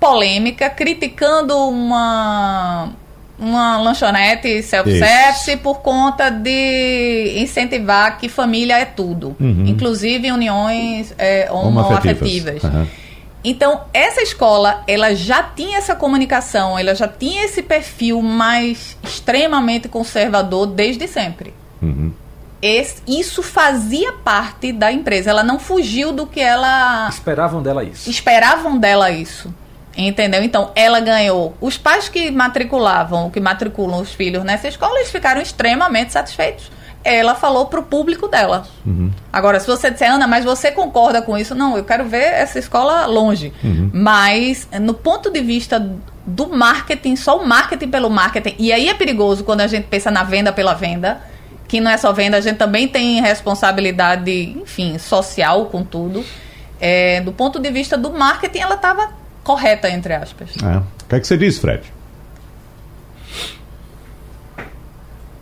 polêmica 0.01 0.69
criticando 0.69 1.57
uma 1.57 2.91
uma 3.39 3.79
lanchonete 3.79 4.63
self-service 4.63 5.57
por 5.59 5.81
conta 5.81 6.31
de 6.31 7.35
incentivar 7.39 8.19
que 8.19 8.29
família 8.29 8.79
é 8.79 8.85
tudo, 8.85 9.37
uhum. 9.41 9.65
inclusive 9.67 10.31
uniões 10.31 11.15
é, 11.19 11.49
homoafetivas. 11.51 12.63
Uhum. 12.63 12.87
Então, 13.45 13.83
essa 13.93 14.23
escola, 14.23 14.83
ela 14.87 15.15
já 15.15 15.43
tinha 15.43 15.77
essa 15.77 15.95
comunicação, 15.95 16.79
ela 16.79 16.95
já 16.95 17.07
tinha 17.07 17.45
esse 17.45 17.63
perfil 17.63 18.23
mais 18.23 18.97
extremamente 19.03 19.87
conservador 19.87 20.67
desde 20.67 21.07
sempre. 21.07 21.53
Uhum. 21.83 22.11
Esse, 22.63 23.03
isso 23.07 23.43
fazia 23.43 24.13
parte 24.13 24.73
da 24.73 24.91
empresa. 24.91 25.29
Ela 25.29 25.43
não 25.43 25.59
fugiu 25.59 26.11
do 26.11 26.27
que 26.27 26.41
ela. 26.41 27.07
Esperavam 27.11 27.63
dela 27.63 27.85
isso. 27.85 28.09
Esperavam 28.09 28.79
dela 28.79 29.11
isso. 29.11 29.55
Entendeu? 29.97 30.43
Então, 30.43 30.71
ela 30.75 31.01
ganhou. 31.01 31.55
Os 31.61 31.79
pais 31.79 32.09
que 32.09 32.31
matriculavam, 32.31 33.31
que 33.31 33.41
matriculam 33.41 34.01
os 34.01 34.13
filhos 34.13 34.43
nessa 34.45 34.69
escola, 34.69 34.99
eles 34.99 35.11
ficaram 35.11 35.41
extremamente 35.41 36.13
satisfeitos. 36.13 36.71
Ela 37.05 37.35
falou 37.35 37.67
para 37.67 37.81
o 37.81 37.83
público 37.83 38.27
dela. 38.27 38.67
Uhum. 38.85 39.11
Agora, 39.33 39.61
se 39.61 39.67
você 39.67 39.91
disser, 39.91 40.11
Ana, 40.11 40.27
mas 40.27 40.45
você 40.45 40.73
concorda 40.73 41.21
com 41.21 41.37
isso? 41.37 41.55
Não, 41.55 41.77
eu 41.77 41.85
quero 41.85 42.07
ver 42.07 42.25
essa 42.25 42.59
escola 42.59 43.05
longe. 43.07 43.53
Uhum. 43.63 43.91
Mas, 43.93 44.67
no 44.81 44.95
ponto 44.95 45.31
de 45.31 45.41
vista 45.43 45.79
do 46.27 46.49
marketing, 46.49 47.15
só 47.15 47.39
o 47.39 47.47
marketing 47.47 47.89
pelo 47.89 48.09
marketing, 48.09 48.55
e 48.59 48.73
aí 48.73 48.89
é 48.89 48.95
perigoso 48.95 49.45
quando 49.45 49.61
a 49.61 49.67
gente 49.67 49.85
pensa 49.85 50.11
na 50.11 50.25
venda 50.25 50.51
pela 50.51 50.73
venda, 50.73 51.21
que 51.69 51.79
não 51.81 51.91
é 51.91 51.99
só 51.99 52.13
venda, 52.13 52.39
a 52.39 52.41
gente 52.41 52.57
também 52.57 52.89
tem 52.89 53.21
responsabilidade, 53.21 54.57
enfim, 54.63 54.99
social 54.99 55.67
com 55.67 55.85
tudo. 55.85 56.25
É, 56.81 57.21
do 57.21 57.33
ponto 57.33 57.59
de 57.59 57.71
vista 57.71 57.99
do 57.99 58.11
marketing, 58.11 58.61
ela 58.61 58.75
estava 58.77 59.24
correta, 59.45 59.89
entre 59.89 60.15
aspas. 60.15 60.57
É. 60.63 60.79
O 60.79 61.09
que, 61.09 61.15
é 61.15 61.21
que 61.21 61.27
você 61.27 61.37
diz, 61.37 61.59
Fred? 61.59 61.83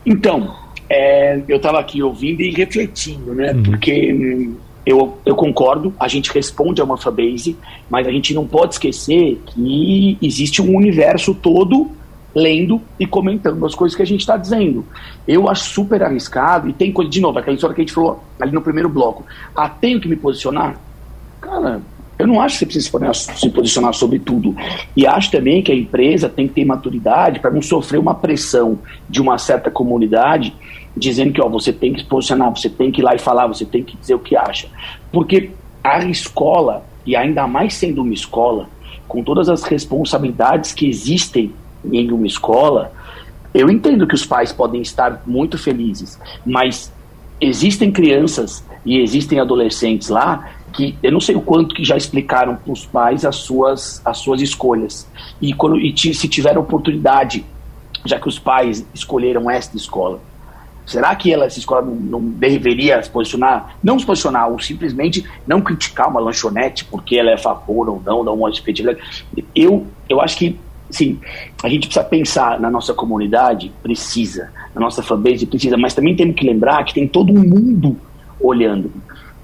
Então, 0.05 0.55
é, 0.91 1.41
eu 1.49 1.57
estava 1.57 1.79
aqui 1.79 2.03
ouvindo 2.03 2.43
e 2.43 2.51
refletindo, 2.51 3.35
né? 3.35 3.53
Uhum. 3.53 3.63
Porque 3.63 4.13
hum, 4.13 4.57
eu, 4.85 5.17
eu 5.25 5.35
concordo, 5.35 5.95
a 5.99 6.09
gente 6.09 6.33
responde 6.33 6.81
a 6.81 6.85
uma 6.85 6.99
fanbase, 6.99 7.57
mas 7.89 8.07
a 8.07 8.11
gente 8.11 8.35
não 8.35 8.47
pode 8.47 8.75
esquecer 8.75 9.41
que 9.47 10.19
existe 10.21 10.61
um 10.61 10.77
universo 10.77 11.35
todo 11.35 11.91
lendo 12.35 12.81
e 12.99 13.07
comentando 13.07 13.65
as 13.65 13.75
coisas 13.75 13.95
que 13.95 14.03
a 14.03 14.07
gente 14.07 14.21
está 14.21 14.37
dizendo. 14.37 14.85
Eu 15.29 15.49
acho 15.49 15.65
super 15.65 16.03
arriscado 16.03 16.69
e 16.69 16.73
tem 16.73 16.91
coisa, 16.91 17.11
de 17.11 17.21
novo, 17.21 17.39
aquela 17.39 17.55
história 17.55 17.75
que 17.75 17.83
a 17.83 17.85
gente 17.85 17.95
falou 17.95 18.23
ali 18.41 18.53
no 18.53 18.63
primeiro 18.63 18.89
bloco. 18.89 19.25
Ah, 19.55 19.69
tenho 19.69 20.01
que 20.01 20.09
me 20.09 20.17
posicionar? 20.17 20.79
Cara, 21.41 21.81
eu 22.23 22.27
não 22.29 22.41
acho 22.41 22.55
que 22.59 22.73
você 22.73 22.89
precisa 22.91 23.13
se 23.35 23.51
posicionar 23.51 23.93
sobre 23.93 24.21
tudo. 24.21 24.55
E 24.97 25.07
acho 25.07 25.31
também 25.31 25.61
que 25.61 25.73
a 25.73 25.75
empresa 25.75 26.29
tem 26.29 26.47
que 26.47 26.55
ter 26.55 26.65
maturidade 26.65 27.41
para 27.41 27.51
não 27.51 27.61
sofrer 27.61 27.99
uma 27.99 28.15
pressão 28.15 28.79
de 29.11 29.21
uma 29.21 29.39
certa 29.39 29.71
comunidade 29.71 30.55
dizendo 30.97 31.33
que 31.33 31.43
ó, 31.43 31.49
você 31.49 31.73
tem 31.73 31.93
que 31.93 32.01
se 32.01 32.07
posicionar, 32.07 32.51
você 32.51 32.69
tem 32.69 32.93
que 32.93 33.01
ir 33.01 33.05
lá 33.05 33.15
e 33.15 33.19
falar, 33.19 33.49
você 33.49 33.65
tem 33.65 33.83
que 33.83 33.97
dizer 33.97 34.15
o 34.15 34.21
que 34.21 34.37
acha. 34.37 34.69
Porque 35.11 35.51
a 35.83 36.05
escola, 36.05 36.85
e 37.05 37.17
ainda 37.17 37.47
mais 37.49 37.75
sendo 37.75 38.03
uma 38.03 38.15
escola, 38.15 38.69
com 39.09 39.25
todas 39.25 39.49
as 39.49 39.65
responsabilidades 39.65 40.73
que 40.73 40.87
existem 40.87 41.53
em 41.85 42.13
uma 42.13 42.27
escola, 42.27 42.93
eu 43.53 43.69
entendo 43.69 44.07
que 44.07 44.15
os 44.15 44.25
pais 44.25 44.53
podem 44.53 44.81
estar 44.81 45.23
muito 45.27 45.59
felizes, 45.59 46.21
mas 46.47 46.93
existem 47.41 47.91
crianças 47.91 48.65
e 48.87 49.01
existem 49.01 49.41
adolescentes 49.41 50.09
lá 50.09 50.53
que 50.73 50.97
eu 51.03 51.13
não 51.13 51.21
sei 51.21 51.37
o 51.37 51.41
quanto 51.41 51.75
que 51.75 51.85
já 51.85 51.97
explicaram 51.97 52.57
para 52.57 52.73
os 52.73 52.87
pais 52.87 53.25
as 53.25 53.37
suas, 53.37 54.01
as 54.05 54.19
suas 54.19 54.41
escolhas. 54.41 55.07
E, 55.41 55.53
quando, 55.53 55.79
e 55.79 55.95
se 55.97 56.29
tiver 56.29 56.57
oportunidade, 56.57 57.45
já 58.05 58.19
que 58.19 58.29
os 58.29 58.39
pais 58.39 58.85
escolheram 58.95 59.51
esta 59.51 59.77
escola, 59.77 60.21
será 60.87 61.15
que 61.15 61.33
ela, 61.33 61.45
essa 61.45 61.59
escola 61.59 61.83
não, 61.83 61.95
não 61.95 62.21
deveria 62.21 63.03
se 63.03 63.11
posicionar? 63.11 63.77
Não 63.83 63.99
se 63.99 64.07
posicionar, 64.07 64.51
ou 64.51 64.59
simplesmente 64.59 65.25
não 65.47 65.61
criticar 65.61 66.09
uma 66.09 66.21
lanchonete 66.21 66.85
porque 66.87 67.17
ela 67.17 67.31
é 67.31 67.35
a 67.35 67.39
favor 67.39 67.89
ou 67.89 68.03
não, 68.05 68.25
não 68.25 68.35
uma 68.35 68.51
expectativa. 68.51 68.97
Eu, 69.55 69.87
eu 70.09 70.21
acho 70.21 70.37
que 70.37 70.59
sim, 70.91 71.19
a 71.63 71.69
gente 71.69 71.87
precisa 71.87 72.05
pensar 72.05 72.61
na 72.61 72.71
nossa 72.71 72.93
comunidade, 72.93 73.73
precisa, 73.83 74.51
na 74.75 74.81
nossa 74.81 75.03
fanbase, 75.03 75.47
precisa, 75.47 75.77
mas 75.77 75.95
também 75.95 76.15
temos 76.15 76.37
que 76.37 76.47
lembrar 76.47 76.85
que 76.85 76.95
tem 76.95 77.09
todo 77.09 77.33
um 77.33 77.43
mundo 77.43 77.97
olhando. 78.41 78.93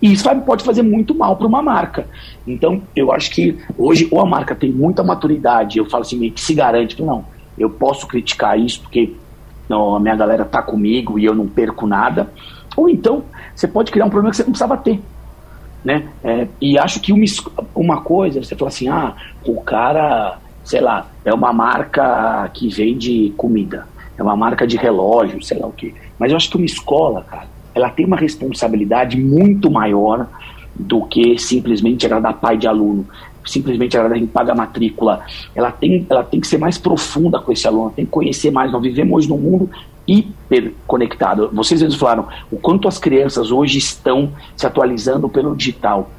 E 0.00 0.12
isso 0.12 0.28
pode 0.46 0.64
fazer 0.64 0.82
muito 0.82 1.14
mal 1.14 1.36
para 1.36 1.46
uma 1.46 1.60
marca. 1.60 2.06
Então, 2.46 2.82
eu 2.94 3.12
acho 3.12 3.30
que 3.30 3.58
hoje, 3.76 4.06
ou 4.10 4.20
a 4.20 4.26
marca 4.26 4.54
tem 4.54 4.70
muita 4.70 5.02
maturidade, 5.02 5.78
eu 5.78 5.86
falo 5.86 6.02
assim, 6.02 6.18
meio 6.18 6.32
que 6.32 6.40
se 6.40 6.54
garante, 6.54 7.02
não, 7.02 7.24
eu 7.58 7.68
posso 7.68 8.06
criticar 8.06 8.58
isso 8.58 8.80
porque 8.80 9.12
não, 9.68 9.96
a 9.96 10.00
minha 10.00 10.16
galera 10.16 10.44
tá 10.44 10.62
comigo 10.62 11.18
e 11.18 11.24
eu 11.24 11.34
não 11.34 11.46
perco 11.46 11.86
nada. 11.86 12.30
Ou 12.76 12.88
então, 12.88 13.24
você 13.54 13.66
pode 13.66 13.90
criar 13.90 14.06
um 14.06 14.10
problema 14.10 14.30
que 14.30 14.36
você 14.36 14.44
não 14.44 14.52
precisava 14.52 14.76
ter. 14.76 15.00
Né? 15.84 16.08
É, 16.22 16.48
e 16.60 16.78
acho 16.78 17.00
que 17.00 17.12
uma, 17.12 17.24
uma 17.74 18.00
coisa, 18.00 18.42
você 18.42 18.54
fala 18.54 18.68
assim, 18.68 18.88
ah, 18.88 19.14
o 19.44 19.60
cara, 19.60 20.38
sei 20.64 20.80
lá, 20.80 21.06
é 21.24 21.34
uma 21.34 21.52
marca 21.52 22.48
que 22.54 22.68
vende 22.68 23.32
comida, 23.36 23.86
é 24.16 24.22
uma 24.22 24.36
marca 24.36 24.66
de 24.66 24.76
relógio, 24.76 25.42
sei 25.42 25.58
lá 25.58 25.66
o 25.66 25.72
quê. 25.72 25.94
Mas 26.18 26.30
eu 26.30 26.36
acho 26.36 26.50
que 26.50 26.56
uma 26.56 26.66
escola, 26.66 27.24
cara, 27.28 27.46
ela 27.78 27.90
tem 27.90 28.04
uma 28.04 28.16
responsabilidade 28.16 29.18
muito 29.18 29.70
maior 29.70 30.26
do 30.74 31.02
que 31.02 31.38
simplesmente 31.38 32.04
agradar 32.04 32.34
pai 32.34 32.56
de 32.56 32.66
aluno, 32.66 33.06
simplesmente 33.46 33.96
agradar 33.96 34.18
em 34.18 34.26
pagar 34.26 34.54
matrícula. 34.54 35.24
Ela 35.54 35.70
tem, 35.70 36.06
ela 36.10 36.22
tem 36.22 36.40
que 36.40 36.46
ser 36.46 36.58
mais 36.58 36.76
profunda 36.76 37.40
com 37.40 37.52
esse 37.52 37.66
aluno, 37.66 37.90
tem 37.90 38.04
que 38.04 38.10
conhecer 38.10 38.50
mais. 38.50 38.70
Nós 38.70 38.82
vivemos 38.82 39.16
hoje 39.16 39.28
num 39.28 39.38
mundo 39.38 39.70
hiperconectado. 40.06 41.50
Vocês 41.52 41.80
mesmos 41.80 42.00
falaram 42.00 42.26
o 42.50 42.56
quanto 42.56 42.88
as 42.88 42.98
crianças 42.98 43.50
hoje 43.50 43.78
estão 43.78 44.32
se 44.56 44.66
atualizando 44.66 45.28
pelo 45.28 45.54
digital. 45.54 46.10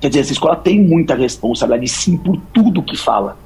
Quer 0.00 0.08
dizer, 0.08 0.20
essa 0.20 0.32
escola 0.32 0.56
tem 0.56 0.80
muita 0.82 1.14
responsabilidade, 1.14 1.88
sim, 1.88 2.16
por 2.16 2.36
tudo 2.52 2.82
que 2.82 2.96
fala. 2.96 3.36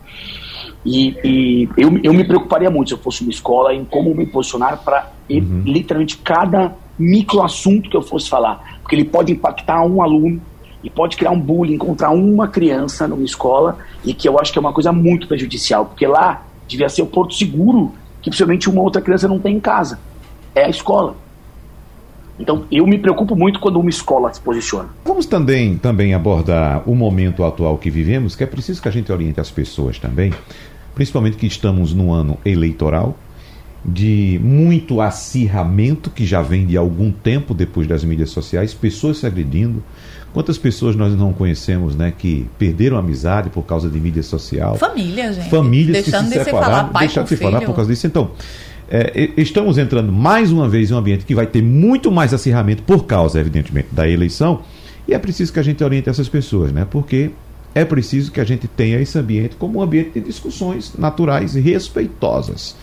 E, 0.84 1.16
e 1.24 1.68
eu, 1.76 1.98
eu 2.02 2.12
me 2.12 2.24
preocuparia 2.24 2.70
muito 2.70 2.88
se 2.88 2.94
eu 2.94 2.98
fosse 2.98 3.22
uma 3.22 3.30
escola 3.30 3.74
em 3.74 3.84
como 3.84 4.14
me 4.14 4.26
posicionar 4.26 4.78
para 4.84 5.10
uhum. 5.30 5.62
literalmente 5.64 6.18
cada 6.18 6.72
micro 6.98 7.42
assunto 7.42 7.90
que 7.90 7.96
eu 7.96 8.02
fosse 8.02 8.28
falar, 8.28 8.78
porque 8.82 8.94
ele 8.94 9.04
pode 9.04 9.32
impactar 9.32 9.84
um 9.84 10.02
aluno 10.02 10.40
e 10.82 10.90
pode 10.90 11.16
criar 11.16 11.30
um 11.30 11.40
bullying 11.40 11.78
contra 11.78 12.10
uma 12.10 12.46
criança 12.46 13.08
numa 13.08 13.24
escola 13.24 13.78
e 14.04 14.12
que 14.12 14.28
eu 14.28 14.38
acho 14.38 14.52
que 14.52 14.58
é 14.58 14.60
uma 14.60 14.72
coisa 14.72 14.92
muito 14.92 15.26
prejudicial, 15.26 15.86
porque 15.86 16.06
lá 16.06 16.42
devia 16.68 16.88
ser 16.88 17.02
o 17.02 17.06
porto 17.06 17.34
seguro 17.34 17.92
que 18.20 18.30
possivelmente 18.30 18.68
uma 18.68 18.82
outra 18.82 19.02
criança 19.02 19.26
não 19.26 19.38
tem 19.38 19.56
em 19.56 19.60
casa. 19.60 19.98
É 20.54 20.64
a 20.64 20.68
escola. 20.68 21.16
Então, 22.38 22.64
eu 22.70 22.86
me 22.86 22.98
preocupo 22.98 23.36
muito 23.36 23.60
quando 23.60 23.78
uma 23.78 23.90
escola 23.90 24.32
se 24.32 24.40
posiciona. 24.40 24.88
Vamos 25.04 25.26
também, 25.26 25.78
também 25.78 26.14
abordar 26.14 26.82
o 26.88 26.94
momento 26.94 27.44
atual 27.44 27.78
que 27.78 27.90
vivemos, 27.90 28.34
que 28.34 28.42
é 28.42 28.46
preciso 28.46 28.82
que 28.82 28.88
a 28.88 28.90
gente 28.90 29.12
oriente 29.12 29.40
as 29.40 29.50
pessoas 29.50 29.98
também, 29.98 30.32
principalmente 30.94 31.36
que 31.36 31.46
estamos 31.46 31.94
no 31.94 32.12
ano 32.12 32.36
eleitoral, 32.44 33.16
de 33.84 34.40
muito 34.42 35.00
acirramento 35.00 36.10
que 36.10 36.24
já 36.24 36.40
vem 36.40 36.66
de 36.66 36.76
algum 36.76 37.12
tempo 37.12 37.52
depois 37.52 37.86
das 37.86 38.02
mídias 38.02 38.30
sociais, 38.30 38.72
pessoas 38.72 39.18
se 39.18 39.26
agredindo. 39.26 39.82
Quantas 40.32 40.58
pessoas 40.58 40.96
nós 40.96 41.14
não 41.14 41.32
conhecemos, 41.32 41.94
né, 41.94 42.12
que 42.16 42.48
perderam 42.58 42.96
a 42.96 43.00
amizade 43.00 43.50
por 43.50 43.62
causa 43.62 43.88
de 43.88 44.00
mídia 44.00 44.22
social? 44.22 44.76
Família, 44.76 45.32
gente. 45.32 45.48
Famílias 45.48 46.04
deixando 46.04 46.28
que 46.28 46.38
se 46.38 46.44
separaram, 46.44 46.92
deixaram 46.98 47.24
de 47.24 47.28
se 47.28 47.36
falar 47.36 47.60
por 47.60 47.74
causa 47.74 47.90
disso. 47.90 48.06
Então, 48.06 48.30
é, 48.90 49.30
estamos 49.36 49.78
entrando 49.78 50.10
mais 50.10 50.50
uma 50.50 50.68
vez 50.68 50.90
em 50.90 50.94
um 50.94 50.98
ambiente 50.98 51.24
que 51.24 51.34
vai 51.34 51.46
ter 51.46 51.62
muito 51.62 52.10
mais 52.10 52.34
acirramento 52.34 52.82
por 52.82 53.04
causa, 53.04 53.38
evidentemente, 53.38 53.88
da 53.92 54.08
eleição. 54.08 54.62
E 55.06 55.14
é 55.14 55.18
preciso 55.18 55.52
que 55.52 55.60
a 55.60 55.62
gente 55.62 55.84
oriente 55.84 56.08
essas 56.08 56.28
pessoas, 56.28 56.72
né? 56.72 56.86
Porque 56.90 57.30
é 57.74 57.84
preciso 57.84 58.32
que 58.32 58.40
a 58.40 58.44
gente 58.44 58.66
tenha 58.66 59.00
esse 59.00 59.18
ambiente 59.18 59.56
como 59.56 59.78
um 59.78 59.82
ambiente 59.82 60.12
de 60.14 60.20
discussões 60.20 60.92
naturais 60.98 61.54
e 61.54 61.60
respeitosas. 61.60 62.76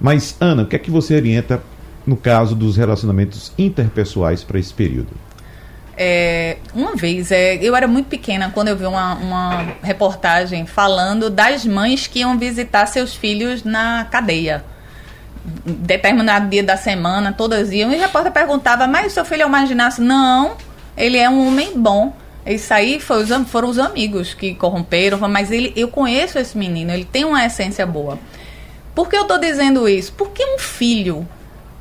Mas, 0.00 0.36
Ana, 0.40 0.62
o 0.62 0.66
que 0.66 0.76
é 0.76 0.78
que 0.78 0.90
você 0.90 1.14
orienta 1.14 1.62
no 2.06 2.16
caso 2.16 2.54
dos 2.54 2.76
relacionamentos 2.76 3.52
interpessoais 3.58 4.42
para 4.42 4.58
esse 4.58 4.72
período? 4.72 5.10
É, 6.00 6.58
uma 6.72 6.94
vez, 6.94 7.32
é, 7.32 7.56
eu 7.56 7.74
era 7.74 7.88
muito 7.88 8.06
pequena 8.06 8.52
quando 8.54 8.68
eu 8.68 8.76
vi 8.76 8.86
uma, 8.86 9.14
uma 9.14 9.66
reportagem 9.82 10.64
falando 10.64 11.28
das 11.28 11.66
mães 11.66 12.06
que 12.06 12.20
iam 12.20 12.38
visitar 12.38 12.86
seus 12.86 13.16
filhos 13.16 13.64
na 13.64 14.06
cadeia. 14.08 14.64
Determinado 15.64 16.48
dia 16.48 16.62
da 16.62 16.76
semana, 16.76 17.32
todas 17.32 17.72
iam, 17.72 17.92
e 17.92 17.96
o 17.96 18.00
repórter 18.00 18.30
perguntava, 18.30 18.86
mas 18.86 19.12
seu 19.12 19.24
filho 19.24 19.42
é 19.42 19.46
uma 19.46 19.66
ginasta? 19.66 20.00
Não, 20.00 20.56
ele 20.96 21.18
é 21.18 21.28
um 21.28 21.48
homem 21.48 21.76
bom. 21.76 22.14
Isso 22.46 22.72
aí 22.72 23.00
foi 23.00 23.24
os, 23.24 23.30
foram 23.48 23.68
os 23.68 23.78
amigos 23.78 24.34
que 24.34 24.54
corromperam, 24.54 25.18
mas 25.28 25.50
ele, 25.50 25.72
eu 25.74 25.88
conheço 25.88 26.38
esse 26.38 26.56
menino, 26.56 26.92
ele 26.92 27.04
tem 27.04 27.24
uma 27.24 27.44
essência 27.44 27.84
boa. 27.84 28.18
Por 28.98 29.08
que 29.08 29.16
eu 29.16 29.22
estou 29.22 29.38
dizendo 29.38 29.88
isso? 29.88 30.12
Porque 30.12 30.44
um 30.44 30.58
filho, 30.58 31.24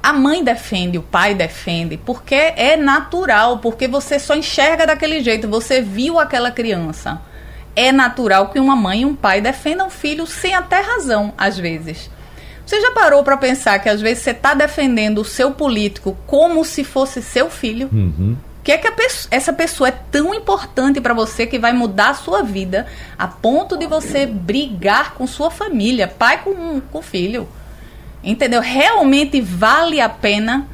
a 0.04 0.14
mãe 0.14 0.44
defende, 0.44 1.00
o 1.00 1.02
pai 1.02 1.34
defende, 1.34 1.98
porque 1.98 2.36
é 2.36 2.78
natural, 2.78 3.58
porque 3.58 3.88
você 3.88 4.20
só 4.20 4.36
enxerga 4.36 4.86
daquele 4.86 5.24
jeito, 5.24 5.48
você 5.48 5.82
viu 5.82 6.20
aquela 6.20 6.52
criança. 6.52 7.20
É 7.76 7.92
natural 7.92 8.50
que 8.50 8.60
uma 8.60 8.76
mãe 8.76 9.02
e 9.02 9.06
um 9.06 9.16
pai 9.16 9.42
defendam 9.42 9.88
o 9.88 9.90
filho 9.90 10.28
sem 10.28 10.54
até 10.54 10.80
razão, 10.80 11.34
às 11.36 11.58
vezes. 11.58 12.08
Você 12.64 12.80
já 12.80 12.92
parou 12.92 13.24
para 13.24 13.36
pensar 13.36 13.80
que 13.80 13.90
às 13.90 14.00
vezes 14.00 14.24
você 14.24 14.30
está 14.30 14.54
defendendo 14.54 15.18
o 15.18 15.26
seu 15.26 15.50
político 15.50 16.16
como 16.28 16.64
se 16.64 16.84
fosse 16.84 17.24
seu 17.24 17.50
filho? 17.50 17.90
Uhum 17.92 18.38
que 18.68 18.72
é 18.74 18.78
que 18.78 18.90
essa 19.32 19.54
pessoa 19.54 19.88
é 19.88 19.94
tão 20.12 20.34
importante 20.34 21.00
para 21.00 21.14
você 21.14 21.48
que 21.48 21.58
vai 21.58 21.72
mudar 21.72 22.10
a 22.10 22.14
sua 22.14 22.44
vida 22.44 22.86
a 23.18 23.26
ponto 23.26 23.78
de 23.78 23.88
você 23.88 24.26
brigar 24.26 25.14
com 25.14 25.26
sua 25.26 25.50
família, 25.50 26.06
pai 26.06 26.42
com, 26.44 26.82
com 26.82 27.02
filho. 27.02 27.48
Entendeu? 28.22 28.60
Realmente 28.60 29.40
vale 29.40 30.02
a 30.02 30.10
pena 30.10 30.68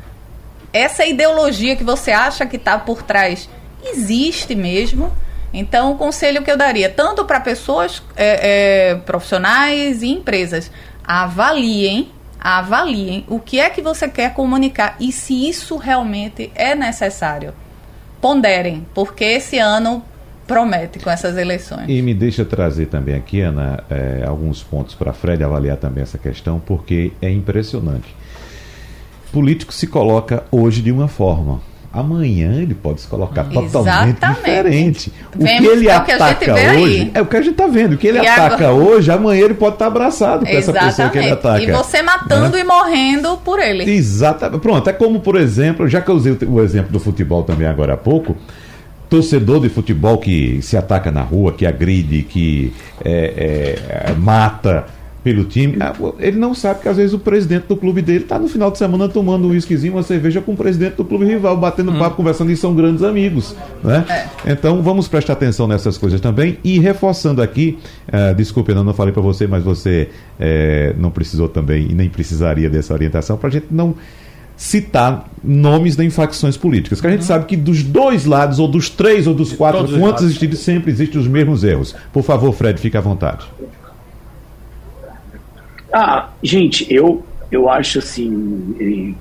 essa 0.73 1.05
ideologia 1.05 1.75
que 1.75 1.83
você 1.83 2.09
acha 2.09 2.47
que 2.47 2.55
está 2.55 2.79
por 2.79 3.03
trás 3.03 3.47
existe 3.83 4.55
mesmo. 4.55 5.15
Então, 5.53 5.91
o 5.91 5.95
conselho 5.95 6.41
que 6.41 6.49
eu 6.49 6.57
daria, 6.57 6.89
tanto 6.89 7.23
para 7.25 7.39
pessoas 7.39 8.01
é, 8.15 8.93
é, 8.93 8.95
profissionais 8.95 10.01
e 10.01 10.07
empresas, 10.07 10.71
avaliem, 11.03 12.11
avaliem 12.39 13.23
o 13.29 13.39
que 13.39 13.59
é 13.59 13.69
que 13.69 13.83
você 13.83 14.09
quer 14.09 14.33
comunicar 14.33 14.95
e 14.99 15.11
se 15.11 15.47
isso 15.47 15.77
realmente 15.77 16.51
é 16.55 16.73
necessário 16.73 17.53
ponderem, 18.23 18.85
porque 18.93 19.25
esse 19.25 19.59
ano 19.59 20.01
promete 20.47 20.97
com 20.97 21.09
essas 21.09 21.35
eleições. 21.37 21.89
E 21.89 22.01
me 22.01 22.13
deixa 22.13 22.45
trazer 22.45 22.85
também 22.85 23.15
aqui, 23.15 23.41
Ana, 23.41 23.83
é, 23.89 24.23
alguns 24.25 24.63
pontos 24.63 24.95
para 24.95 25.11
Fred 25.11 25.43
avaliar 25.43 25.75
também 25.75 26.03
essa 26.03 26.17
questão, 26.17 26.57
porque 26.57 27.11
é 27.21 27.29
impressionante. 27.29 28.15
político 29.29 29.73
se 29.73 29.87
coloca 29.87 30.45
hoje 30.49 30.81
de 30.81 30.89
uma 30.89 31.09
forma, 31.09 31.59
amanhã 31.93 32.59
ele 32.59 32.73
pode 32.73 33.01
se 33.01 33.07
colocar 33.07 33.43
totalmente 33.43 34.19
diferente. 34.19 35.13
O 35.35 35.43
Vemos 35.43 35.59
que 35.59 35.67
ele 35.67 35.87
é 35.87 35.99
que 35.99 36.11
ataca 36.11 36.53
hoje 36.55 37.11
é 37.13 37.21
o 37.21 37.25
que 37.27 37.37
a 37.37 37.41
gente 37.41 37.51
está 37.51 37.67
vendo. 37.67 37.93
O 37.93 37.97
que 37.97 38.07
ele 38.07 38.17
e 38.17 38.27
ataca 38.27 38.67
agora... 38.67 38.73
hoje, 38.73 39.11
amanhã 39.11 39.45
ele 39.45 39.53
pode 39.53 39.75
estar 39.75 39.85
tá 39.85 39.91
abraçado 39.91 40.43
com 40.43 40.51
essa 40.51 40.73
pessoa 40.73 41.09
que 41.09 41.19
ele 41.19 41.29
ataca. 41.29 41.61
E 41.61 41.71
você 41.71 42.01
matando 42.01 42.57
né? 42.57 42.61
e 42.61 42.63
morrendo 42.63 43.37
por 43.37 43.59
ele. 43.59 43.83
Exatamente. 43.89 44.59
Pronto, 44.59 44.89
é 44.89 44.93
como, 44.93 45.19
por 45.19 45.35
exemplo, 45.35 45.87
já 45.87 46.01
que 46.01 46.09
eu 46.09 46.15
usei 46.15 46.35
o 46.47 46.59
exemplo 46.61 46.91
do 46.91 46.99
futebol 46.99 47.43
também 47.43 47.67
agora 47.67 47.93
há 47.93 47.97
pouco, 47.97 48.35
torcedor 49.07 49.61
de 49.61 49.69
futebol 49.69 50.17
que 50.17 50.63
se 50.63 50.75
ataca 50.75 51.11
na 51.11 51.21
rua, 51.21 51.53
que 51.53 51.63
agride, 51.63 52.23
que 52.23 52.73
é, 53.05 53.77
é, 54.07 54.13
mata 54.13 54.85
pelo 55.23 55.45
time. 55.45 55.77
Ah, 55.79 55.93
ele 56.19 56.37
não 56.37 56.53
sabe 56.53 56.81
que 56.81 56.89
às 56.89 56.97
vezes 56.97 57.13
o 57.13 57.19
presidente 57.19 57.67
do 57.67 57.77
clube 57.77 58.01
dele 58.01 58.23
está 58.23 58.37
no 58.37 58.47
final 58.47 58.69
de 58.69 58.77
semana 58.77 59.07
tomando 59.07 59.47
um 59.47 59.51
whiskyzinho, 59.51 59.93
uma 59.93 60.03
cerveja 60.03 60.41
com 60.41 60.51
o 60.51 60.57
presidente 60.57 60.95
do 60.95 61.05
clube 61.05 61.25
rival, 61.25 61.55
batendo 61.55 61.91
hum. 61.91 61.99
papo, 61.99 62.17
conversando 62.17 62.51
e 62.51 62.57
são 62.57 62.75
grandes 62.75 63.03
amigos. 63.03 63.55
Né? 63.83 64.05
É. 64.45 64.51
Então 64.51 64.81
vamos 64.81 65.07
prestar 65.07 65.33
atenção 65.33 65.67
nessas 65.67 65.97
coisas 65.97 66.19
também. 66.19 66.57
E 66.63 66.77
reforçando 66.79 67.41
aqui, 67.41 67.79
uh, 68.09 68.35
desculpe, 68.35 68.71
eu 68.71 68.83
não 68.83 68.93
falei 68.93 69.13
para 69.13 69.21
você, 69.21 69.47
mas 69.47 69.63
você 69.63 70.09
uh, 70.39 70.99
não 70.99 71.09
precisou 71.09 71.47
também 71.47 71.87
e 71.89 71.93
nem 71.93 72.09
precisaria 72.09 72.69
dessa 72.69 72.93
orientação 72.93 73.37
para 73.37 73.47
a 73.47 73.51
gente 73.51 73.67
não 73.71 73.95
citar 74.55 75.29
nomes 75.43 75.95
de 75.95 76.09
facções 76.09 76.55
políticas. 76.57 77.01
Que 77.01 77.07
a 77.07 77.09
gente 77.09 77.21
uhum. 77.21 77.27
sabe 77.27 77.45
que 77.45 77.57
dos 77.57 77.83
dois 77.83 78.25
lados, 78.25 78.59
ou 78.59 78.67
dos 78.67 78.89
três, 78.89 79.27
ou 79.27 79.33
dos 79.33 79.51
quatro, 79.53 79.87
quantos 79.99 80.23
existirem, 80.23 80.55
sempre 80.55 80.91
existem 80.91 81.19
os 81.19 81.27
mesmos 81.27 81.63
erros. 81.63 81.95
Por 82.11 82.23
favor, 82.23 82.53
Fred, 82.53 82.79
fique 82.79 82.95
à 82.95 83.01
vontade. 83.01 83.45
Ah, 85.93 86.29
gente, 86.41 86.91
eu, 86.91 87.23
eu 87.51 87.69
acho 87.69 87.99
assim, 87.99 89.15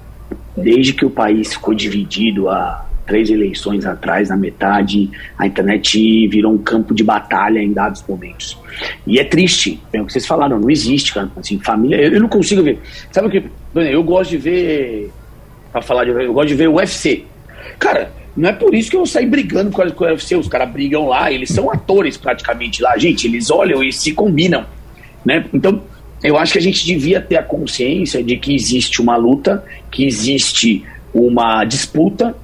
desde 0.57 0.95
que 0.95 1.05
o 1.05 1.11
país 1.11 1.53
ficou 1.53 1.75
dividido 1.75 2.49
há 2.49 2.87
três 3.07 3.29
eleições 3.29 3.85
atrás, 3.85 4.31
na 4.31 4.37
metade, 4.37 5.11
a 5.37 5.47
internet 5.47 6.29
virou 6.29 6.53
um 6.55 6.59
campo 6.59 6.95
de 6.95 7.05
batalha 7.05 7.59
em 7.59 7.73
dados 7.73 8.03
momentos. 8.09 8.57
E 9.07 9.19
é 9.19 9.25
triste, 9.25 9.81
é 9.93 10.01
o 10.01 10.07
que 10.07 10.13
vocês 10.13 10.27
falaram, 10.27 10.59
não 10.59 10.71
existe, 10.71 11.13
assim, 11.37 11.59
família, 11.59 11.97
eu, 11.97 12.15
eu 12.15 12.21
não 12.21 12.29
consigo 12.29 12.63
ver. 12.63 12.81
Sabe 13.11 13.29
o 13.29 13.31
que? 13.31 13.45
Eu 13.75 14.03
gosto 14.03 14.31
de 14.31 14.39
ver, 14.39 15.11
para 15.71 15.83
falar 15.83 16.05
de 16.05 16.11
eu 16.11 16.33
gosto 16.33 16.49
de 16.49 16.55
ver 16.55 16.69
o 16.69 16.77
UFC. 16.77 17.25
Cara, 17.79 18.13
não 18.35 18.49
é 18.49 18.53
por 18.53 18.75
isso 18.75 18.91
que 18.91 18.97
eu 18.97 19.05
saí 19.05 19.27
brigando 19.27 19.71
com 19.71 19.83
o 19.83 20.07
UFC, 20.07 20.37
os 20.37 20.49
caras 20.49 20.71
brigam 20.71 21.07
lá, 21.07 21.31
eles 21.31 21.51
são 21.51 21.71
atores 21.71 22.17
praticamente 22.17 22.81
lá, 22.81 22.97
gente, 22.97 23.27
eles 23.27 23.51
olham 23.51 23.83
e 23.83 23.93
se 23.93 24.13
combinam, 24.13 24.65
né? 25.23 25.45
Então, 25.53 25.83
eu 26.23 26.39
acho 26.39 26.53
que 26.53 26.59
a 26.59 26.63
gente 26.63 26.85
devia 26.85 27.21
ter 27.21 27.37
a 27.37 27.43
consciência 27.43 28.23
de 28.23 28.37
que 28.37 28.55
existe 28.55 29.03
uma 29.03 29.17
luta, 29.17 29.65
que 29.91 30.05
existe 30.05 30.85
uma 31.13 31.65
disputa, 31.65 32.37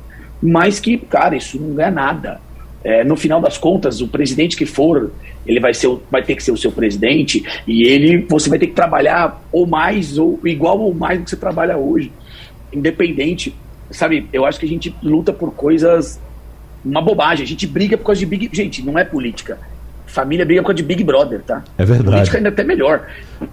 mas 0.42 0.80
que, 0.80 0.98
cara, 0.98 1.36
isso 1.36 1.58
não 1.60 1.82
é 1.82 1.90
nada. 1.90 2.40
É, 2.82 3.04
no 3.04 3.16
final 3.16 3.40
das 3.40 3.58
contas, 3.58 4.00
o 4.00 4.08
presidente 4.08 4.56
que 4.56 4.66
for, 4.66 5.12
ele 5.46 5.60
vai, 5.60 5.74
ser, 5.74 5.96
vai 6.10 6.22
ter 6.22 6.34
que 6.34 6.42
ser 6.42 6.52
o 6.52 6.56
seu 6.56 6.70
presidente 6.70 7.42
e 7.66 7.84
ele, 7.84 8.18
você 8.28 8.48
vai 8.48 8.58
ter 8.58 8.68
que 8.68 8.74
trabalhar 8.74 9.42
ou 9.50 9.66
mais, 9.66 10.18
ou 10.18 10.38
igual 10.44 10.78
ou 10.80 10.94
mais 10.94 11.18
do 11.18 11.24
que 11.24 11.30
você 11.30 11.36
trabalha 11.36 11.76
hoje. 11.76 12.12
Independente, 12.72 13.54
sabe? 13.90 14.28
Eu 14.32 14.44
acho 14.44 14.58
que 14.58 14.66
a 14.66 14.68
gente 14.68 14.94
luta 15.02 15.32
por 15.32 15.52
coisas, 15.52 16.20
uma 16.84 17.00
bobagem. 17.00 17.44
A 17.44 17.48
gente 17.48 17.66
briga 17.66 17.96
por 17.96 18.06
causa 18.06 18.18
de 18.20 18.26
Big. 18.26 18.50
Gente, 18.52 18.82
não 18.82 18.98
é 18.98 19.04
política. 19.04 19.58
Família 20.08 20.44
briga 20.44 20.62
por 20.62 20.68
causa 20.68 20.76
de 20.76 20.82
Big 20.82 21.04
Brother, 21.04 21.40
tá? 21.42 21.62
É 21.76 21.84
verdade. 21.84 22.10
Política 22.10 22.36
ainda 22.38 22.48
é 22.48 22.52
até 22.52 22.64
melhor. 22.64 23.06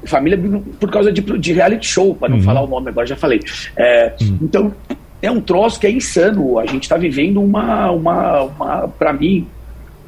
Família 0.06 0.38
briga 0.38 0.62
por 0.80 0.90
causa 0.90 1.12
de, 1.12 1.22
de 1.22 1.54
reality 1.54 1.86
show, 1.86 2.16
para 2.16 2.30
não 2.30 2.38
uhum. 2.38 2.44
falar 2.44 2.62
o 2.62 2.68
nome 2.68 2.90
agora, 2.90 3.06
já 3.06 3.16
falei. 3.16 3.42
É, 3.76 4.14
uhum. 4.22 4.40
Então, 4.42 4.74
é 5.22 5.30
um 5.30 5.42
troço 5.42 5.80
que 5.80 5.86
é 5.86 5.92
insano. 5.92 6.58
A 6.58 6.66
gente 6.66 6.84
está 6.84 6.98
vivendo 6.98 7.42
uma, 7.42 7.92
uma, 7.92 8.42
uma 8.44 8.88
para 8.88 9.12
mim, 9.14 9.48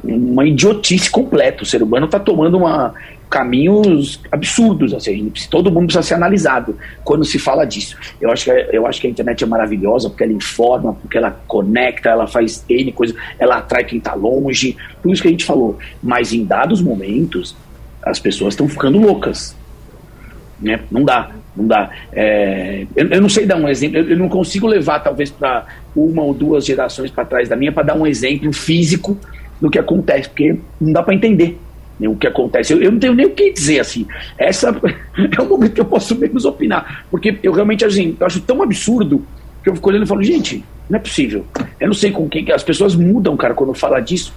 uma 0.04 0.46
idiotice 0.46 1.10
completa. 1.10 1.64
O 1.64 1.66
ser 1.66 1.84
humano 1.84 2.06
está 2.06 2.20
tomando 2.20 2.58
uma, 2.58 2.94
caminhos 3.30 4.22
absurdos. 4.32 4.94
Assim, 4.94 5.32
todo 5.50 5.72
mundo 5.72 5.86
precisa 5.86 6.04
ser 6.04 6.14
analisado 6.16 6.78
quando 7.04 7.24
se 7.24 7.38
fala 7.38 7.66
disso. 7.66 7.98
Eu 8.20 8.32
acho, 8.32 8.46
que, 8.46 8.52
eu 8.72 8.86
acho 8.86 9.02
que 9.02 9.08
a 9.08 9.10
internet 9.10 9.44
é 9.44 9.48
maravilhosa 9.48 10.10
porque 10.10 10.24
ela 10.24 10.34
informa, 10.34 10.94
porque 10.94 11.18
ela 11.18 11.32
conecta, 11.48 12.10
ela 12.10 12.28
faz 12.28 12.64
N 12.70 12.92
coisa, 12.92 13.16
ela 13.38 13.58
atrai 13.58 13.84
quem 13.84 13.98
está 13.98 14.14
longe. 14.14 14.76
Por 15.02 15.12
isso 15.12 15.22
que 15.22 15.28
a 15.28 15.32
gente 15.32 15.46
falou. 15.46 15.78
Mas 16.02 16.34
em 16.34 16.44
dados 16.44 16.82
momentos, 16.82 17.56
as 18.04 18.20
pessoas 18.20 18.54
estão 18.54 18.68
ficando 18.68 19.00
loucas. 19.00 19.56
Né? 20.60 20.80
Não 20.90 21.04
dá. 21.04 21.32
Não 21.56 21.68
dá. 21.68 21.90
É, 22.14 22.86
eu, 22.96 23.08
eu, 23.08 23.22
não 23.22 23.30
sei 23.30 23.46
dar 23.46 23.58
um 23.58 23.68
exemplo, 23.68 23.98
eu, 23.98 24.12
eu 24.12 24.18
não 24.18 24.30
consigo 24.30 24.68
levar, 24.68 25.00
talvez, 25.00 25.32
para 25.32 25.66
uma 25.96 26.22
ou 26.22 26.34
duas 26.34 26.64
gerações 26.66 27.10
para 27.10 27.26
trás 27.26 27.50
da 27.50 27.56
minha, 27.56 27.72
para 27.72 27.84
dar 27.84 27.96
um 27.96 28.06
exemplo 28.06 28.54
físico 28.54 29.18
do 29.60 29.68
que 29.70 29.80
acontece, 29.80 30.30
porque 30.30 30.56
não 30.80 30.94
dá 30.94 31.02
para 31.02 31.16
entender 31.16 31.60
o 32.06 32.16
que 32.16 32.28
acontece. 32.28 32.74
Eu, 32.74 32.82
eu, 32.82 32.92
não 32.92 33.00
tenho 33.00 33.14
nem 33.14 33.26
o 33.26 33.32
que 33.32 33.52
dizer 33.52 33.80
assim. 33.80 34.06
Essa 34.38 34.70
é 35.38 35.42
o 35.42 35.46
momento 35.46 35.74
que 35.74 35.82
eu 35.82 35.86
posso 35.86 36.16
menos 36.16 36.44
opinar, 36.44 37.06
porque 37.10 37.38
eu 37.42 37.54
realmente 37.54 37.86
assim, 37.86 38.18
eu 38.20 38.26
acho 38.28 38.42
tão 38.42 38.62
absurdo 38.62 39.26
que 39.64 39.70
eu 39.70 39.76
fico 39.76 39.90
olhando 39.90 40.04
e 40.04 40.08
falo, 40.08 40.22
gente, 40.22 40.64
não 40.90 40.98
é 40.98 41.02
possível. 41.02 41.46
Eu 41.80 41.88
não 41.88 41.94
sei 41.94 42.12
com 42.12 42.28
quem 42.28 42.52
as 42.52 42.64
pessoas 42.64 42.96
mudam, 42.96 43.36
cara, 43.38 43.54
quando 43.54 43.74
fala 43.74 44.00
disso. 44.00 44.34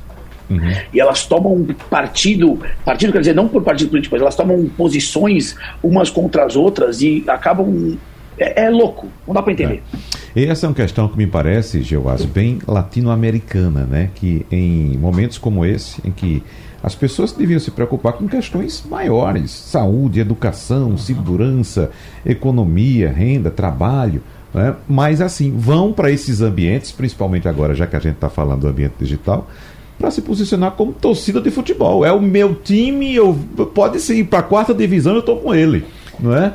Uhum. 0.48 0.72
E 0.92 1.00
elas 1.00 1.26
tomam 1.26 1.64
partido, 1.88 2.58
partido 2.84 3.12
quer 3.12 3.20
dizer, 3.20 3.34
não 3.34 3.46
por 3.46 3.62
partido 3.62 3.90
político, 3.90 4.14
mas 4.14 4.22
elas 4.22 4.34
tomam 4.34 4.68
posições 4.76 5.56
umas 5.82 6.10
contra 6.10 6.44
as 6.44 6.56
outras 6.56 7.00
e 7.00 7.24
acabam. 7.28 7.96
É, 8.36 8.64
é 8.64 8.70
louco, 8.70 9.08
não 9.26 9.34
dá 9.34 9.42
para 9.42 9.52
entender. 9.52 9.82
É. 9.94 10.19
Essa 10.34 10.66
é 10.66 10.68
uma 10.68 10.74
questão 10.74 11.08
que 11.08 11.18
me 11.18 11.26
parece, 11.26 11.82
Geoás, 11.82 12.24
bem 12.24 12.58
latino-americana, 12.66 13.84
né? 13.84 14.10
Que 14.14 14.46
em 14.50 14.96
momentos 14.96 15.38
como 15.38 15.64
esse, 15.64 16.00
em 16.04 16.12
que 16.12 16.42
as 16.82 16.94
pessoas 16.94 17.32
deviam 17.32 17.60
se 17.60 17.70
preocupar 17.70 18.12
com 18.14 18.28
questões 18.28 18.84
maiores: 18.88 19.50
saúde, 19.50 20.20
educação, 20.20 20.96
segurança, 20.96 21.90
economia, 22.24 23.10
renda, 23.10 23.50
trabalho. 23.50 24.22
Né? 24.54 24.74
Mas, 24.88 25.20
assim, 25.20 25.52
vão 25.56 25.92
para 25.92 26.10
esses 26.10 26.40
ambientes, 26.40 26.92
principalmente 26.92 27.48
agora, 27.48 27.74
já 27.74 27.86
que 27.86 27.96
a 27.96 28.00
gente 28.00 28.14
está 28.14 28.28
falando 28.28 28.62
do 28.62 28.68
ambiente 28.68 28.94
digital, 28.98 29.48
para 29.98 30.10
se 30.10 30.22
posicionar 30.22 30.72
como 30.72 30.92
torcida 30.92 31.40
de 31.40 31.50
futebol. 31.50 32.04
É 32.04 32.12
o 32.12 32.20
meu 32.20 32.54
time, 32.54 33.14
eu, 33.14 33.38
pode 33.74 34.00
ser 34.00 34.14
ir 34.14 34.24
para 34.24 34.38
a 34.38 34.42
quarta 34.42 34.72
divisão, 34.72 35.14
eu 35.14 35.20
estou 35.20 35.38
com 35.38 35.54
ele, 35.54 35.84
não 36.18 36.34
é? 36.34 36.54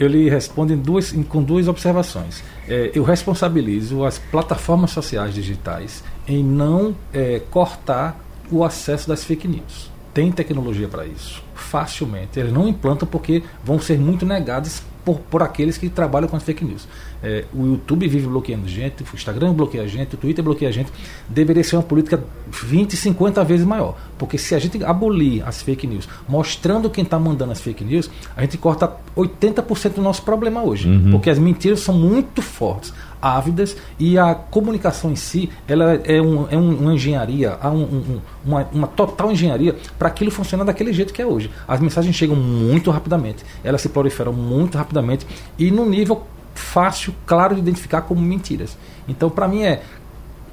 Ele 0.00 0.30
responde 0.30 0.74
duas, 0.74 1.12
com 1.28 1.42
duas 1.42 1.68
observações. 1.68 2.42
É, 2.66 2.90
eu 2.94 3.04
responsabilizo 3.04 4.04
as 4.04 4.18
plataformas 4.18 4.92
sociais 4.92 5.34
digitais 5.34 6.02
em 6.26 6.42
não 6.42 6.96
é, 7.12 7.42
cortar 7.50 8.18
o 8.50 8.64
acesso 8.64 9.06
das 9.06 9.22
fake 9.22 9.46
news. 9.46 9.90
Tem 10.14 10.32
tecnologia 10.32 10.88
para 10.88 11.06
isso, 11.06 11.42
facilmente. 11.54 12.40
Eles 12.40 12.52
não 12.52 12.66
implantam 12.66 13.06
porque 13.06 13.42
vão 13.62 13.78
ser 13.78 13.98
muito 13.98 14.24
negados 14.24 14.82
por, 15.04 15.18
por 15.18 15.42
aqueles 15.42 15.78
que 15.78 15.88
trabalham 15.88 16.28
com 16.28 16.36
as 16.36 16.42
fake 16.42 16.64
news. 16.64 16.88
É, 17.22 17.44
o 17.54 17.66
YouTube 17.66 18.08
vive 18.08 18.26
bloqueando 18.26 18.66
gente, 18.68 19.02
o 19.02 19.06
Instagram 19.14 19.52
bloqueia 19.52 19.86
gente, 19.86 20.14
o 20.14 20.18
Twitter 20.18 20.42
bloqueia 20.42 20.72
gente. 20.72 20.90
Deveria 21.28 21.62
ser 21.62 21.76
uma 21.76 21.82
política 21.82 22.22
20, 22.50 22.96
50 22.96 23.44
vezes 23.44 23.66
maior. 23.66 23.96
Porque 24.18 24.38
se 24.38 24.54
a 24.54 24.58
gente 24.58 24.82
abolir 24.84 25.46
as 25.46 25.62
fake 25.62 25.86
news, 25.86 26.08
mostrando 26.28 26.88
quem 26.88 27.04
está 27.04 27.18
mandando 27.18 27.52
as 27.52 27.60
fake 27.60 27.84
news, 27.84 28.10
a 28.36 28.40
gente 28.42 28.56
corta 28.58 28.92
80% 29.16 29.94
do 29.94 30.02
nosso 30.02 30.22
problema 30.22 30.62
hoje. 30.62 30.88
Uhum. 30.88 31.10
Porque 31.12 31.30
as 31.30 31.38
mentiras 31.38 31.80
são 31.80 31.94
muito 31.94 32.42
fortes 32.42 32.92
ávidas 33.20 33.76
e 33.98 34.18
a 34.18 34.34
comunicação 34.34 35.10
em 35.10 35.16
si 35.16 35.50
ela 35.68 36.00
é, 36.04 36.22
um, 36.22 36.48
é 36.48 36.56
um, 36.56 36.74
uma 36.74 36.94
engenharia, 36.94 37.58
um, 37.64 37.82
um, 37.82 38.20
uma, 38.44 38.68
uma 38.72 38.86
total 38.86 39.30
engenharia 39.30 39.76
para 39.98 40.08
aquilo 40.08 40.30
funcionar 40.30 40.64
daquele 40.64 40.92
jeito 40.92 41.12
que 41.12 41.20
é 41.20 41.26
hoje. 41.26 41.50
As 41.68 41.80
mensagens 41.80 42.16
chegam 42.16 42.36
muito 42.36 42.90
rapidamente, 42.90 43.44
elas 43.62 43.82
se 43.82 43.88
proliferam 43.88 44.32
muito 44.32 44.78
rapidamente 44.78 45.26
e 45.58 45.70
no 45.70 45.84
nível 45.84 46.22
fácil, 46.60 47.14
claro 47.26 47.54
de 47.54 47.60
identificar 47.60 48.02
como 48.02 48.20
mentiras. 48.20 48.76
Então, 49.08 49.28
para 49.28 49.48
mim 49.48 49.62
é 49.62 49.82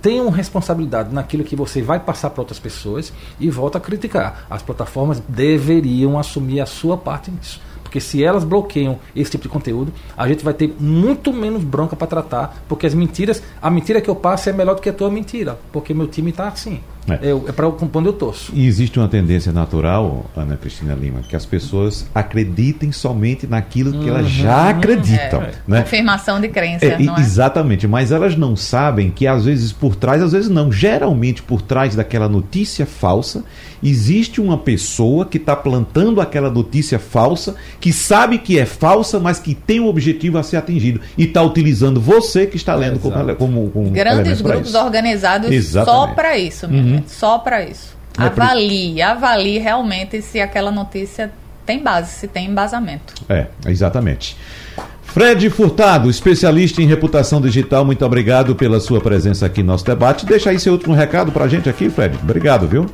tenham 0.01 0.29
responsabilidade 0.29 1.13
naquilo 1.13 1.43
que 1.43 1.55
você 1.55 1.81
vai 1.81 1.99
passar 1.99 2.29
para 2.29 2.41
outras 2.41 2.59
pessoas 2.59 3.11
e 3.39 3.49
volta 3.49 3.77
a 3.77 3.81
criticar. 3.81 4.45
As 4.49 4.61
plataformas 4.61 5.21
deveriam 5.27 6.17
assumir 6.17 6.61
a 6.61 6.65
sua 6.65 6.97
parte 6.97 7.31
nisso. 7.31 7.59
Porque 7.83 7.99
se 7.99 8.23
elas 8.23 8.43
bloqueiam 8.43 8.99
esse 9.15 9.31
tipo 9.31 9.43
de 9.43 9.49
conteúdo, 9.49 9.93
a 10.15 10.27
gente 10.27 10.43
vai 10.43 10.53
ter 10.53 10.75
muito 10.79 11.31
menos 11.31 11.63
bronca 11.63 11.95
para 11.95 12.07
tratar, 12.07 12.63
porque 12.67 12.85
as 12.85 12.93
mentiras, 12.93 13.41
a 13.61 13.69
mentira 13.69 14.01
que 14.01 14.09
eu 14.09 14.15
passo 14.15 14.49
é 14.49 14.53
melhor 14.53 14.75
do 14.75 14.81
que 14.81 14.89
a 14.89 14.93
tua 14.93 15.09
mentira, 15.09 15.57
porque 15.71 15.93
meu 15.93 16.07
time 16.07 16.31
está 16.31 16.49
assim. 16.49 16.81
É, 17.15 17.29
é 17.29 17.51
para 17.51 17.67
onde 17.67 18.07
eu 18.07 18.13
torço. 18.13 18.51
E 18.53 18.67
existe 18.67 18.99
uma 18.99 19.07
tendência 19.07 19.51
natural, 19.51 20.25
Ana 20.35 20.57
Cristina 20.57 20.93
Lima, 20.93 21.21
que 21.21 21.35
as 21.35 21.45
pessoas 21.45 22.05
acreditem 22.13 22.91
somente 22.91 23.47
naquilo 23.47 23.99
que 23.99 24.09
elas 24.09 24.29
já 24.29 24.63
uhum. 24.63 24.69
acreditam. 24.69 25.41
É, 25.41 25.51
né? 25.67 25.81
Confirmação 25.81 26.41
de 26.41 26.49
crença. 26.49 26.85
É, 26.85 26.89
é, 26.89 27.19
exatamente, 27.19 27.87
mas 27.87 28.11
elas 28.11 28.35
não 28.35 28.55
sabem 28.55 29.09
que 29.09 29.25
às 29.25 29.45
vezes 29.45 29.71
por 29.71 29.95
trás, 29.95 30.21
às 30.21 30.33
vezes 30.33 30.49
não, 30.49 30.71
geralmente 30.71 31.41
por 31.41 31.61
trás 31.61 31.95
daquela 31.95 32.27
notícia 32.27 32.85
falsa, 32.85 33.43
existe 33.81 34.41
uma 34.41 34.57
pessoa 34.57 35.25
que 35.25 35.37
está 35.37 35.55
plantando 35.55 36.19
aquela 36.19 36.49
notícia 36.49 36.99
falsa, 36.99 37.55
que 37.79 37.93
sabe 37.93 38.37
que 38.39 38.59
é 38.59 38.65
falsa, 38.65 39.19
mas 39.19 39.39
que 39.39 39.53
tem 39.53 39.79
um 39.79 39.87
objetivo 39.87 40.37
a 40.37 40.43
ser 40.43 40.57
atingido. 40.57 40.99
E 41.17 41.23
está 41.23 41.41
utilizando 41.41 42.01
você 42.01 42.45
que 42.45 42.57
está 42.57 42.75
lendo 42.75 42.99
como, 42.99 43.35
como, 43.35 43.69
como 43.69 43.89
Grandes 43.91 44.41
grupos 44.41 44.75
organizados 44.75 45.51
Exatamente. 45.51 46.09
só 46.09 46.13
para 46.13 46.37
isso. 46.37 46.65
Uhum. 46.67 46.96
Uhum. 46.97 47.03
Só 47.07 47.39
para 47.39 47.63
isso. 47.63 47.95
É 48.19 48.23
avalie, 48.23 49.01
avalie 49.01 49.59
realmente 49.59 50.21
se 50.21 50.39
aquela 50.39 50.71
notícia 50.71 51.31
tem 51.65 51.83
base, 51.83 52.11
se 52.11 52.27
tem 52.27 52.47
embasamento. 52.47 53.13
É, 53.29 53.47
exatamente. 53.67 54.35
Fred 55.03 55.49
Furtado, 55.49 56.09
especialista 56.09 56.81
em 56.81 56.85
reputação 56.85 57.41
digital, 57.41 57.83
muito 57.83 58.05
obrigado 58.05 58.55
pela 58.55 58.79
sua 58.79 59.01
presença 59.01 59.45
aqui 59.45 59.61
no 59.61 59.71
nosso 59.71 59.85
debate. 59.85 60.25
Deixa 60.25 60.49
aí 60.49 60.59
seu 60.59 60.73
último 60.73 60.93
recado 60.93 61.31
para 61.31 61.45
a 61.45 61.47
gente 61.47 61.69
aqui, 61.69 61.89
Fred. 61.89 62.17
Obrigado, 62.21 62.67
viu? 62.67 62.85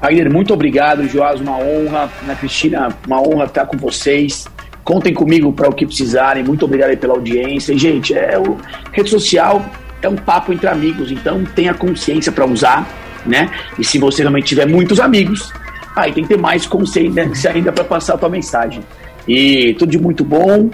Aguirre, 0.00 0.28
muito 0.28 0.52
obrigado, 0.52 1.06
Joás, 1.06 1.40
uma 1.40 1.58
honra. 1.58 2.10
Ana 2.24 2.34
Cristina, 2.34 2.88
uma 3.06 3.20
honra 3.20 3.44
estar 3.44 3.66
com 3.66 3.76
vocês. 3.76 4.46
Contem 4.82 5.14
comigo 5.14 5.52
para 5.52 5.68
o 5.68 5.72
que 5.72 5.86
precisarem. 5.86 6.42
Muito 6.42 6.64
obrigado 6.64 6.96
pela 6.96 7.14
audiência. 7.14 7.72
E, 7.72 7.78
gente, 7.78 8.12
é 8.12 8.36
o 8.36 8.58
rede 8.90 9.10
social 9.10 9.64
é 10.02 10.08
um 10.08 10.16
papo 10.16 10.52
entre 10.52 10.68
amigos, 10.68 11.10
então 11.10 11.44
tenha 11.54 11.72
consciência 11.72 12.32
para 12.32 12.44
usar, 12.44 12.86
né? 13.24 13.50
E 13.78 13.84
se 13.84 13.98
você 13.98 14.22
realmente 14.22 14.46
tiver 14.46 14.66
muitos 14.66 15.00
amigos, 15.00 15.52
aí 15.94 16.12
tem 16.12 16.24
que 16.24 16.30
ter 16.30 16.38
mais 16.38 16.66
consciência 16.66 17.50
ainda 17.50 17.72
para 17.72 17.84
passar 17.84 18.14
a 18.14 18.18
tua 18.18 18.28
mensagem. 18.28 18.82
E 19.26 19.74
tudo 19.78 19.90
de 19.90 19.98
muito 19.98 20.24
bom. 20.24 20.70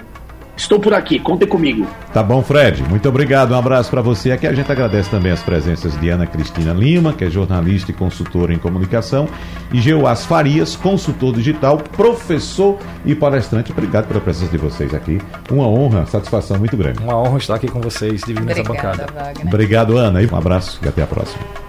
Estou 0.59 0.77
por 0.77 0.93
aqui, 0.93 1.17
contem 1.17 1.47
comigo. 1.47 1.87
Tá 2.13 2.21
bom, 2.21 2.43
Fred. 2.43 2.83
Muito 2.83 3.07
obrigado. 3.07 3.53
Um 3.53 3.57
abraço 3.57 3.89
para 3.89 4.01
você. 4.01 4.31
Aqui 4.31 4.45
a 4.45 4.51
gente 4.51 4.69
agradece 4.69 5.09
também 5.09 5.31
as 5.31 5.41
presenças 5.41 5.97
de 5.97 6.09
Ana 6.09 6.27
Cristina 6.27 6.73
Lima, 6.73 7.13
que 7.13 7.23
é 7.23 7.29
jornalista 7.29 7.91
e 7.91 7.93
consultora 7.93 8.53
em 8.53 8.57
comunicação, 8.57 9.25
e 9.71 9.79
Geoás 9.79 10.25
Farias, 10.25 10.75
consultor 10.75 11.33
digital, 11.33 11.77
professor 11.77 12.77
e 13.05 13.15
palestrante. 13.15 13.71
Obrigado 13.71 14.09
pela 14.09 14.19
presença 14.19 14.51
de 14.51 14.57
vocês 14.57 14.93
aqui. 14.93 15.21
Uma 15.49 15.65
honra, 15.65 16.05
satisfação 16.05 16.59
muito 16.59 16.75
grande. 16.75 17.01
Uma 17.01 17.17
honra 17.17 17.37
estar 17.37 17.55
aqui 17.55 17.69
com 17.69 17.79
vocês, 17.79 18.21
dividindo 18.27 18.51
essa 18.51 18.61
bancada. 18.61 19.07
Wagner. 19.13 19.47
Obrigado, 19.47 19.97
Ana. 19.97 20.19
Um 20.29 20.35
abraço 20.35 20.77
e 20.83 20.89
até 20.89 21.01
a 21.03 21.07
próxima. 21.07 21.68